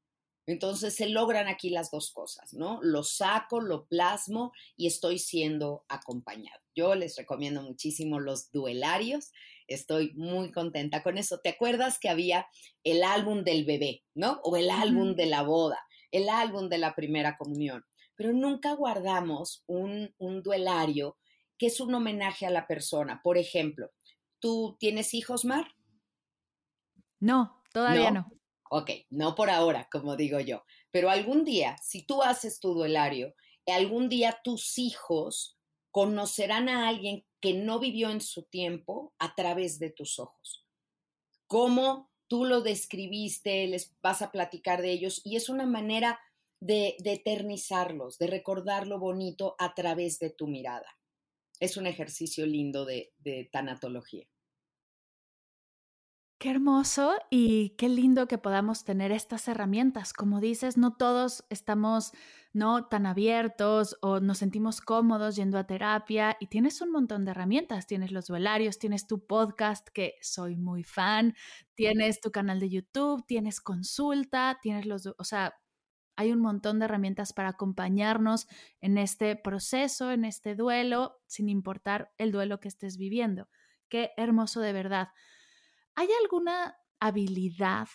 Entonces 0.46 0.94
se 0.94 1.08
logran 1.08 1.48
aquí 1.48 1.70
las 1.70 1.90
dos 1.90 2.12
cosas, 2.12 2.54
¿no? 2.54 2.78
Lo 2.82 3.02
saco, 3.02 3.60
lo 3.60 3.86
plasmo 3.86 4.52
y 4.76 4.86
estoy 4.86 5.18
siendo 5.18 5.84
acompañado. 5.88 6.63
Yo 6.74 6.94
les 6.94 7.16
recomiendo 7.16 7.62
muchísimo 7.62 8.20
los 8.20 8.50
duelarios. 8.50 9.32
Estoy 9.66 10.12
muy 10.14 10.50
contenta 10.52 11.02
con 11.02 11.18
eso. 11.18 11.40
¿Te 11.40 11.50
acuerdas 11.50 11.98
que 11.98 12.08
había 12.08 12.46
el 12.82 13.02
álbum 13.02 13.44
del 13.44 13.64
bebé, 13.64 14.02
¿no? 14.14 14.40
O 14.42 14.56
el 14.56 14.70
álbum 14.70 15.14
de 15.14 15.26
la 15.26 15.42
boda, 15.42 15.78
el 16.10 16.28
álbum 16.28 16.68
de 16.68 16.78
la 16.78 16.94
primera 16.94 17.36
comunión. 17.36 17.84
Pero 18.16 18.32
nunca 18.32 18.74
guardamos 18.74 19.62
un, 19.66 20.14
un 20.18 20.42
duelario 20.42 21.16
que 21.58 21.66
es 21.66 21.80
un 21.80 21.94
homenaje 21.94 22.46
a 22.46 22.50
la 22.50 22.66
persona. 22.66 23.20
Por 23.22 23.38
ejemplo, 23.38 23.90
¿tú 24.38 24.76
tienes 24.78 25.14
hijos, 25.14 25.44
Mar? 25.44 25.66
No, 27.20 27.62
todavía 27.72 28.10
no. 28.10 28.30
Ok, 28.70 28.90
no 29.10 29.34
por 29.34 29.50
ahora, 29.50 29.88
como 29.90 30.16
digo 30.16 30.40
yo, 30.40 30.64
pero 30.90 31.08
algún 31.08 31.44
día, 31.44 31.76
si 31.82 32.04
tú 32.04 32.22
haces 32.22 32.58
tu 32.58 32.74
duelario, 32.74 33.34
algún 33.66 34.08
día 34.08 34.40
tus 34.42 34.78
hijos 34.78 35.53
conocerán 35.94 36.68
a 36.68 36.88
alguien 36.88 37.24
que 37.38 37.54
no 37.54 37.78
vivió 37.78 38.10
en 38.10 38.20
su 38.20 38.42
tiempo 38.42 39.14
a 39.20 39.36
través 39.36 39.78
de 39.78 39.90
tus 39.90 40.18
ojos. 40.18 40.66
Cómo 41.46 42.10
tú 42.26 42.46
lo 42.46 42.62
describiste, 42.62 43.68
les 43.68 43.94
vas 44.02 44.20
a 44.20 44.32
platicar 44.32 44.82
de 44.82 44.90
ellos 44.90 45.22
y 45.24 45.36
es 45.36 45.48
una 45.48 45.66
manera 45.66 46.18
de, 46.58 46.96
eternizarlos, 47.04 48.18
de 48.18 48.26
recordar 48.26 48.88
lo 48.88 48.98
bonito 48.98 49.54
a 49.60 49.72
través 49.72 50.18
de 50.18 50.30
tu 50.30 50.48
mirada. 50.48 50.98
Es 51.60 51.76
un 51.76 51.86
ejercicio 51.86 52.44
lindo 52.44 52.84
de 52.84 53.48
tanatología. 53.52 54.26
Qué 56.38 56.50
hermoso 56.50 57.14
y 57.30 57.70
qué 57.78 57.88
lindo 57.88 58.26
que 58.28 58.38
podamos 58.38 58.84
tener 58.84 59.12
estas 59.12 59.48
herramientas. 59.48 60.12
Como 60.12 60.40
dices, 60.40 60.76
no 60.76 60.94
todos 60.94 61.44
estamos 61.48 62.12
no 62.52 62.86
tan 62.86 63.06
abiertos 63.06 63.96
o 64.02 64.20
nos 64.20 64.38
sentimos 64.38 64.80
cómodos 64.80 65.36
yendo 65.36 65.58
a 65.58 65.66
terapia 65.66 66.36
y 66.40 66.48
tienes 66.48 66.80
un 66.82 66.90
montón 66.90 67.24
de 67.24 67.30
herramientas. 67.30 67.86
Tienes 67.86 68.12
los 68.12 68.26
duelarios, 68.26 68.78
tienes 68.78 69.06
tu 69.06 69.24
podcast 69.26 69.88
que 69.88 70.14
soy 70.20 70.56
muy 70.56 70.84
fan, 70.84 71.34
tienes 71.74 72.20
tu 72.20 72.30
canal 72.30 72.60
de 72.60 72.68
YouTube, 72.68 73.24
tienes 73.26 73.60
consulta, 73.60 74.58
tienes 74.60 74.86
los, 74.86 75.06
o 75.16 75.24
sea, 75.24 75.54
hay 76.16 76.30
un 76.32 76.40
montón 76.40 76.78
de 76.78 76.84
herramientas 76.84 77.32
para 77.32 77.50
acompañarnos 77.50 78.46
en 78.80 78.98
este 78.98 79.34
proceso, 79.36 80.10
en 80.12 80.24
este 80.24 80.54
duelo, 80.56 81.16
sin 81.26 81.48
importar 81.48 82.12
el 82.18 82.32
duelo 82.32 82.60
que 82.60 82.68
estés 82.68 82.98
viviendo. 82.98 83.48
Qué 83.88 84.10
hermoso 84.16 84.60
de 84.60 84.72
verdad. 84.72 85.08
¿Hay 85.96 86.08
alguna 86.22 86.76
habilidad 87.00 87.88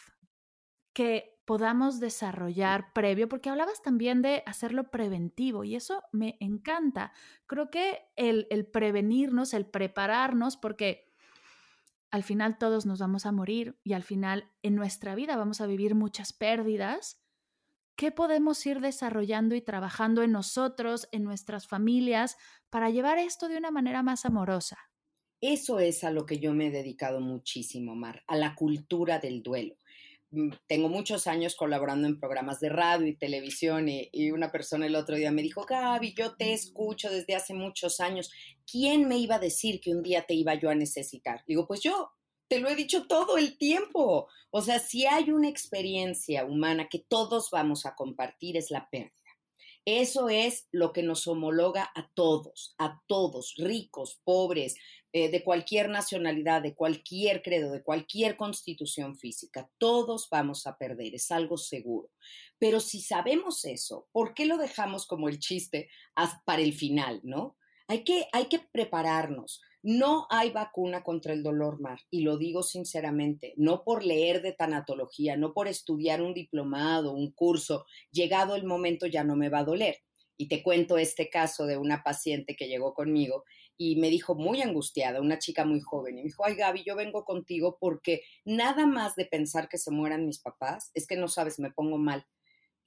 que 0.93 1.39
podamos 1.45 1.99
desarrollar 1.99 2.93
previo? 2.93 3.27
Porque 3.27 3.49
hablabas 3.49 3.81
también 3.81 4.21
de 4.21 4.43
hacerlo 4.45 4.89
preventivo 4.89 5.63
y 5.63 5.75
eso 5.75 6.03
me 6.11 6.37
encanta. 6.39 7.11
Creo 7.45 7.69
que 7.69 7.99
el, 8.15 8.47
prevenirnos, 8.71 9.53
el 9.53 9.65
prepararnos, 9.65 10.55
porque 10.55 11.05
al 12.11 12.23
final 12.23 12.57
todos 12.57 12.85
nos 12.85 12.99
vamos 12.99 13.25
a 13.25 13.31
morir 13.31 13.79
y 13.83 13.93
al 13.93 14.03
final 14.03 14.51
en 14.63 14.75
nuestra 14.75 15.13
vida 15.15 15.35
vamos 15.35 15.59
a 15.61 15.67
vivir 15.67 15.93
muchas 15.93 16.33
pérdidas. 16.33 17.21
¿Qué 17.97 18.11
podemos 18.11 18.65
ir 18.65 18.79
desarrollando 18.79 19.55
y 19.55 19.61
trabajando 19.61 20.23
en 20.23 20.31
nosotros, 20.31 21.09
en 21.11 21.25
nuestras 21.25 21.67
familias, 21.67 22.37
para 22.69 22.89
llevar 22.89 23.17
esto 23.17 23.49
de 23.49 23.57
una 23.57 23.71
manera 23.71 24.03
más 24.03 24.25
amorosa? 24.25 24.77
Eso 25.41 25.79
es 25.79 26.03
a 26.03 26.11
lo 26.11 26.25
que 26.25 26.39
yo 26.39 26.53
me 26.53 26.67
he 26.67 26.71
dedicado 26.71 27.21
muchísimo, 27.21 27.95
Mar, 27.95 28.23
a 28.27 28.35
la 28.35 28.55
cultura 28.55 29.19
del 29.19 29.41
duelo. 29.41 29.75
Mm, 30.31 30.51
tengo 30.67 30.89
muchos 30.89 31.27
años 31.27 31.55
colaborando 31.55 32.07
en 32.07 32.19
programas 32.19 32.59
de 32.59 32.69
radio 32.69 33.07
y 33.07 33.15
televisión 33.15 33.87
y, 33.89 34.31
una 34.31 34.51
persona 34.51 34.85
el 34.85 34.95
otro 34.95 35.15
día 35.15 35.31
me 35.31 35.41
dijo, 35.41 35.65
Gaby, 35.65 36.13
yo 36.13 36.35
te 36.35 36.53
escucho 36.53 37.09
desde 37.09 37.35
hace 37.35 37.53
muchos 37.53 37.99
años. 37.99 38.31
¿Quién 38.69 39.07
me 39.07 39.17
iba 39.17 39.35
a 39.35 39.39
decir 39.39 39.79
que 39.81 39.91
un 39.91 40.03
día 40.03 40.25
te 40.27 40.35
iba 40.35 40.53
yo 40.55 40.69
a 40.69 40.75
necesitar? 40.75 41.43
Digo, 41.47 41.67
pues 41.67 41.81
yo, 41.81 42.11
te 42.47 42.59
lo 42.59 42.69
he 42.69 42.75
dicho 42.75 43.07
todo 43.07 43.37
el 43.37 43.57
tiempo. 43.57 44.27
O 44.51 44.61
sea, 44.61 44.79
si 44.79 45.05
hay 45.05 45.31
una 45.31 45.49
experiencia 45.49 46.45
humana 46.45 46.89
que 46.89 46.99
todos 46.99 47.49
vamos 47.51 47.85
a 47.85 47.95
compartir 47.95 48.57
es 48.57 48.71
la 48.71 48.89
pérdida. 48.89 49.13
Eso 49.85 50.29
es 50.29 50.67
lo 50.71 50.93
que 50.93 51.01
nos 51.01 51.27
homologa 51.27 51.89
a 51.95 52.11
todos, 52.13 52.75
a 52.77 53.01
todos, 53.07 53.55
ricos, 53.57 54.19
pobres, 54.23 54.75
eh, 55.11 55.31
de 55.31 55.43
cualquier 55.43 55.89
nacionalidad, 55.89 56.61
de 56.61 56.75
cualquier 56.75 57.41
credo, 57.41 57.71
de 57.71 57.81
cualquier 57.81 58.37
constitución 58.37 59.17
física. 59.17 59.67
Todos 59.79 60.27
vamos 60.29 60.67
a 60.67 60.77
perder, 60.77 61.15
es 61.15 61.31
algo 61.31 61.57
seguro. 61.57 62.11
Pero 62.59 62.79
si 62.79 63.01
sabemos 63.01 63.65
eso, 63.65 64.07
¿por 64.11 64.35
qué 64.35 64.45
lo 64.45 64.57
dejamos 64.57 65.07
como 65.07 65.27
el 65.27 65.39
chiste 65.39 65.89
para 66.45 66.61
el 66.61 66.73
final, 66.73 67.21
no? 67.23 67.57
Hay 67.87 68.03
que, 68.03 68.27
hay 68.33 68.45
que 68.45 68.59
prepararnos. 68.59 69.61
No 69.81 70.27
hay 70.29 70.51
vacuna 70.51 71.03
contra 71.03 71.33
el 71.33 71.41
dolor, 71.41 71.79
Mar, 71.79 71.99
y 72.11 72.21
lo 72.21 72.37
digo 72.37 72.61
sinceramente, 72.61 73.53
no 73.55 73.83
por 73.83 74.03
leer 74.03 74.41
de 74.41 74.51
tanatología, 74.51 75.37
no 75.37 75.53
por 75.53 75.69
estudiar 75.69 76.21
un 76.21 76.33
diplomado, 76.33 77.13
un 77.13 77.31
curso, 77.31 77.85
llegado 78.11 78.55
el 78.55 78.65
momento 78.65 79.07
ya 79.07 79.23
no 79.23 79.37
me 79.37 79.49
va 79.49 79.59
a 79.59 79.63
doler. 79.63 79.97
Y 80.37 80.49
te 80.49 80.61
cuento 80.61 80.97
este 80.97 81.29
caso 81.29 81.65
de 81.65 81.77
una 81.77 82.03
paciente 82.03 82.55
que 82.55 82.67
llegó 82.67 82.93
conmigo 82.93 83.45
y 83.81 83.95
me 83.95 84.09
dijo 84.09 84.35
muy 84.35 84.61
angustiada, 84.61 85.21
una 85.21 85.39
chica 85.39 85.63
muy 85.63 85.79
joven, 85.79 86.17
y 86.17 86.21
me 86.21 86.27
dijo, 86.27 86.43
ay 86.45 86.55
Gaby, 86.55 86.83
yo 86.83 86.97
vengo 86.97 87.23
contigo 87.23 87.77
porque 87.79 88.23
nada 88.43 88.85
más 88.85 89.15
de 89.15 89.25
pensar 89.25 89.69
que 89.69 89.77
se 89.77 89.89
mueran 89.89 90.25
mis 90.25 90.39
papás, 90.39 90.91
es 90.93 91.07
que 91.07 91.15
no 91.15 91.29
sabes, 91.29 91.59
me 91.59 91.71
pongo 91.71 91.97
mal. 91.97 92.27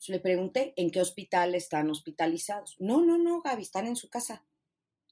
le 0.07 0.21
pregunté, 0.21 0.75
¿en 0.77 0.91
qué 0.91 1.01
hospital 1.01 1.55
están 1.55 1.89
hospitalizados? 1.89 2.77
No, 2.79 3.01
no, 3.01 3.17
no, 3.17 3.41
Gaby, 3.41 3.63
están 3.63 3.87
en 3.87 3.97
su 3.97 4.11
casa. 4.11 4.45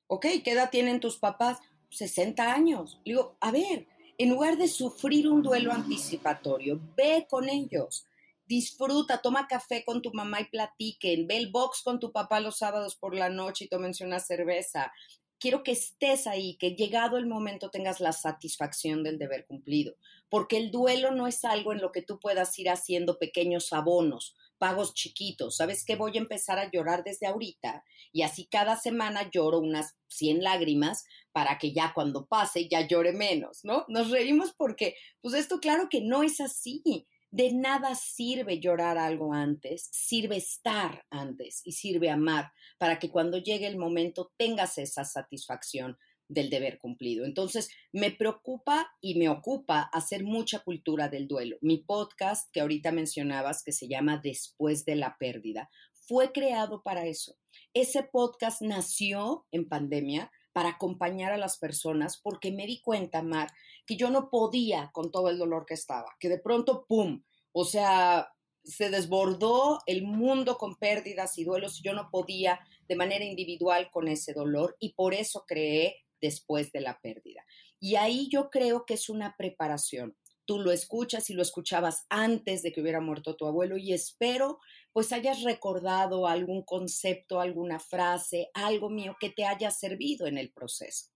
Ok, 0.06 0.26
¿qué 0.44 0.52
edad 0.52 0.68
tienen 0.70 1.00
tus 1.00 1.16
papás? 1.16 1.60
60 1.88 2.52
años. 2.52 3.00
Le 3.06 3.14
digo, 3.14 3.38
a 3.40 3.50
ver, 3.50 3.86
en 4.18 4.28
lugar 4.28 4.58
de 4.58 4.68
sufrir 4.68 5.28
un 5.28 5.42
duelo 5.42 5.72
anticipatorio, 5.72 6.78
ve 6.94 7.26
con 7.26 7.48
ellos 7.48 8.04
disfruta, 8.50 9.22
toma 9.22 9.46
café 9.46 9.84
con 9.84 10.02
tu 10.02 10.12
mamá 10.12 10.40
y 10.40 10.46
platiquen, 10.46 11.28
ve 11.28 11.36
el 11.36 11.52
box 11.52 11.82
con 11.84 12.00
tu 12.00 12.10
papá 12.10 12.40
los 12.40 12.58
sábados 12.58 12.96
por 12.96 13.14
la 13.14 13.28
noche 13.28 13.66
y 13.66 13.68
tómense 13.68 14.04
una 14.04 14.18
cerveza, 14.18 14.92
quiero 15.40 15.62
que 15.64 15.72
estés 15.72 16.26
ahí, 16.26 16.56
que 16.58 16.76
llegado 16.76 17.16
el 17.16 17.26
momento 17.26 17.70
tengas 17.70 17.98
la 18.00 18.12
satisfacción 18.12 19.02
del 19.02 19.18
deber 19.18 19.46
cumplido, 19.46 19.96
porque 20.28 20.58
el 20.58 20.70
duelo 20.70 21.10
no 21.10 21.26
es 21.26 21.44
algo 21.44 21.72
en 21.72 21.80
lo 21.80 21.90
que 21.90 22.02
tú 22.02 22.20
puedas 22.20 22.56
ir 22.58 22.68
haciendo 22.68 23.18
pequeños 23.18 23.72
abonos, 23.72 24.36
pagos 24.58 24.94
chiquitos. 24.94 25.56
¿Sabes 25.56 25.84
que 25.84 25.96
Voy 25.96 26.16
a 26.16 26.20
empezar 26.20 26.58
a 26.58 26.70
llorar 26.70 27.02
desde 27.02 27.26
ahorita 27.26 27.82
y 28.12 28.22
así 28.22 28.46
cada 28.46 28.76
semana 28.76 29.30
lloro 29.30 29.58
unas 29.58 29.96
100 30.08 30.42
lágrimas 30.42 31.04
para 31.32 31.58
que 31.58 31.72
ya 31.72 31.92
cuando 31.94 32.26
pase 32.26 32.68
ya 32.68 32.86
llore 32.86 33.12
menos, 33.12 33.64
¿no? 33.64 33.84
Nos 33.88 34.10
reímos 34.10 34.52
porque, 34.52 34.94
pues 35.20 35.34
esto 35.34 35.58
claro 35.60 35.88
que 35.90 36.00
no 36.00 36.22
es 36.22 36.40
así. 36.40 37.06
De 37.30 37.52
nada 37.52 37.94
sirve 37.94 38.58
llorar 38.58 38.98
algo 38.98 39.32
antes, 39.32 39.88
sirve 39.92 40.36
estar 40.36 41.06
antes 41.10 41.62
y 41.64 41.72
sirve 41.72 42.10
amar 42.10 42.52
para 42.76 42.98
que 42.98 43.10
cuando 43.10 43.38
llegue 43.38 43.68
el 43.68 43.76
momento 43.76 44.32
tengas 44.36 44.78
esa 44.78 45.04
satisfacción 45.04 45.96
del 46.30 46.50
deber 46.50 46.78
cumplido. 46.78 47.24
Entonces, 47.24 47.70
me 47.92 48.10
preocupa 48.10 48.90
y 49.00 49.16
me 49.16 49.28
ocupa 49.28 49.82
hacer 49.92 50.24
mucha 50.24 50.60
cultura 50.60 51.08
del 51.08 51.28
duelo. 51.28 51.56
Mi 51.60 51.78
podcast 51.78 52.48
que 52.52 52.60
ahorita 52.60 52.92
mencionabas, 52.92 53.62
que 53.62 53.72
se 53.72 53.88
llama 53.88 54.20
Después 54.22 54.84
de 54.84 54.96
la 54.96 55.16
pérdida, 55.18 55.70
fue 55.92 56.32
creado 56.32 56.82
para 56.82 57.06
eso. 57.06 57.36
Ese 57.74 58.02
podcast 58.02 58.62
nació 58.62 59.46
en 59.52 59.68
pandemia 59.68 60.30
para 60.52 60.70
acompañar 60.70 61.32
a 61.32 61.38
las 61.38 61.58
personas 61.58 62.18
porque 62.22 62.50
me 62.50 62.66
di 62.66 62.80
cuenta, 62.80 63.22
Mar, 63.22 63.50
que 63.86 63.96
yo 63.96 64.10
no 64.10 64.30
podía 64.30 64.90
con 64.92 65.10
todo 65.10 65.28
el 65.28 65.38
dolor 65.38 65.66
que 65.66 65.74
estaba, 65.74 66.16
que 66.18 66.28
de 66.28 66.38
pronto, 66.38 66.86
¡pum! 66.88 67.22
O 67.52 67.64
sea, 67.64 68.32
se 68.64 68.90
desbordó 68.90 69.80
el 69.86 70.02
mundo 70.02 70.58
con 70.58 70.76
pérdidas 70.76 71.38
y 71.38 71.44
duelos 71.44 71.78
y 71.78 71.82
yo 71.82 71.92
no 71.92 72.10
podía 72.10 72.60
de 72.88 72.96
manera 72.96 73.24
individual 73.24 73.90
con 73.90 74.08
ese 74.08 74.32
dolor 74.32 74.76
y 74.78 74.94
por 74.94 75.14
eso 75.14 75.44
creé 75.46 76.04
después 76.20 76.70
de 76.72 76.80
la 76.80 77.00
pérdida. 77.00 77.44
Y 77.78 77.96
ahí 77.96 78.28
yo 78.30 78.50
creo 78.50 78.84
que 78.84 78.94
es 78.94 79.08
una 79.08 79.36
preparación. 79.36 80.16
Tú 80.44 80.58
lo 80.58 80.72
escuchas 80.72 81.30
y 81.30 81.34
lo 81.34 81.42
escuchabas 81.42 82.06
antes 82.08 82.62
de 82.62 82.72
que 82.72 82.80
hubiera 82.80 83.00
muerto 83.00 83.36
tu 83.36 83.46
abuelo 83.46 83.76
y 83.76 83.92
espero 83.92 84.58
pues 84.92 85.12
hayas 85.12 85.42
recordado 85.42 86.26
algún 86.26 86.62
concepto, 86.64 87.40
alguna 87.40 87.78
frase, 87.80 88.50
algo 88.54 88.90
mío 88.90 89.16
que 89.20 89.30
te 89.30 89.44
haya 89.46 89.70
servido 89.70 90.26
en 90.26 90.38
el 90.38 90.52
proceso. 90.52 91.10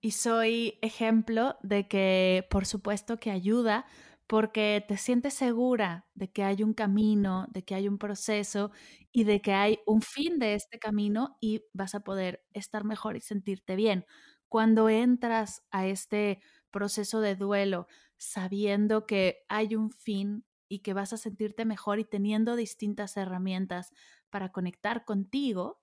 Y 0.00 0.12
soy 0.12 0.78
ejemplo 0.82 1.56
de 1.62 1.86
que 1.88 2.46
por 2.50 2.64
supuesto 2.66 3.18
que 3.18 3.30
ayuda 3.30 3.86
porque 4.26 4.82
te 4.86 4.96
sientes 4.96 5.34
segura 5.34 6.08
de 6.14 6.30
que 6.32 6.44
hay 6.44 6.62
un 6.62 6.72
camino, 6.72 7.46
de 7.50 7.64
que 7.64 7.74
hay 7.74 7.88
un 7.88 7.98
proceso 7.98 8.70
y 9.12 9.24
de 9.24 9.42
que 9.42 9.52
hay 9.52 9.80
un 9.86 10.02
fin 10.02 10.38
de 10.38 10.54
este 10.54 10.78
camino 10.78 11.36
y 11.40 11.64
vas 11.74 11.94
a 11.94 12.00
poder 12.00 12.44
estar 12.52 12.84
mejor 12.84 13.16
y 13.16 13.20
sentirte 13.20 13.76
bien. 13.76 14.06
Cuando 14.48 14.88
entras 14.88 15.62
a 15.70 15.86
este 15.86 16.40
proceso 16.70 17.20
de 17.20 17.34
duelo 17.36 17.88
sabiendo 18.16 19.04
que 19.06 19.44
hay 19.48 19.74
un 19.74 19.90
fin 19.90 20.44
y 20.70 20.78
que 20.78 20.94
vas 20.94 21.12
a 21.12 21.18
sentirte 21.18 21.64
mejor 21.64 21.98
y 21.98 22.04
teniendo 22.04 22.54
distintas 22.54 23.16
herramientas 23.16 23.92
para 24.30 24.52
conectar 24.52 25.04
contigo, 25.04 25.80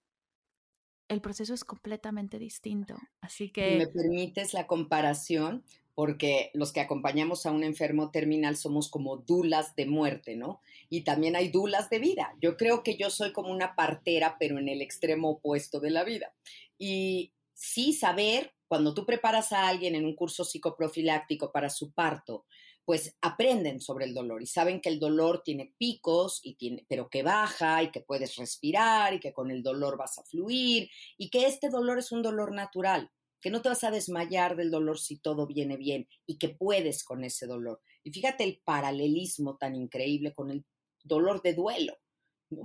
el 1.10 1.20
proceso 1.22 1.54
es 1.54 1.66
completamente 1.66 2.40
distinto. 2.40 2.96
Así 3.20 3.50
que... 3.50 3.78
¿Me 3.78 3.88
permites 3.88 4.54
la 4.54 4.66
comparación? 4.66 5.66
Porque 5.94 6.52
los 6.54 6.72
que 6.72 6.80
acompañamos 6.80 7.46
a 7.46 7.52
un 7.52 7.66
enfermo 7.66 8.12
terminal 8.12 8.56
somos 8.56 8.90
como 8.90 9.18
dulas 9.18 9.76
de 9.76 9.88
muerte, 9.88 10.38
¿no? 10.38 10.62
Y 10.90 11.02
también 11.02 11.36
hay 11.36 11.50
dulas 11.50 11.90
de 11.90 12.00
vida. 12.00 12.34
Yo 12.42 12.56
creo 12.56 12.82
que 12.82 12.96
yo 12.96 13.10
soy 13.10 13.34
como 13.34 13.52
una 13.52 13.76
partera, 13.76 14.38
pero 14.40 14.58
en 14.58 14.70
el 14.70 14.82
extremo 14.82 15.32
opuesto 15.32 15.82
de 15.82 15.90
la 15.90 16.06
vida. 16.06 16.34
Y 16.78 17.34
sí 17.54 17.92
saber, 17.92 18.54
cuando 18.70 18.94
tú 18.94 19.06
preparas 19.06 19.52
a 19.52 19.68
alguien 19.68 19.96
en 19.96 20.06
un 20.06 20.16
curso 20.16 20.46
psicoprofiláctico 20.46 21.52
para 21.52 21.70
su 21.70 21.92
parto, 21.92 22.46
pues 22.88 23.18
aprenden 23.22 23.82
sobre 23.82 24.06
el 24.06 24.14
dolor 24.14 24.42
y 24.42 24.46
saben 24.46 24.80
que 24.80 24.88
el 24.88 24.98
dolor 24.98 25.42
tiene 25.44 25.74
picos, 25.78 26.40
y 26.42 26.56
tiene, 26.56 26.86
pero 26.88 27.10
que 27.10 27.22
baja 27.22 27.84
y 27.84 27.92
que 27.92 28.00
puedes 28.00 28.38
respirar 28.38 29.14
y 29.14 29.20
que 29.20 29.34
con 29.34 29.52
el 29.52 29.62
dolor 29.62 29.98
vas 29.98 30.18
a 30.18 30.24
fluir 30.24 30.90
y 31.18 31.30
que 31.30 31.48
este 31.48 31.70
dolor 31.70 32.00
es 32.00 32.14
un 32.14 32.22
dolor 32.22 32.54
natural, 32.54 33.12
que 33.42 33.50
no 33.50 33.62
te 33.62 33.68
vas 33.68 33.84
a 33.84 33.92
desmayar 33.92 34.56
del 34.56 34.72
dolor 34.72 35.00
si 35.00 35.18
todo 35.18 35.48
viene 35.48 35.76
bien 35.76 36.08
y 36.26 36.38
que 36.38 36.48
puedes 36.48 37.04
con 37.04 37.26
ese 37.26 37.46
dolor. 37.46 37.82
Y 38.06 38.12
fíjate 38.12 38.46
el 38.46 38.62
paralelismo 38.64 39.58
tan 39.58 39.76
increíble 39.76 40.34
con 40.34 40.50
el 40.50 40.64
dolor 41.04 41.42
de 41.42 41.56
duelo 41.56 41.98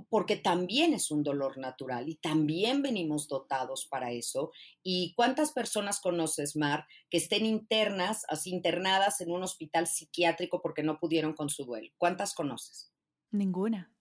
porque 0.09 0.37
también 0.37 0.93
es 0.93 1.11
un 1.11 1.23
dolor 1.23 1.57
natural 1.57 2.07
y 2.07 2.15
también 2.15 2.81
venimos 2.81 3.27
dotados 3.27 3.85
para 3.85 4.11
eso. 4.11 4.51
¿Y 4.81 5.13
cuántas 5.15 5.51
personas 5.51 5.99
conoces, 5.99 6.55
Mar, 6.55 6.85
que 7.09 7.17
estén 7.17 7.45
internas, 7.45 8.23
así 8.29 8.51
internadas 8.51 9.19
en 9.21 9.31
un 9.31 9.43
hospital 9.43 9.87
psiquiátrico 9.87 10.61
porque 10.61 10.83
no 10.83 10.99
pudieron 10.99 11.33
con 11.33 11.49
su 11.49 11.65
duelo? 11.65 11.91
¿Cuántas 11.97 12.33
conoces? 12.33 12.91
Ninguna. 13.31 13.91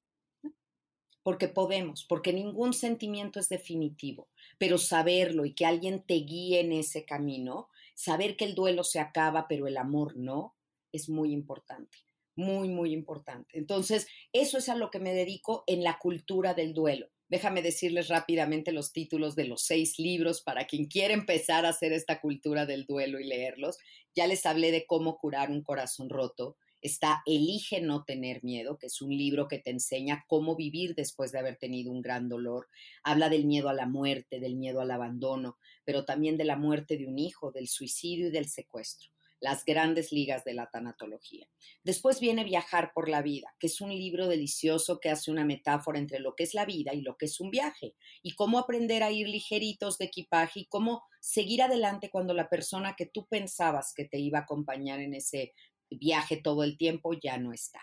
Porque 1.23 1.49
podemos, 1.49 2.05
porque 2.05 2.33
ningún 2.33 2.73
sentimiento 2.73 3.39
es 3.39 3.49
definitivo, 3.49 4.29
pero 4.59 4.77
saberlo 4.77 5.45
y 5.45 5.55
que 5.55 5.67
alguien 5.67 6.05
te 6.05 6.15
guíe 6.15 6.61
en 6.61 6.73
ese 6.73 7.05
camino, 7.05 7.69
saber 7.95 8.37
que 8.37 8.45
el 8.45 8.57
duelo 8.57 8.83
se 8.83 8.99
acaba, 8.99 9.47
pero 9.47 9.69
el 9.69 9.77
amor 9.77 10.17
no, 10.17 10.57
es 10.91 11.09
muy 11.09 11.33
importante 11.33 11.99
muy, 12.37 12.69
muy 12.69 12.93
importante. 12.93 13.59
Entonces, 13.59 14.07
eso 14.33 14.59
es 14.59 14.69
a 14.69 14.75
lo 14.75 14.91
que 14.91 14.99
me 14.99 15.15
dedico 15.15 15.65
en 15.67 15.83
la 15.83 15.99
cultura 15.99 16.55
del 16.55 16.75
duelo. 16.75 17.09
Déjame 17.29 17.63
decirles 17.63 18.09
rápidamente 18.09 18.73
los 18.73 18.93
títulos 18.93 19.35
de 19.37 19.47
los 19.47 19.63
seis 19.63 19.99
libros 19.99 20.43
para 20.43 20.67
quien 20.67 20.85
quiera 20.85 21.15
empezar 21.15 21.65
a 21.65 21.71
hacer 21.71 21.93
esta 21.93 22.21
cultura 22.21 22.67
del 22.67 22.85
duelo 22.85 23.19
y 23.19 23.25
leerlos. 23.25 23.79
Ya 24.15 24.27
les 24.27 24.45
hablé 24.45 24.71
de 24.71 24.85
cómo 24.87 25.17
curar 25.17 25.51
un 25.51 25.63
corazón 25.63 26.11
roto. 26.11 26.57
Está 26.83 27.23
Elige 27.25 27.81
no 27.81 28.05
tener 28.05 28.45
miedo, 28.45 28.77
que 28.77 28.89
es 28.89 29.01
un 29.01 29.17
libro 29.17 29.49
que 29.49 29.59
te 29.59 29.71
enseña 29.71 30.25
cómo 30.29 30.57
vivir 30.57 30.95
después 30.95 31.33
de 31.33 31.39
haber 31.39 31.57
tenido 31.57 31.91
un 31.91 32.03
gran 32.03 32.29
dolor. 32.29 32.69
Habla 33.03 33.31
del 33.31 33.47
miedo 33.47 33.71
a 33.71 33.75
la 33.75 33.87
muerte, 33.87 34.39
del 34.39 34.57
miedo 34.57 34.81
al 34.81 34.91
abandono, 34.91 35.57
pero 35.85 36.05
también 36.05 36.37
de 36.37 36.45
la 36.45 36.57
muerte 36.57 36.99
de 36.99 37.07
un 37.07 37.19
hijo, 37.19 37.51
del 37.51 37.69
suicidio 37.69 38.27
y 38.27 38.31
del 38.31 38.49
secuestro 38.49 39.11
las 39.43 39.65
grandes 39.65 40.13
ligas 40.13 40.45
de 40.45 40.55
la 40.55 40.71
tanatología. 40.71 41.49
Después 41.83 42.21
viene 42.21 42.45
Viajar 42.45 42.93
por 42.95 43.09
la 43.09 43.23
vida, 43.23 43.55
que 43.59 43.67
es 43.67 43.81
un 43.81 43.91
libro 43.91 44.29
delicioso 44.29 45.01
que 45.01 45.11
hace 45.11 45.33
una 45.33 45.45
metáfora 45.45 45.99
entre 45.99 46.21
lo 46.21 46.37
que 46.37 46.45
es 46.45 46.55
la 46.55 46.65
vida 46.65 46.95
y 46.95 47.01
lo 47.01 47.17
que 47.17 47.27
es 47.27 47.41
un 47.41 47.51
viaje, 47.51 47.97
y 48.23 48.37
cómo 48.37 48.61
aprender 48.61 49.03
a 49.03 49.11
ir 49.11 49.29
ligeritos 49.29 49.99
de 49.99 50.05
equipaje 50.07 50.61
y 50.61 50.67
cómo 50.67 51.03
seguir 51.21 51.61
adelante 51.61 52.09
cuando 52.09 52.35
la 52.35 52.49
persona 52.49 52.95
que 52.97 53.07
tú 53.07 53.27
pensabas 53.27 53.93
que 53.95 54.05
te 54.05 54.19
iba 54.19 54.39
a 54.39 54.43
acompañar 54.43 55.01
en 55.01 55.15
ese 55.15 55.55
viaje 55.91 56.37
todo 56.37 56.63
el 56.63 56.79
tiempo 56.79 57.13
ya 57.13 57.37
no 57.37 57.53
está. 57.53 57.81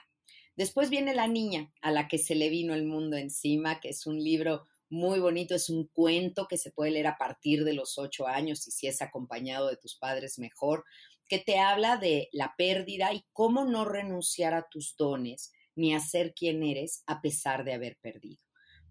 Después 0.55 0.89
viene 0.89 1.14
La 1.14 1.28
niña 1.28 1.74
a 1.82 1.91
la 1.91 2.07
que 2.07 2.18
se 2.18 2.36
le 2.36 2.49
vino 2.49 2.74
el 2.74 2.86
mundo 2.86 3.18
encima, 3.18 3.82
que 3.82 3.89
es 3.89 4.07
un 4.07 4.18
libro 4.18 4.66
muy 4.89 5.20
bonito, 5.20 5.55
es 5.55 5.70
un 5.70 5.88
cuento 5.88 6.47
que 6.47 6.57
se 6.57 6.72
puede 6.72 6.91
leer 6.91 7.07
a 7.07 7.18
partir 7.18 7.64
de 7.64 7.74
los 7.74 7.97
ocho 7.97 8.28
años 8.28 8.68
y 8.68 8.72
si 8.72 8.88
es 8.88 9.01
acompañado 9.01 9.68
de 9.68 9.78
tus 9.78 9.95
padres 9.95 10.39
mejor, 10.39 10.84
que 11.30 11.39
te 11.39 11.59
habla 11.59 11.95
de 11.97 12.27
la 12.34 12.55
pérdida 12.57 13.13
y 13.13 13.23
cómo 13.32 13.63
no 13.63 13.86
renunciar 13.86 14.53
a 14.53 14.67
tus 14.69 14.97
dones 14.97 15.53
ni 15.75 15.93
a 15.93 15.99
ser 16.01 16.34
quien 16.34 16.63
eres 16.63 17.03
a 17.07 17.21
pesar 17.21 17.63
de 17.63 17.73
haber 17.73 17.97
perdido. 18.01 18.41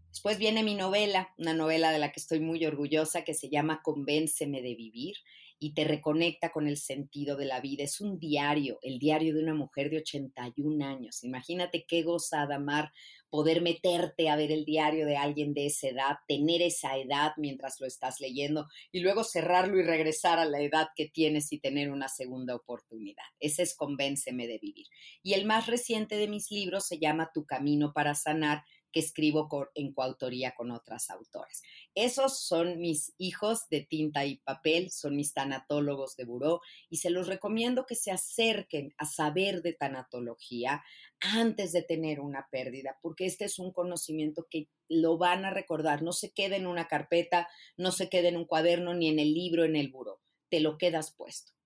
Después 0.09 0.39
viene 0.39 0.63
mi 0.63 0.75
novela, 0.75 1.35
una 1.37 1.53
novela 1.53 1.91
de 1.91 1.99
la 1.99 2.13
que 2.13 2.21
estoy 2.21 2.41
muy 2.41 2.65
orgullosa 2.65 3.25
que 3.25 3.35
se 3.35 3.51
llama 3.51 3.83
Convénceme 3.83 4.63
de 4.63 4.75
vivir 4.75 5.17
y 5.59 5.75
te 5.75 5.85
reconecta 5.85 6.51
con 6.51 6.67
el 6.67 6.77
sentido 6.77 7.37
de 7.37 7.47
la 7.47 7.61
vida. 7.61 7.85
Es 7.85 8.01
un 8.01 8.19
diario, 8.19 8.79
el 8.83 8.99
diario 8.99 9.35
de 9.35 9.43
una 9.43 9.55
mujer 9.55 9.91
de 9.91 9.99
81 9.99 10.85
años. 10.85 11.25
Imagínate 11.25 11.85
qué 11.87 12.03
gozada, 12.03 12.59
Mar, 12.59 12.93
poder 13.31 13.61
meterte 13.61 14.31
a 14.31 14.37
ver 14.37 14.51
el 14.53 14.65
diario 14.65 15.07
de 15.07 15.17
alguien 15.17 15.53
de 15.53 15.67
esa 15.67 15.89
edad, 15.89 16.17
tener 16.27 16.63
esa 16.63 16.97
edad 16.97 17.33
mientras 17.37 17.81
lo 17.81 17.87
estás 17.87 18.21
leyendo 18.21 18.69
y 18.91 19.01
luego 19.01 19.25
cerrarlo 19.25 19.79
y 19.79 19.83
regresar 19.83 20.39
a 20.39 20.45
la 20.45 20.61
edad 20.61 20.89
que 20.97 21.09
tienes 21.09 21.53
y 21.53 21.59
tener 21.59 21.91
una 21.91 22.09
segunda 22.09 22.55
oportunidad. 22.55 23.25
Ese 23.41 23.63
es 23.63 23.75
Convénceme 23.75 24.47
de 24.47 24.59
vivir. 24.59 24.87
Y 25.23 25.35
el 25.35 25.45
más 25.45 25.67
reciente 25.67 26.17
de 26.17 26.29
mis 26.29 26.51
libros 26.51 26.87
se 26.87 26.99
llama 26.99 27.31
Tu 27.33 27.45
camino 27.45 27.93
para 27.93 28.15
sanar 28.15 28.65
que 28.93 29.01
escribo 29.01 29.49
en 29.75 29.93
coautoría 29.93 30.55
con 30.55 30.71
otras 30.71 31.11
autoras. 31.11 31.63
Esos 31.95 32.41
son 32.41 32.81
mis 32.81 33.13
hijos 33.19 33.69
de 33.71 33.83
tinta 33.83 34.25
y 34.25 34.37
papel, 34.39 34.91
son 34.91 35.17
mis 35.17 35.35
tanatólogos 35.35 36.17
de 36.17 36.25
buró 36.25 36.61
y 36.89 36.99
se 36.99 37.11
los 37.11 37.27
recomiendo 37.27 37.87
que 37.87 37.95
se 37.95 38.11
acerquen 38.11 38.95
a 38.97 39.05
saber 39.05 39.63
de 39.63 39.73
tanatología 39.73 40.83
antes 41.21 41.73
de 41.73 41.83
tener 41.83 42.21
una 42.21 42.49
pérdida, 42.51 42.99
porque 43.03 43.27
este 43.27 43.45
es 43.45 43.59
un 43.59 43.73
conocimiento 43.73 44.47
que 44.49 44.69
lo 44.89 45.19
van 45.19 45.45
a 45.45 45.51
recordar, 45.51 46.03
no 46.03 46.13
se 46.13 46.33
queda 46.33 46.57
en 46.57 46.67
una 46.67 46.89
carpeta, 46.89 47.49
no 47.77 47.93
se 47.93 48.09
queda 48.09 48.29
en 48.29 48.37
un 48.37 48.47
cuaderno 48.47 48.95
ni 48.95 49.09
en 49.09 49.19
el 49.19 49.35
libro, 49.35 49.65
en 49.65 49.77
el 49.77 49.91
buró, 49.91 50.21
te 50.49 50.61
lo 50.61 50.79
quedas 50.79 51.13
puesto. 51.13 51.58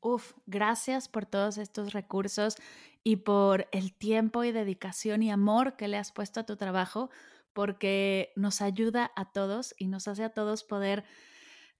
Uf, 0.00 0.34
gracias 0.46 1.08
por 1.08 1.26
todos 1.26 1.58
estos 1.58 1.92
recursos 1.92 2.56
y 3.02 3.16
por 3.16 3.68
el 3.72 3.92
tiempo 3.94 4.44
y 4.44 4.52
dedicación 4.52 5.22
y 5.22 5.30
amor 5.30 5.76
que 5.76 5.88
le 5.88 5.96
has 5.96 6.12
puesto 6.12 6.40
a 6.40 6.46
tu 6.46 6.56
trabajo, 6.56 7.10
porque 7.52 8.32
nos 8.36 8.60
ayuda 8.60 9.10
a 9.16 9.32
todos 9.32 9.74
y 9.78 9.88
nos 9.88 10.06
hace 10.06 10.22
a 10.24 10.30
todos 10.30 10.62
poder 10.64 11.04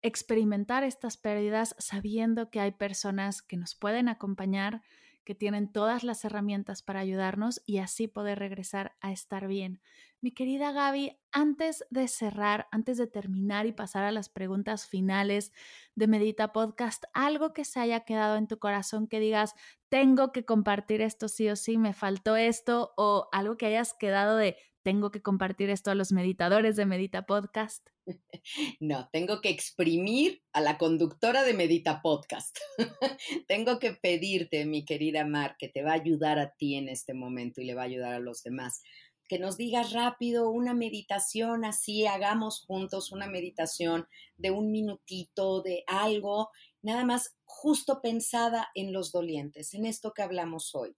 experimentar 0.03 0.85
estas 0.85 1.17
pérdidas 1.17 1.75
sabiendo 1.79 2.51
que 2.51 2.61
hay 2.61 2.73
personas 2.73 3.43
que 3.43 3.57
nos 3.57 3.75
pueden 3.75 4.09
acompañar, 4.09 4.83
que 5.25 5.35
tienen 5.35 5.73
todas 5.73 6.05
las 6.05 6.25
herramientas 6.25 6.83
para 6.83 7.01
ayudarnos 7.01 7.63
y 7.67 7.79
así 7.79 8.09
poder 8.09 8.39
regresar 8.39 8.97
a 9.01 9.13
estar 9.13 9.49
bien. 9.49 9.81
Mi 10.27 10.33
querida 10.33 10.73
Gaby, 10.73 11.17
antes 11.31 11.85
de 11.91 12.09
cerrar, 12.09 12.67
antes 12.73 12.99
de 12.99 13.07
terminar 13.07 13.65
y 13.67 13.71
pasar 13.71 14.03
a 14.03 14.11
las 14.11 14.29
preguntas 14.29 14.85
finales 14.85 15.53
de 15.95 16.09
Medita 16.09 16.53
Podcast, 16.53 17.05
algo 17.13 17.53
que 17.53 17.65
se 17.65 17.79
haya 17.79 18.01
quedado 18.01 18.35
en 18.35 18.49
tu 18.49 18.59
corazón 18.59 19.07
que 19.07 19.21
digas, 19.21 19.55
tengo 19.89 20.33
que 20.33 20.45
compartir 20.45 21.01
esto 21.01 21.29
sí 21.29 21.49
o 21.49 21.55
sí, 21.55 21.79
me 21.79 21.93
faltó 21.93 22.35
esto, 22.35 22.93
o 22.97 23.29
algo 23.31 23.57
que 23.57 23.67
hayas 23.67 23.95
quedado 23.95 24.37
de, 24.37 24.57
tengo 24.83 25.13
que 25.13 25.23
compartir 25.23 25.71
esto 25.71 25.91
a 25.91 25.95
los 25.95 26.11
meditadores 26.11 26.77
de 26.77 26.87
Medita 26.87 27.27
Podcast. 27.27 27.89
No, 28.81 29.09
tengo 29.13 29.41
que 29.41 29.49
exprimir 29.49 30.43
a 30.53 30.61
la 30.61 30.79
conductora 30.79 31.43
de 31.43 31.55
Medita 31.55 32.03
Podcast. 32.03 32.57
tengo 33.49 33.81
que 33.81 33.93
pedirte, 33.93 34.65
mi 34.65 34.85
querida 34.85 35.25
Mar, 35.25 35.57
que 35.59 35.69
te 35.69 35.83
va 35.83 35.91
a 35.91 35.95
ayudar 35.95 36.39
a 36.39 36.55
ti 36.55 36.77
en 36.77 36.89
este 36.89 37.15
momento 37.15 37.61
y 37.61 37.65
le 37.65 37.75
va 37.75 37.83
a 37.83 37.87
ayudar 37.87 38.15
a 38.15 38.21
los 38.21 38.45
demás. 38.45 38.83
Que 39.29 39.39
nos 39.39 39.57
digas 39.57 39.93
rápido 39.93 40.51
una 40.51 40.75
meditación 40.75 41.65
así, 41.65 42.07
hagamos 42.07 42.65
juntos 42.67 43.13
una 43.13 43.27
meditación 43.27 44.07
de 44.37 44.51
un 44.51 44.71
minutito, 44.71 45.63
de 45.63 45.85
algo, 45.87 46.51
nada 46.83 47.05
más 47.05 47.37
justo 47.45 48.01
pensada 48.01 48.69
en 48.75 48.93
los 48.93 49.13
dolientes, 49.13 49.75
en 49.75 49.87
esto 49.87 50.13
que 50.13 50.23
hablamos 50.23 50.75
hoy 50.75 50.97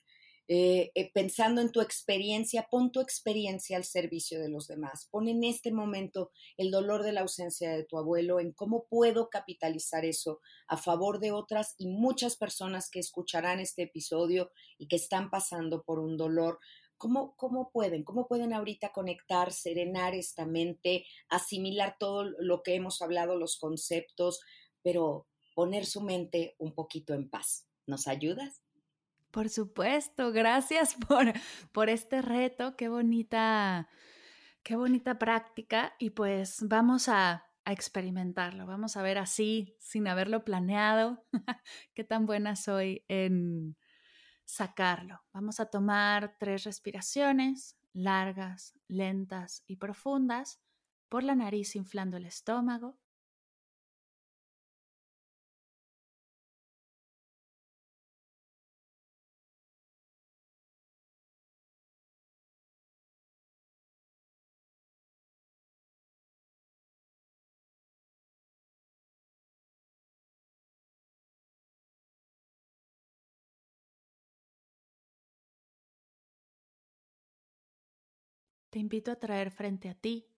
eh, 0.50 0.92
eh, 0.94 1.10
pensando 1.12 1.60
en 1.60 1.70
tu 1.70 1.82
experiencia, 1.82 2.68
pon 2.70 2.90
tu 2.90 3.02
experiencia 3.02 3.76
al 3.76 3.84
servicio 3.84 4.40
de 4.40 4.48
los 4.48 4.66
demás. 4.66 5.06
Pon 5.10 5.28
en 5.28 5.44
este 5.44 5.70
momento 5.70 6.30
el 6.56 6.70
dolor 6.70 7.02
de 7.02 7.12
la 7.12 7.20
ausencia 7.20 7.70
de 7.70 7.84
tu 7.84 7.98
abuelo, 7.98 8.40
en 8.40 8.52
cómo 8.52 8.86
puedo 8.88 9.28
capitalizar 9.28 10.06
eso 10.06 10.40
a 10.66 10.78
favor 10.78 11.20
de 11.20 11.32
otras 11.32 11.74
y 11.76 11.88
muchas 11.88 12.36
personas 12.36 12.88
que 12.88 12.98
escucharán 12.98 13.60
este 13.60 13.82
episodio 13.82 14.50
y 14.78 14.88
que 14.88 14.96
están 14.96 15.28
pasando 15.28 15.82
por 15.82 15.98
un 15.98 16.16
dolor. 16.16 16.60
¿Cómo, 16.98 17.36
¿Cómo 17.36 17.70
pueden? 17.70 18.02
¿Cómo 18.02 18.26
pueden 18.26 18.52
ahorita 18.52 18.92
conectar, 18.92 19.52
serenar 19.52 20.14
esta 20.14 20.44
mente, 20.44 21.06
asimilar 21.28 21.96
todo 21.98 22.24
lo 22.38 22.62
que 22.62 22.74
hemos 22.74 23.00
hablado, 23.00 23.36
los 23.36 23.56
conceptos, 23.58 24.40
pero 24.82 25.26
poner 25.54 25.86
su 25.86 26.02
mente 26.02 26.56
un 26.58 26.74
poquito 26.74 27.14
en 27.14 27.30
paz? 27.30 27.68
¿Nos 27.86 28.08
ayudas? 28.08 28.62
Por 29.30 29.48
supuesto, 29.48 30.32
gracias 30.32 30.96
por, 31.08 31.32
por 31.72 31.88
este 31.88 32.20
reto, 32.20 32.76
qué 32.76 32.88
bonita, 32.88 33.88
qué 34.62 34.76
bonita 34.76 35.18
práctica 35.18 35.94
y 35.98 36.10
pues 36.10 36.58
vamos 36.66 37.08
a, 37.08 37.46
a 37.64 37.72
experimentarlo, 37.72 38.66
vamos 38.66 38.96
a 38.96 39.02
ver 39.02 39.18
así, 39.18 39.76
sin 39.78 40.08
haberlo 40.08 40.44
planeado, 40.44 41.24
qué 41.94 42.02
tan 42.02 42.26
buena 42.26 42.56
soy 42.56 43.04
en 43.08 43.76
sacarlo. 44.48 45.20
Vamos 45.34 45.60
a 45.60 45.66
tomar 45.66 46.36
tres 46.38 46.64
respiraciones 46.64 47.76
largas, 47.92 48.74
lentas 48.88 49.62
y 49.66 49.76
profundas 49.76 50.58
por 51.10 51.22
la 51.22 51.34
nariz 51.34 51.76
inflando 51.76 52.16
el 52.16 52.24
estómago 52.24 52.98
te 78.70 78.78
invito 78.78 79.10
a 79.10 79.16
traer 79.16 79.50
frente 79.50 79.88
a 79.88 79.94
ti 79.94 80.28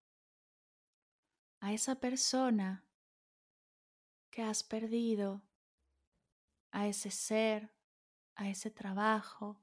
a 1.61 1.73
esa 1.73 2.01
persona 2.01 2.87
que 4.31 4.43
has 4.43 4.63
perdido, 4.63 5.43
a 6.73 6.87
ese 6.87 7.11
ser, 7.11 7.75
a 8.35 8.49
ese 8.49 8.71
trabajo, 8.71 9.61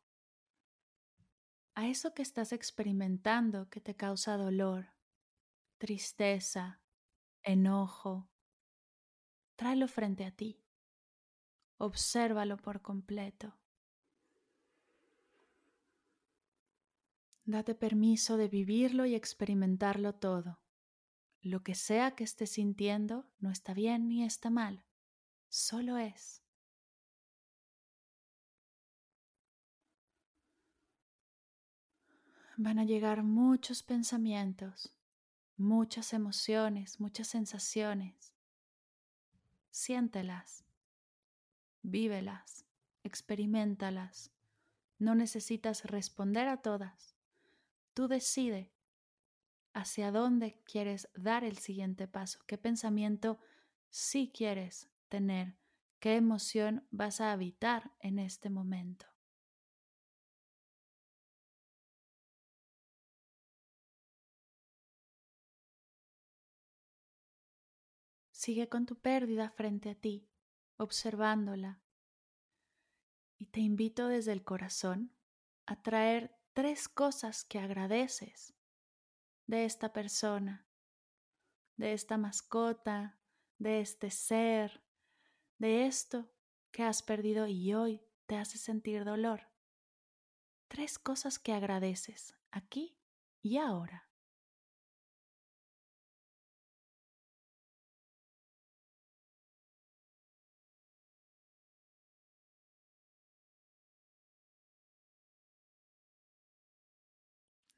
a 1.74 1.88
eso 1.88 2.14
que 2.14 2.22
estás 2.22 2.54
experimentando 2.54 3.70
que 3.70 3.82
te 3.82 3.96
causa 3.96 4.38
dolor, 4.38 4.94
tristeza, 5.78 6.82
enojo. 7.44 8.30
Tráelo 9.56 9.88
frente 9.88 10.26
a 10.26 10.32
ti. 10.32 10.64
Obsérvalo 11.80 12.58
por 12.58 12.82
completo. 12.82 13.58
Date 17.48 17.76
permiso 17.76 18.36
de 18.36 18.50
vivirlo 18.50 19.06
y 19.06 19.16
experimentarlo 19.16 20.14
todo. 20.14 20.60
Lo 21.42 21.64
que 21.64 21.76
sea 21.76 22.12
que 22.12 22.26
estés 22.26 22.50
sintiendo 22.50 23.26
no 23.40 23.52
está 23.52 23.74
bien 23.74 24.10
ni 24.10 24.26
está 24.26 24.50
mal, 24.50 24.84
solo 25.48 25.98
es. 25.98 26.44
Van 32.58 32.80
a 32.80 32.84
llegar 32.84 33.24
muchos 33.24 33.82
pensamientos, 33.82 34.94
muchas 35.56 36.12
emociones, 36.12 37.00
muchas 37.00 37.30
sensaciones. 37.30 38.36
Siéntelas, 39.72 40.66
vívelas, 41.82 42.66
experimentalas. 43.06 44.34
No 45.00 45.16
necesitas 45.16 45.86
responder 45.86 46.50
a 46.50 46.58
todas. 46.58 47.17
Tú 47.98 48.08
decide 48.08 48.72
hacia 49.74 50.12
dónde 50.12 50.62
quieres 50.66 51.10
dar 51.16 51.44
el 51.44 51.58
siguiente 51.58 52.08
paso, 52.08 52.38
qué 52.46 52.56
pensamiento 52.56 53.40
sí 53.90 54.32
quieres 54.32 54.88
tener, 55.10 55.58
qué 56.00 56.16
emoción 56.16 56.88
vas 56.92 57.22
a 57.22 57.32
habitar 57.32 57.92
en 58.00 58.20
este 58.20 58.52
momento. 58.52 59.08
Sigue 68.30 68.70
con 68.70 68.86
tu 68.86 69.00
pérdida 69.00 69.50
frente 69.50 69.90
a 69.90 69.96
ti, 69.96 70.30
observándola. 70.78 71.82
Y 73.40 73.48
te 73.48 73.62
invito 73.62 74.08
desde 74.08 74.34
el 74.34 74.44
corazón 74.44 75.16
a 75.66 75.82
traer 75.82 76.37
tres 76.58 76.90
cosas 76.90 77.44
que 77.44 77.60
agradeces 77.60 78.56
de 79.46 79.66
esta 79.66 79.94
persona, 79.94 80.68
de 81.76 81.94
esta 81.94 82.18
mascota, 82.18 83.20
de 83.60 83.80
este 83.80 84.10
ser, 84.10 84.84
de 85.60 85.86
esto 85.86 86.32
que 86.72 86.82
has 86.82 87.04
perdido 87.04 87.46
y 87.46 87.76
hoy 87.76 88.02
te 88.26 88.38
hace 88.38 88.58
sentir 88.58 89.06
dolor. 89.06 89.52
Tres 90.68 90.98
cosas 90.98 91.38
que 91.38 91.54
agradeces 91.54 92.34
aquí 92.50 92.98
y 93.44 93.58
ahora. 93.58 94.07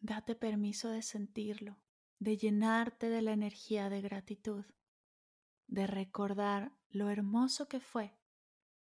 Date 0.09 0.33
permiso 0.33 0.89
de 0.89 1.03
sentirlo, 1.03 1.77
de 2.17 2.35
llenarte 2.35 3.09
de 3.09 3.21
la 3.21 3.31
energía 3.31 3.89
de 3.89 4.01
gratitud, 4.01 4.65
de 5.67 5.85
recordar 5.85 6.75
lo 6.89 7.11
hermoso 7.11 7.67
que 7.67 7.79
fue, 7.79 8.17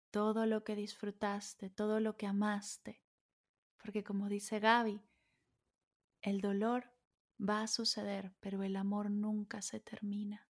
todo 0.10 0.48
lo 0.48 0.64
que 0.64 0.76
disfrutaste, 0.76 1.70
todo 1.70 2.00
lo 2.00 2.18
que 2.18 2.26
amaste, 2.26 3.04
porque 3.78 4.04
como 4.04 4.30
dice 4.30 4.60
Gaby, 4.60 5.00
el 6.24 6.42
dolor 6.42 6.92
va 7.40 7.62
a 7.62 7.68
suceder, 7.68 8.34
pero 8.40 8.64
el 8.64 8.76
amor 8.76 9.12
nunca 9.12 9.62
se 9.62 9.80
termina. 9.80 10.50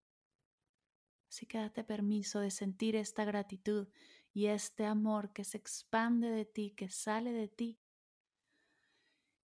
Así 1.29 1.47
que 1.47 1.57
date 1.57 1.83
permiso 1.83 2.41
de 2.41 2.51
sentir 2.51 2.95
esta 2.95 3.25
gratitud 3.25 3.87
y 4.33 4.45
este 4.45 4.85
amor 4.85 5.33
que 5.33 5.45
se 5.45 5.57
expande 5.57 6.29
de 6.29 6.45
ti, 6.45 6.75
que 6.77 6.89
sale 6.89 7.31
de 7.31 7.47
ti 7.47 7.79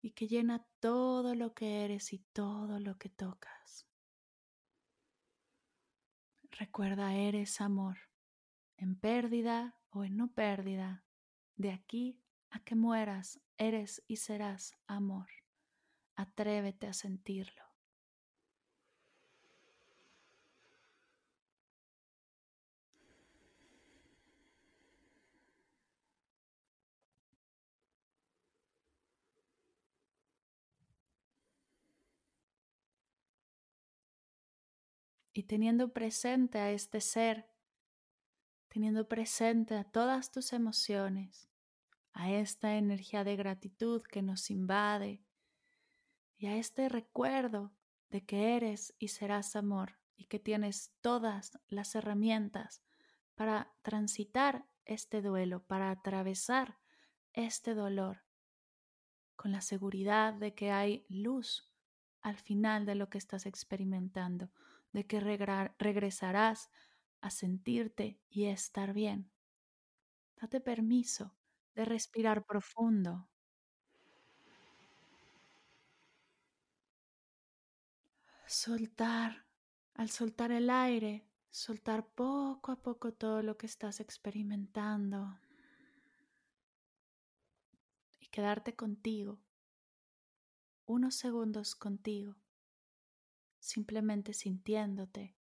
y 0.03 0.11
que 0.11 0.27
llena 0.27 0.67
todo 0.81 1.35
lo 1.35 1.55
que 1.55 1.85
eres 1.85 2.13
y 2.13 2.19
todo 2.19 2.81
lo 2.81 2.99
que 2.99 3.09
tocas. 3.09 3.87
Recuerda, 6.51 7.15
eres 7.15 7.61
amor, 7.61 7.97
en 8.77 8.97
pérdida 8.97 9.79
o 9.91 10.05
en 10.05 10.17
no 10.17 10.33
pérdida, 10.35 11.07
de 11.57 11.71
aquí 11.71 12.21
a 12.51 12.61
que 12.61 12.75
mueras, 12.75 13.41
eres 13.57 14.03
y 14.07 14.17
serás 14.17 14.77
amor. 14.87 15.29
Atrévete 16.17 16.89
a 16.89 16.93
sentirlo. 16.93 17.72
Y 35.33 35.45
teniendo 35.45 35.93
presente 35.93 36.59
a 36.59 36.71
este 36.71 37.01
ser, 37.01 37.49
teniendo 38.69 39.09
presente 39.09 39.77
a 39.77 39.85
todas 39.85 40.31
tus 40.31 40.53
emociones, 40.53 41.49
a 42.13 42.31
esta 42.31 42.77
energía 42.77 43.25
de 43.25 43.37
gratitud 43.37 44.03
que 44.03 44.23
nos 44.23 44.51
invade 44.51 45.23
y 46.37 46.47
a 46.47 46.57
este 46.57 46.89
recuerdo 46.89 47.73
de 48.11 48.25
que 48.25 48.57
eres 48.57 48.95
y 48.99 49.09
serás 49.09 49.57
amor 49.57 49.99
y 50.17 50.27
que 50.27 50.39
tienes 50.39 50.93
todas 51.01 51.59
las 51.69 51.95
herramientas 51.95 52.83
para 53.35 53.73
transitar 53.83 54.67
este 54.85 55.23
duelo, 55.23 55.65
para 55.65 55.91
atravesar 55.91 56.79
este 57.33 57.75
dolor, 57.75 58.23
con 59.37 59.53
la 59.53 59.63
seguridad 59.63 60.35
de 60.35 60.55
que 60.55 60.71
hay 60.71 61.07
luz 61.09 61.73
al 62.21 62.37
final 62.37 62.85
de 62.87 62.95
lo 62.95 63.09
que 63.09 63.19
estás 63.19 63.47
experimentando, 63.47 64.51
de 64.93 65.07
que 65.07 65.21
regresarás 65.21 66.71
a 67.21 67.31
sentirte 67.31 68.21
y 68.29 68.47
estar 68.47 68.93
bien. 68.93 69.31
Date 70.41 70.61
permiso 70.61 71.35
de 71.75 71.85
respirar 71.85 72.45
profundo. 72.45 73.29
Soltar, 78.47 79.47
al 79.95 80.11
soltar 80.11 80.53
el 80.53 80.69
aire, 80.69 81.27
soltar 81.49 82.07
poco 82.07 82.73
a 82.73 82.83
poco 82.83 83.13
todo 83.13 83.43
lo 83.43 83.57
que 83.57 83.67
estás 83.67 84.01
experimentando 84.01 85.39
y 88.21 88.27
quedarte 88.27 88.75
contigo, 88.75 89.41
unos 90.87 91.15
segundos 91.15 91.75
contigo, 91.75 92.42
simplemente 93.63 94.33
sintiéndote, 94.33 95.37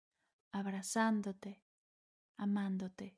abrazándote, 0.51 1.61
amándote. 2.36 3.15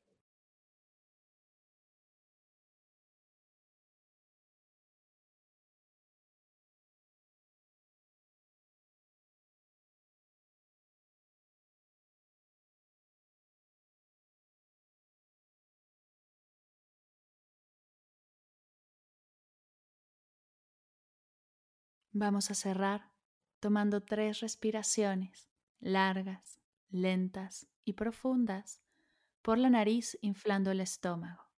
Vamos 22.12 22.50
a 22.50 22.54
cerrar 22.54 23.09
tomando 23.60 24.02
tres 24.02 24.40
respiraciones 24.40 25.50
largas, 25.80 26.60
lentas 26.90 27.66
y 27.84 27.94
profundas 27.94 28.82
por 29.42 29.58
la 29.58 29.70
nariz 29.70 30.18
inflando 30.20 30.70
el 30.70 30.80
estómago. 30.80 31.49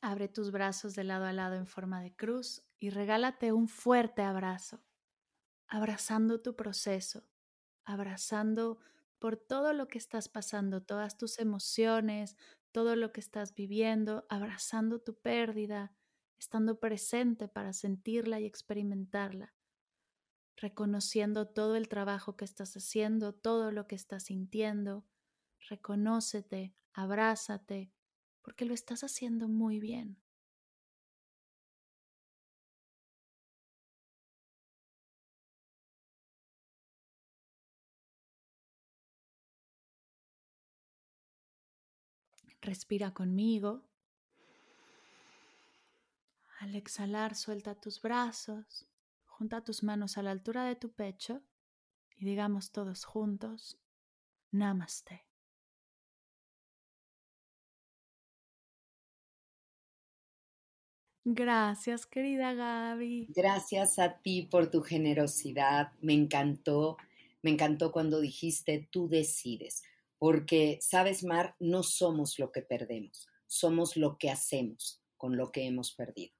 Abre 0.00 0.28
tus 0.28 0.52
brazos 0.52 0.94
de 0.94 1.04
lado 1.04 1.24
a 1.24 1.32
lado 1.32 1.56
en 1.56 1.66
forma 1.66 2.00
de 2.00 2.14
cruz 2.14 2.62
y 2.78 2.90
regálate 2.90 3.52
un 3.52 3.66
fuerte 3.68 4.22
abrazo, 4.22 4.84
abrazando 5.66 6.40
tu 6.40 6.54
proceso, 6.54 7.24
abrazando 7.84 8.78
por 9.18 9.36
todo 9.36 9.72
lo 9.72 9.88
que 9.88 9.98
estás 9.98 10.28
pasando, 10.28 10.82
todas 10.82 11.16
tus 11.16 11.40
emociones, 11.40 12.36
todo 12.70 12.94
lo 12.94 13.12
que 13.12 13.20
estás 13.20 13.54
viviendo, 13.54 14.24
abrazando 14.28 15.00
tu 15.00 15.18
pérdida, 15.18 15.92
estando 16.38 16.78
presente 16.78 17.48
para 17.48 17.72
sentirla 17.72 18.38
y 18.38 18.46
experimentarla, 18.46 19.54
reconociendo 20.56 21.48
todo 21.48 21.74
el 21.74 21.88
trabajo 21.88 22.36
que 22.36 22.44
estás 22.44 22.76
haciendo, 22.76 23.32
todo 23.32 23.72
lo 23.72 23.88
que 23.88 23.96
estás 23.96 24.24
sintiendo. 24.24 25.04
Reconócete, 25.68 26.76
abrázate, 26.92 27.92
porque 28.42 28.64
lo 28.64 28.74
estás 28.74 29.04
haciendo 29.04 29.48
muy 29.48 29.80
bien. 29.80 30.18
Respira 42.60 43.12
conmigo. 43.14 43.82
Al 46.58 46.74
exhalar, 46.74 47.36
suelta 47.36 47.74
tus 47.76 48.02
brazos, 48.02 48.88
junta 49.24 49.62
tus 49.62 49.82
manos 49.84 50.18
a 50.18 50.22
la 50.22 50.32
altura 50.32 50.64
de 50.64 50.74
tu 50.74 50.90
pecho 50.90 51.42
y 52.16 52.24
digamos 52.24 52.72
todos 52.72 53.04
juntos, 53.04 53.78
Namaste. 54.50 55.27
Gracias, 61.30 62.06
querida 62.06 62.54
Gaby. 62.54 63.26
Gracias 63.36 63.98
a 63.98 64.18
ti 64.22 64.48
por 64.50 64.70
tu 64.70 64.80
generosidad. 64.80 65.92
Me 66.00 66.14
encantó, 66.14 66.96
me 67.42 67.50
encantó 67.50 67.92
cuando 67.92 68.20
dijiste 68.20 68.88
tú 68.90 69.08
decides, 69.08 69.82
porque, 70.18 70.78
sabes, 70.80 71.24
Mar, 71.24 71.54
no 71.60 71.82
somos 71.82 72.38
lo 72.38 72.50
que 72.50 72.62
perdemos, 72.62 73.28
somos 73.46 73.98
lo 73.98 74.16
que 74.16 74.30
hacemos 74.30 75.02
con 75.18 75.36
lo 75.36 75.52
que 75.52 75.66
hemos 75.66 75.92
perdido. 75.92 76.32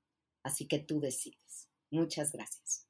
Así 0.43 0.67
que 0.67 0.79
tú 0.79 1.01
decides. 1.01 1.69
Muchas 1.91 2.33
gracias. 2.33 2.87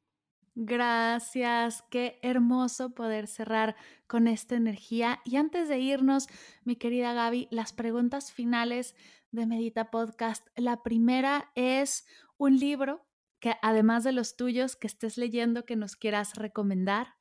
Gracias, 0.60 1.84
qué 1.88 2.18
hermoso 2.22 2.90
poder 2.90 3.28
cerrar 3.28 3.76
con 4.08 4.26
esta 4.26 4.56
energía. 4.56 5.20
Y 5.24 5.36
antes 5.36 5.68
de 5.68 5.78
irnos, 5.78 6.26
mi 6.64 6.74
querida 6.74 7.12
Gaby, 7.12 7.46
las 7.52 7.72
preguntas 7.72 8.32
finales 8.32 8.96
de 9.30 9.46
Medita 9.46 9.90
Podcast. 9.90 10.46
La 10.56 10.82
primera 10.82 11.50
es 11.54 12.06
un 12.36 12.58
libro 12.58 13.06
que 13.40 13.54
además 13.62 14.04
de 14.04 14.12
los 14.12 14.36
tuyos 14.36 14.76
que 14.76 14.86
estés 14.86 15.16
leyendo 15.16 15.64
que 15.64 15.76
nos 15.76 15.96
quieras 15.96 16.34
recomendar. 16.34 17.14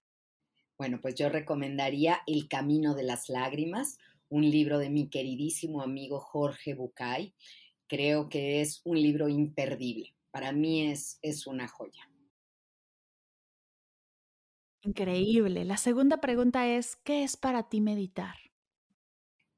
Bueno, 0.78 0.99
pues 1.01 1.16
yo 1.16 1.30
recomendaría 1.30 2.22
El 2.28 2.47
Camino 2.47 2.95
de 2.95 3.03
las 3.03 3.30
Lágrimas, 3.30 3.97
un 4.30 4.49
libro 4.49 4.80
de 4.80 4.89
mi 4.89 5.10
queridísimo 5.10 5.82
amigo 5.82 6.20
Jorge 6.20 6.76
Bucay. 6.76 7.34
Creo 7.88 8.30
que 8.30 8.62
es 8.62 8.82
un 8.84 9.01
libro 9.01 9.28
imperdible. 9.30 10.16
Para 10.32 10.51
mí 10.51 10.88
es, 10.88 11.20
es 11.22 11.47
una 11.47 11.68
joya. 11.68 12.10
Increíble. 14.84 15.66
La 15.66 15.78
segunda 15.78 16.22
pregunta 16.22 16.68
es, 16.68 16.95
¿qué 16.95 17.24
es 17.24 17.38
para 17.38 17.70
ti 17.70 17.82
meditar? 17.82 18.47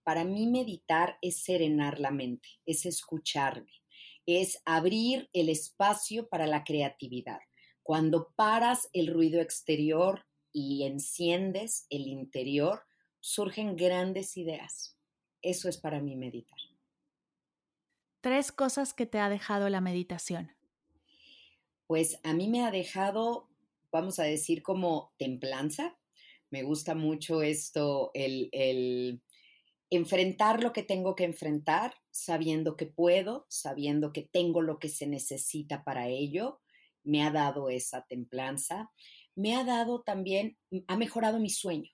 Para 0.09 0.23
mí 0.23 0.47
meditar 0.47 1.19
es 1.21 1.43
serenar 1.43 1.99
la 1.99 2.09
mente, 2.09 2.49
es 2.65 2.87
escucharme, 2.87 3.83
es 4.25 4.59
abrir 4.65 5.29
el 5.33 5.49
espacio 5.49 6.27
para 6.27 6.47
la 6.47 6.63
creatividad. 6.63 7.37
Cuando 7.83 8.33
paras 8.35 8.89
el 8.93 9.05
ruido 9.05 9.39
exterior 9.39 10.25
y 10.51 10.85
enciendes 10.85 11.85
el 11.91 12.07
interior, 12.07 12.87
surgen 13.19 13.75
grandes 13.75 14.35
ideas. 14.35 14.97
Eso 15.43 15.69
es 15.69 15.77
para 15.77 16.01
mí 16.01 16.15
meditar. 16.15 16.57
Tres 18.19 18.51
cosas 18.51 18.95
que 18.95 19.05
te 19.05 19.19
ha 19.19 19.29
dejado 19.29 19.69
la 19.69 19.79
meditación. 19.79 20.51
Pues 21.85 22.19
a 22.23 22.33
mí 22.33 22.47
me 22.47 22.65
ha 22.65 22.71
dejado, 22.71 23.47
vamos 23.91 24.17
a 24.17 24.23
decir, 24.23 24.63
como 24.63 25.13
templanza. 25.19 25.99
Me 26.49 26.63
gusta 26.63 26.95
mucho 26.95 27.43
esto, 27.43 28.09
el, 28.15 28.49
el 28.53 29.21
enfrentar 29.89 30.61
lo 30.61 30.71
que 30.73 30.83
tengo 30.83 31.15
que 31.15 31.23
enfrentar, 31.23 31.95
sabiendo 32.11 32.75
que 32.75 32.85
puedo, 32.85 33.45
sabiendo 33.49 34.13
que 34.13 34.23
tengo 34.23 34.61
lo 34.61 34.79
que 34.79 34.89
se 34.89 35.07
necesita 35.07 35.83
para 35.83 36.07
ello, 36.07 36.61
me 37.03 37.23
ha 37.23 37.31
dado 37.31 37.69
esa 37.69 38.05
templanza, 38.05 38.91
me 39.35 39.55
ha 39.55 39.63
dado 39.63 40.01
también, 40.03 40.57
ha 40.87 40.97
mejorado 40.97 41.39
mi 41.39 41.49
sueño, 41.49 41.91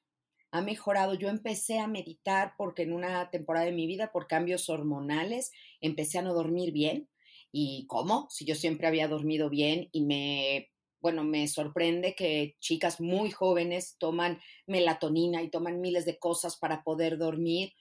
ha 0.51 0.61
mejorado, 0.61 1.13
yo 1.15 1.29
empecé 1.29 1.79
a 1.79 1.87
meditar 1.87 2.53
porque 2.57 2.83
en 2.83 2.93
una 2.93 3.29
temporada 3.29 3.65
de 3.65 3.71
mi 3.71 3.87
vida, 3.87 4.11
por 4.11 4.27
cambios 4.27 4.69
hormonales, 4.69 5.51
empecé 5.81 6.19
a 6.19 6.21
no 6.21 6.33
dormir 6.33 6.71
bien. 6.71 7.09
¿Y 7.51 7.87
cómo? 7.87 8.27
Si 8.29 8.45
yo 8.45 8.55
siempre 8.55 8.87
había 8.87 9.07
dormido 9.07 9.49
bien 9.49 9.89
y 9.93 10.01
me 10.03 10.69
bueno, 11.01 11.23
me 11.23 11.47
sorprende 11.47 12.15
que 12.15 12.55
chicas 12.59 12.99
muy 12.99 13.29
jóvenes 13.29 13.95
toman 13.99 14.41
melatonina 14.65 15.43
y 15.43 15.51
toman 15.51 15.79
miles 15.79 16.03
de 16.03 16.17
cosas 16.17 16.57
para 16.57 16.83
poder 16.83 17.19
dormir 17.19 17.73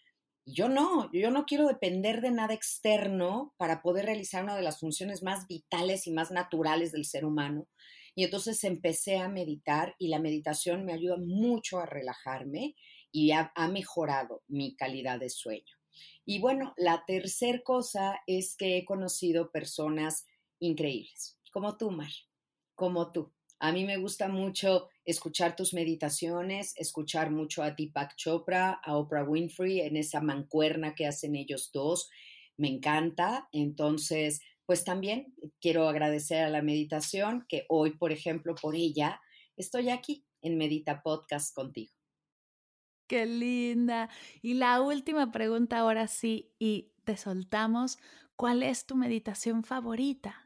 yo 0.46 0.68
no, 0.68 1.10
yo 1.12 1.30
no 1.30 1.46
quiero 1.46 1.66
depender 1.66 2.20
de 2.20 2.30
nada 2.30 2.54
externo 2.54 3.54
para 3.56 3.80
poder 3.80 4.06
realizar 4.06 4.44
una 4.44 4.56
de 4.56 4.62
las 4.62 4.78
funciones 4.78 5.22
más 5.22 5.46
vitales 5.46 6.06
y 6.06 6.12
más 6.12 6.30
naturales 6.30 6.92
del 6.92 7.04
ser 7.04 7.24
humano. 7.24 7.66
Y 8.14 8.24
entonces 8.24 8.62
empecé 8.64 9.18
a 9.18 9.28
meditar 9.28 9.96
y 9.98 10.08
la 10.08 10.20
meditación 10.20 10.84
me 10.84 10.92
ayuda 10.92 11.16
mucho 11.16 11.80
a 11.80 11.86
relajarme 11.86 12.76
y 13.10 13.32
ha, 13.32 13.52
mejorado 13.70 14.42
mi 14.48 14.76
calidad 14.76 15.18
de 15.18 15.30
sueño. 15.30 15.76
Y 16.24 16.40
bueno, 16.40 16.74
la 16.76 17.04
tercera 17.06 17.60
cosa 17.62 18.20
es 18.26 18.56
que 18.56 18.76
he 18.76 18.84
conocido 18.84 19.50
personas 19.50 20.26
increíbles, 20.58 21.38
como 21.52 21.76
tú, 21.76 21.90
Mar, 21.90 22.10
como 22.74 23.12
tú. 23.12 23.32
A 23.64 23.72
mí 23.72 23.86
me 23.86 23.96
gusta 23.96 24.28
mucho 24.28 24.90
escuchar 25.06 25.56
tus 25.56 25.72
meditaciones, 25.72 26.74
escuchar 26.76 27.30
mucho 27.30 27.62
a 27.62 27.70
Deepak 27.70 28.14
Chopra, 28.14 28.72
a 28.72 28.98
Oprah 28.98 29.24
Winfrey 29.24 29.80
en 29.80 29.96
esa 29.96 30.20
mancuerna 30.20 30.94
que 30.94 31.06
hacen 31.06 31.34
ellos 31.34 31.70
dos. 31.72 32.10
Me 32.58 32.68
encanta. 32.68 33.48
Entonces, 33.52 34.42
pues 34.66 34.84
también 34.84 35.34
quiero 35.62 35.88
agradecer 35.88 36.44
a 36.44 36.50
la 36.50 36.60
meditación 36.60 37.46
que 37.48 37.64
hoy, 37.70 37.96
por 37.96 38.12
ejemplo, 38.12 38.54
por 38.54 38.76
ella, 38.76 39.22
estoy 39.56 39.88
aquí 39.88 40.26
en 40.42 40.58
Medita 40.58 41.00
Podcast 41.02 41.54
contigo. 41.54 41.94
Qué 43.06 43.24
linda. 43.24 44.10
Y 44.42 44.52
la 44.52 44.82
última 44.82 45.32
pregunta 45.32 45.78
ahora 45.78 46.06
sí, 46.06 46.52
y 46.58 46.92
te 47.04 47.16
soltamos. 47.16 47.96
¿Cuál 48.36 48.62
es 48.62 48.84
tu 48.84 48.94
meditación 48.94 49.64
favorita? 49.64 50.43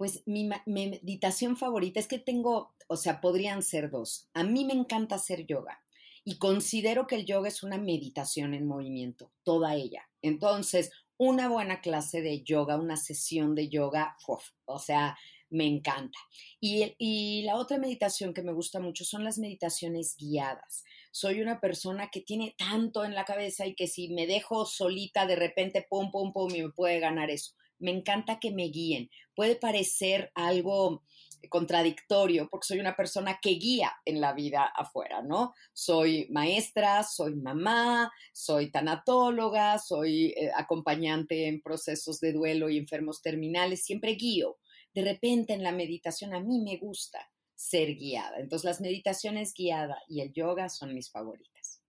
Pues 0.00 0.22
mi 0.24 0.48
meditación 0.64 1.58
favorita 1.58 2.00
es 2.00 2.08
que 2.08 2.18
tengo, 2.18 2.74
o 2.88 2.96
sea, 2.96 3.20
podrían 3.20 3.62
ser 3.62 3.90
dos. 3.90 4.30
A 4.32 4.44
mí 4.44 4.64
me 4.64 4.72
encanta 4.72 5.16
hacer 5.16 5.44
yoga 5.44 5.78
y 6.24 6.38
considero 6.38 7.06
que 7.06 7.16
el 7.16 7.26
yoga 7.26 7.48
es 7.48 7.62
una 7.62 7.76
meditación 7.76 8.54
en 8.54 8.66
movimiento, 8.66 9.30
toda 9.42 9.74
ella. 9.74 10.08
Entonces, 10.22 10.90
una 11.18 11.50
buena 11.50 11.82
clase 11.82 12.22
de 12.22 12.42
yoga, 12.42 12.78
una 12.78 12.96
sesión 12.96 13.54
de 13.54 13.68
yoga, 13.68 14.16
o 14.64 14.78
sea, 14.78 15.18
me 15.50 15.66
encanta. 15.66 16.18
Y, 16.60 16.94
y, 16.96 17.42
la 17.42 17.56
otra 17.56 17.76
meditación 17.76 18.32
que 18.32 18.42
me 18.42 18.54
gusta 18.54 18.80
mucho 18.80 19.04
son 19.04 19.22
las 19.22 19.36
meditaciones 19.36 20.16
guiadas. 20.16 20.82
Soy 21.10 21.42
una 21.42 21.60
persona 21.60 22.08
que 22.10 22.22
tiene 22.22 22.54
tanto 22.56 23.04
en 23.04 23.14
la 23.14 23.26
cabeza 23.26 23.66
y 23.66 23.74
que 23.74 23.86
si 23.86 24.08
me 24.08 24.26
dejo 24.26 24.64
solita, 24.64 25.26
de 25.26 25.36
repente, 25.36 25.86
pum, 25.90 26.10
pum, 26.10 26.32
pum, 26.32 26.54
y 26.54 26.62
me 26.62 26.70
puede 26.70 27.00
ganar 27.00 27.28
eso 27.28 27.52
me 27.80 27.90
encanta 27.90 28.38
que 28.38 28.52
me 28.52 28.64
guíen. 28.68 29.10
Puede 29.34 29.56
parecer 29.56 30.30
algo 30.34 31.02
contradictorio 31.48 32.48
porque 32.50 32.66
soy 32.66 32.80
una 32.80 32.96
persona 32.96 33.38
que 33.40 33.50
guía 33.50 33.92
en 34.04 34.20
la 34.20 34.32
vida 34.32 34.64
afuera, 34.64 35.22
¿no? 35.22 35.54
Soy 35.72 36.28
maestra, 36.30 37.02
soy 37.02 37.34
mamá, 37.36 38.12
soy 38.32 38.70
tanatóloga, 38.70 39.78
soy 39.78 40.34
eh, 40.36 40.50
acompañante 40.54 41.48
en 41.48 41.62
procesos 41.62 42.20
de 42.20 42.32
duelo 42.32 42.68
y 42.68 42.76
enfermos 42.76 43.22
terminales, 43.22 43.82
siempre 43.84 44.12
guío. 44.12 44.58
De 44.94 45.02
repente 45.02 45.54
en 45.54 45.62
la 45.62 45.72
meditación 45.72 46.34
a 46.34 46.40
mí 46.40 46.60
me 46.60 46.76
gusta 46.76 47.30
ser 47.54 47.94
guiada. 47.94 48.38
Entonces 48.38 48.64
las 48.64 48.80
meditaciones 48.80 49.54
guiadas 49.54 49.98
y 50.08 50.20
el 50.20 50.32
yoga 50.32 50.68
son 50.68 50.94
mis 50.94 51.10
favoritas. 51.10 51.80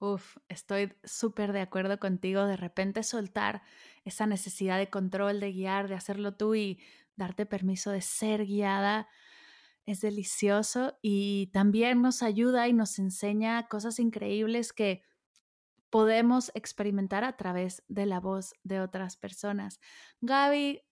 Uf, 0.00 0.38
estoy 0.48 0.94
súper 1.04 1.52
de 1.52 1.60
acuerdo 1.60 2.00
contigo. 2.00 2.46
De 2.46 2.56
repente 2.56 3.02
soltar 3.02 3.62
esa 4.04 4.26
necesidad 4.26 4.78
de 4.78 4.90
control, 4.90 5.40
de 5.40 5.52
guiar, 5.52 5.88
de 5.88 5.94
hacerlo 5.94 6.34
tú 6.36 6.54
y 6.54 6.80
darte 7.16 7.46
permiso 7.46 7.90
de 7.90 8.00
ser 8.00 8.46
guiada 8.46 9.08
es 9.86 10.00
delicioso 10.00 10.98
y 11.02 11.48
también 11.48 12.02
nos 12.02 12.22
ayuda 12.22 12.68
y 12.68 12.72
nos 12.72 12.98
enseña 12.98 13.66
cosas 13.68 13.98
increíbles 13.98 14.72
que 14.72 15.02
podemos 15.90 16.52
experimentar 16.54 17.24
a 17.24 17.36
través 17.36 17.82
de 17.88 18.06
la 18.06 18.20
voz 18.20 18.54
de 18.62 18.80
otras 18.80 19.16
personas. 19.16 19.80
Gaby, 20.20 20.82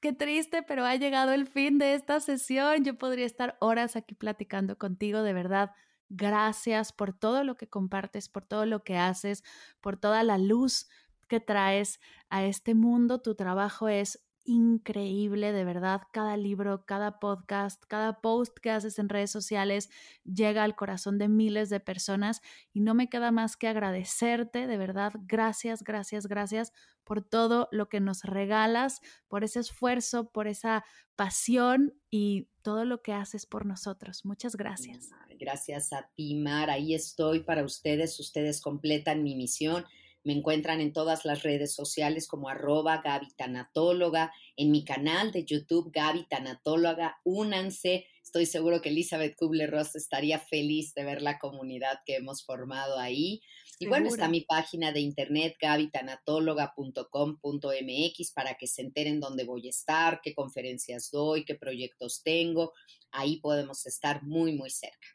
qué 0.00 0.12
triste, 0.12 0.62
pero 0.62 0.84
ha 0.86 0.96
llegado 0.96 1.32
el 1.32 1.46
fin 1.46 1.78
de 1.78 1.94
esta 1.94 2.20
sesión. 2.20 2.84
Yo 2.84 2.96
podría 2.96 3.26
estar 3.26 3.56
horas 3.60 3.96
aquí 3.96 4.14
platicando 4.14 4.78
contigo, 4.78 5.22
de 5.22 5.34
verdad. 5.34 5.72
Gracias 6.08 6.92
por 6.92 7.12
todo 7.12 7.44
lo 7.44 7.56
que 7.56 7.68
compartes, 7.68 8.28
por 8.28 8.44
todo 8.46 8.64
lo 8.64 8.84
que 8.84 8.96
haces, 8.96 9.44
por 9.80 9.98
toda 9.98 10.22
la 10.22 10.38
luz 10.38 10.88
que 11.32 11.40
traes 11.40 11.98
a 12.28 12.44
este 12.44 12.74
mundo. 12.74 13.22
Tu 13.22 13.34
trabajo 13.34 13.88
es 13.88 14.22
increíble, 14.44 15.52
de 15.52 15.64
verdad. 15.64 16.02
Cada 16.12 16.36
libro, 16.36 16.84
cada 16.84 17.20
podcast, 17.20 17.82
cada 17.88 18.20
post 18.20 18.58
que 18.58 18.70
haces 18.70 18.98
en 18.98 19.08
redes 19.08 19.30
sociales 19.30 19.88
llega 20.24 20.62
al 20.62 20.76
corazón 20.76 21.16
de 21.16 21.28
miles 21.28 21.70
de 21.70 21.80
personas 21.80 22.42
y 22.74 22.80
no 22.80 22.92
me 22.92 23.08
queda 23.08 23.32
más 23.32 23.56
que 23.56 23.66
agradecerte, 23.66 24.66
de 24.66 24.76
verdad. 24.76 25.14
Gracias, 25.22 25.82
gracias, 25.82 26.26
gracias 26.26 26.74
por 27.02 27.26
todo 27.26 27.70
lo 27.72 27.88
que 27.88 28.00
nos 28.00 28.24
regalas, 28.24 29.00
por 29.26 29.42
ese 29.42 29.60
esfuerzo, 29.60 30.28
por 30.32 30.48
esa 30.48 30.84
pasión 31.16 31.94
y 32.10 32.50
todo 32.60 32.84
lo 32.84 33.00
que 33.00 33.14
haces 33.14 33.46
por 33.46 33.64
nosotros. 33.64 34.26
Muchas 34.26 34.54
gracias. 34.54 35.08
Gracias 35.40 35.94
a 35.94 36.10
ti, 36.14 36.34
Mar. 36.34 36.68
Ahí 36.68 36.94
estoy 36.94 37.40
para 37.40 37.64
ustedes. 37.64 38.20
Ustedes 38.20 38.60
completan 38.60 39.22
mi 39.22 39.34
misión. 39.34 39.86
Me 40.24 40.32
encuentran 40.32 40.80
en 40.80 40.92
todas 40.92 41.24
las 41.24 41.42
redes 41.42 41.74
sociales 41.74 42.28
como 42.28 42.48
arroba 42.48 43.02
Gaby 43.02 43.26
Tanatóloga, 43.36 44.32
en 44.56 44.70
mi 44.70 44.84
canal 44.84 45.32
de 45.32 45.44
YouTube 45.44 45.90
Gaby 45.92 46.28
Tanatóloga. 46.28 47.18
Únanse. 47.24 48.06
Estoy 48.22 48.46
seguro 48.46 48.80
que 48.80 48.90
Elizabeth 48.90 49.34
Kubler-Ross 49.36 49.96
estaría 49.96 50.38
feliz 50.38 50.94
de 50.94 51.02
ver 51.04 51.22
la 51.22 51.38
comunidad 51.38 51.98
que 52.06 52.14
hemos 52.16 52.44
formado 52.44 52.98
ahí. 52.98 53.40
Y 53.80 53.86
bueno, 53.86 54.08
está 54.08 54.28
mi 54.28 54.42
página 54.42 54.92
de 54.92 55.00
internet 55.00 55.56
gabytanatóloga.com.mx 55.60 58.32
para 58.32 58.54
que 58.54 58.68
se 58.68 58.82
enteren 58.82 59.18
dónde 59.18 59.44
voy 59.44 59.66
a 59.66 59.70
estar, 59.70 60.20
qué 60.22 60.34
conferencias 60.34 61.10
doy, 61.10 61.44
qué 61.44 61.56
proyectos 61.56 62.22
tengo. 62.22 62.72
Ahí 63.10 63.40
podemos 63.40 63.86
estar 63.86 64.22
muy, 64.22 64.52
muy 64.52 64.70
cerca. 64.70 65.08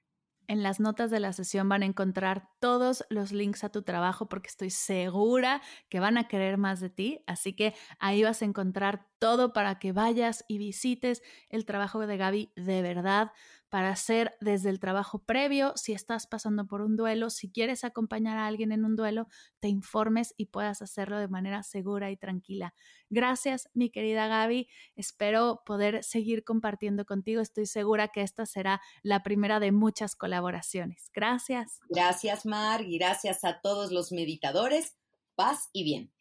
En 0.48 0.64
las 0.64 0.80
notas 0.80 1.12
de 1.12 1.20
la 1.20 1.34
sesión 1.34 1.68
van 1.68 1.84
a 1.84 1.86
encontrar 1.86 2.50
todos 2.60 3.04
los 3.10 3.34
links 3.34 3.66
a 3.66 3.70
tu 3.70 3.82
trabajo 3.82 4.30
porque 4.30 4.48
estoy 4.48 4.70
segura 4.70 5.62
que 5.90 6.00
van 6.00 6.18
a 6.18 6.30
querer 6.30 6.58
más 6.58 6.80
de 6.80 6.90
ti. 6.90 7.22
Así 7.28 7.54
que 7.54 7.76
ahí 8.00 8.24
vas 8.24 8.42
a 8.42 8.46
encontrar 8.46 9.06
todo 9.20 9.52
para 9.52 9.78
que 9.78 9.92
vayas 9.92 10.46
y 10.48 10.58
visites 10.58 11.22
el 11.50 11.66
trabajo 11.66 12.06
de 12.08 12.16
Gaby 12.16 12.54
de 12.56 12.82
verdad 12.82 13.32
para 13.70 13.90
hacer 13.90 14.36
desde 14.40 14.70
el 14.70 14.80
trabajo 14.80 15.20
previo, 15.20 15.74
si 15.76 15.94
estás 15.94 16.28
pasando 16.28 16.68
por 16.68 16.82
un 16.82 16.96
duelo, 16.96 17.30
si 17.30 17.52
quieres 17.52 17.84
acompañar 17.84 18.38
a 18.38 18.48
alguien 18.48 18.72
en 18.72 18.86
un 18.86 18.96
duelo, 18.96 19.28
te 19.60 19.68
informes 19.68 20.34
y 20.38 20.48
puedas 20.48 20.82
hacerlo 20.82 21.20
de 21.20 21.28
manera 21.28 21.64
segura 21.64 22.10
y 22.12 22.18
tranquila. 22.18 22.74
Gracias, 23.10 23.70
mi 23.74 23.90
querida 23.90 24.28
Gaby. 24.28 24.70
Espero 24.96 25.64
poder 25.66 26.04
seguir 26.04 26.44
compartiendo 26.44 27.06
contigo. 27.06 27.42
Estoy 27.42 27.66
segura 27.66 28.08
que 28.08 28.22
esta 28.22 28.46
será 28.46 28.82
la 29.04 29.24
primera 29.24 29.60
de 29.60 29.72
muchas 29.72 30.16
colaboraciones. 30.16 31.10
Gracias. 31.14 31.80
Gracias, 31.90 32.46
Mar, 32.46 32.82
y 32.82 32.98
gracias 32.98 33.44
a 33.44 33.60
todos 33.62 33.92
los 33.92 34.12
meditadores. 34.12 34.96
Paz 35.36 35.70
y 35.74 35.84
bien. 35.84 36.17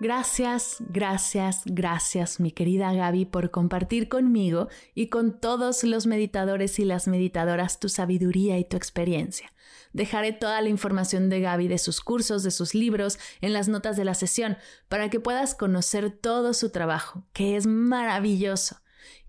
Gracias, 0.00 0.78
gracias, 0.88 1.62
gracias, 1.66 2.40
mi 2.40 2.50
querida 2.50 2.92
Gaby, 2.92 3.26
por 3.26 3.52
compartir 3.52 4.08
conmigo 4.08 4.68
y 4.94 5.06
con 5.06 5.40
todos 5.40 5.84
los 5.84 6.06
meditadores 6.06 6.78
y 6.80 6.84
las 6.84 7.06
meditadoras 7.06 7.78
tu 7.78 7.88
sabiduría 7.88 8.58
y 8.58 8.64
tu 8.64 8.76
experiencia. 8.76 9.52
Dejaré 9.92 10.32
toda 10.32 10.60
la 10.60 10.68
información 10.68 11.30
de 11.30 11.40
Gaby, 11.40 11.68
de 11.68 11.78
sus 11.78 12.00
cursos, 12.00 12.42
de 12.42 12.50
sus 12.50 12.74
libros, 12.74 13.20
en 13.40 13.52
las 13.52 13.68
notas 13.68 13.96
de 13.96 14.04
la 14.04 14.14
sesión, 14.14 14.58
para 14.88 15.08
que 15.08 15.20
puedas 15.20 15.54
conocer 15.54 16.10
todo 16.10 16.52
su 16.52 16.70
trabajo, 16.70 17.22
que 17.32 17.56
es 17.56 17.66
maravilloso. 17.66 18.80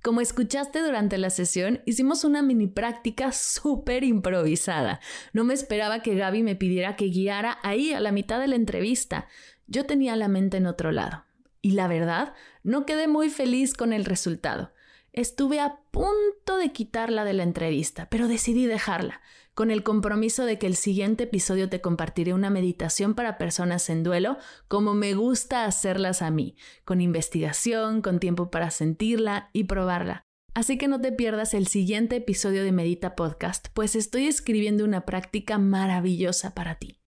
Como 0.01 0.21
escuchaste 0.21 0.81
durante 0.81 1.17
la 1.17 1.31
sesión, 1.31 1.81
hicimos 1.85 2.23
una 2.23 2.43
mini 2.43 2.67
práctica 2.67 3.31
súper 3.31 4.03
improvisada. 4.03 4.99
No 5.33 5.43
me 5.43 5.55
esperaba 5.55 6.03
que 6.03 6.15
Gaby 6.15 6.43
me 6.43 6.55
pidiera 6.55 6.95
que 6.95 7.05
guiara 7.05 7.57
ahí 7.63 7.91
a 7.91 7.99
la 7.99 8.11
mitad 8.11 8.39
de 8.39 8.47
la 8.47 8.55
entrevista. 8.55 9.27
Yo 9.67 9.85
tenía 9.85 10.15
la 10.15 10.27
mente 10.27 10.57
en 10.57 10.67
otro 10.67 10.91
lado. 10.91 11.25
Y 11.61 11.71
la 11.71 11.87
verdad, 11.87 12.33
no 12.63 12.85
quedé 12.85 13.07
muy 13.07 13.29
feliz 13.29 13.73
con 13.73 13.93
el 13.93 14.05
resultado. 14.05 14.71
Estuve 15.13 15.59
a 15.59 15.79
punto 15.91 16.57
de 16.57 16.71
quitarla 16.71 17.23
de 17.23 17.33
la 17.33 17.43
entrevista, 17.43 18.09
pero 18.09 18.27
decidí 18.27 18.65
dejarla, 18.65 19.21
con 19.53 19.71
el 19.71 19.81
compromiso 19.81 20.45
de 20.45 20.59
que 20.59 20.67
el 20.67 20.75
siguiente 20.75 21.23
episodio 21.23 21.69
te 21.69 21.81
compartiré 21.81 22.33
una 22.33 22.49
meditación 22.49 23.15
para 23.15 23.37
personas 23.37 23.89
en 23.89 24.03
duelo, 24.03 24.37
como 24.67 24.93
me 24.93 25.13
gusta 25.15 25.65
hacerlas 25.65 26.21
a 26.21 26.29
mí, 26.29 26.57
con 26.83 27.01
investigación, 27.01 28.01
con 28.01 28.19
tiempo 28.19 28.51
para 28.51 28.69
sentirla 28.69 29.49
y 29.53 29.63
probarla. 29.63 30.21
Así 30.53 30.77
que 30.77 30.87
no 30.87 31.01
te 31.01 31.11
pierdas 31.11 31.53
el 31.53 31.67
siguiente 31.67 32.17
episodio 32.17 32.63
de 32.63 32.71
Medita 32.71 33.15
Podcast, 33.15 33.67
pues 33.73 33.95
estoy 33.95 34.27
escribiendo 34.27 34.83
una 34.83 35.05
práctica 35.05 35.57
maravillosa 35.57 36.53
para 36.53 36.75
ti. 36.75 36.99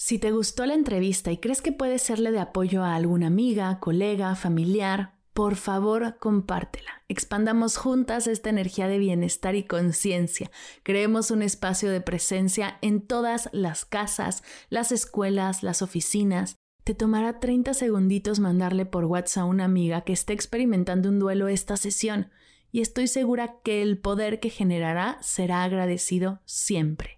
Si 0.00 0.20
te 0.20 0.30
gustó 0.30 0.64
la 0.64 0.74
entrevista 0.74 1.32
y 1.32 1.38
crees 1.38 1.60
que 1.60 1.72
puede 1.72 1.98
serle 1.98 2.30
de 2.30 2.38
apoyo 2.38 2.84
a 2.84 2.94
alguna 2.94 3.26
amiga, 3.26 3.80
colega, 3.80 4.36
familiar, 4.36 5.16
por 5.34 5.56
favor 5.56 6.18
compártela. 6.20 7.02
Expandamos 7.08 7.76
juntas 7.76 8.28
esta 8.28 8.48
energía 8.48 8.86
de 8.86 8.98
bienestar 8.98 9.56
y 9.56 9.64
conciencia. 9.64 10.52
Creemos 10.84 11.32
un 11.32 11.42
espacio 11.42 11.90
de 11.90 12.00
presencia 12.00 12.78
en 12.80 13.00
todas 13.00 13.48
las 13.50 13.84
casas, 13.84 14.44
las 14.70 14.92
escuelas, 14.92 15.64
las 15.64 15.82
oficinas. 15.82 16.54
Te 16.84 16.94
tomará 16.94 17.40
30 17.40 17.74
segunditos 17.74 18.38
mandarle 18.38 18.86
por 18.86 19.04
WhatsApp 19.04 19.42
a 19.42 19.46
una 19.46 19.64
amiga 19.64 20.02
que 20.02 20.12
esté 20.12 20.32
experimentando 20.32 21.08
un 21.08 21.18
duelo 21.18 21.48
esta 21.48 21.76
sesión 21.76 22.30
y 22.70 22.82
estoy 22.82 23.08
segura 23.08 23.56
que 23.64 23.82
el 23.82 23.98
poder 23.98 24.38
que 24.38 24.50
generará 24.50 25.18
será 25.22 25.64
agradecido 25.64 26.40
siempre. 26.44 27.17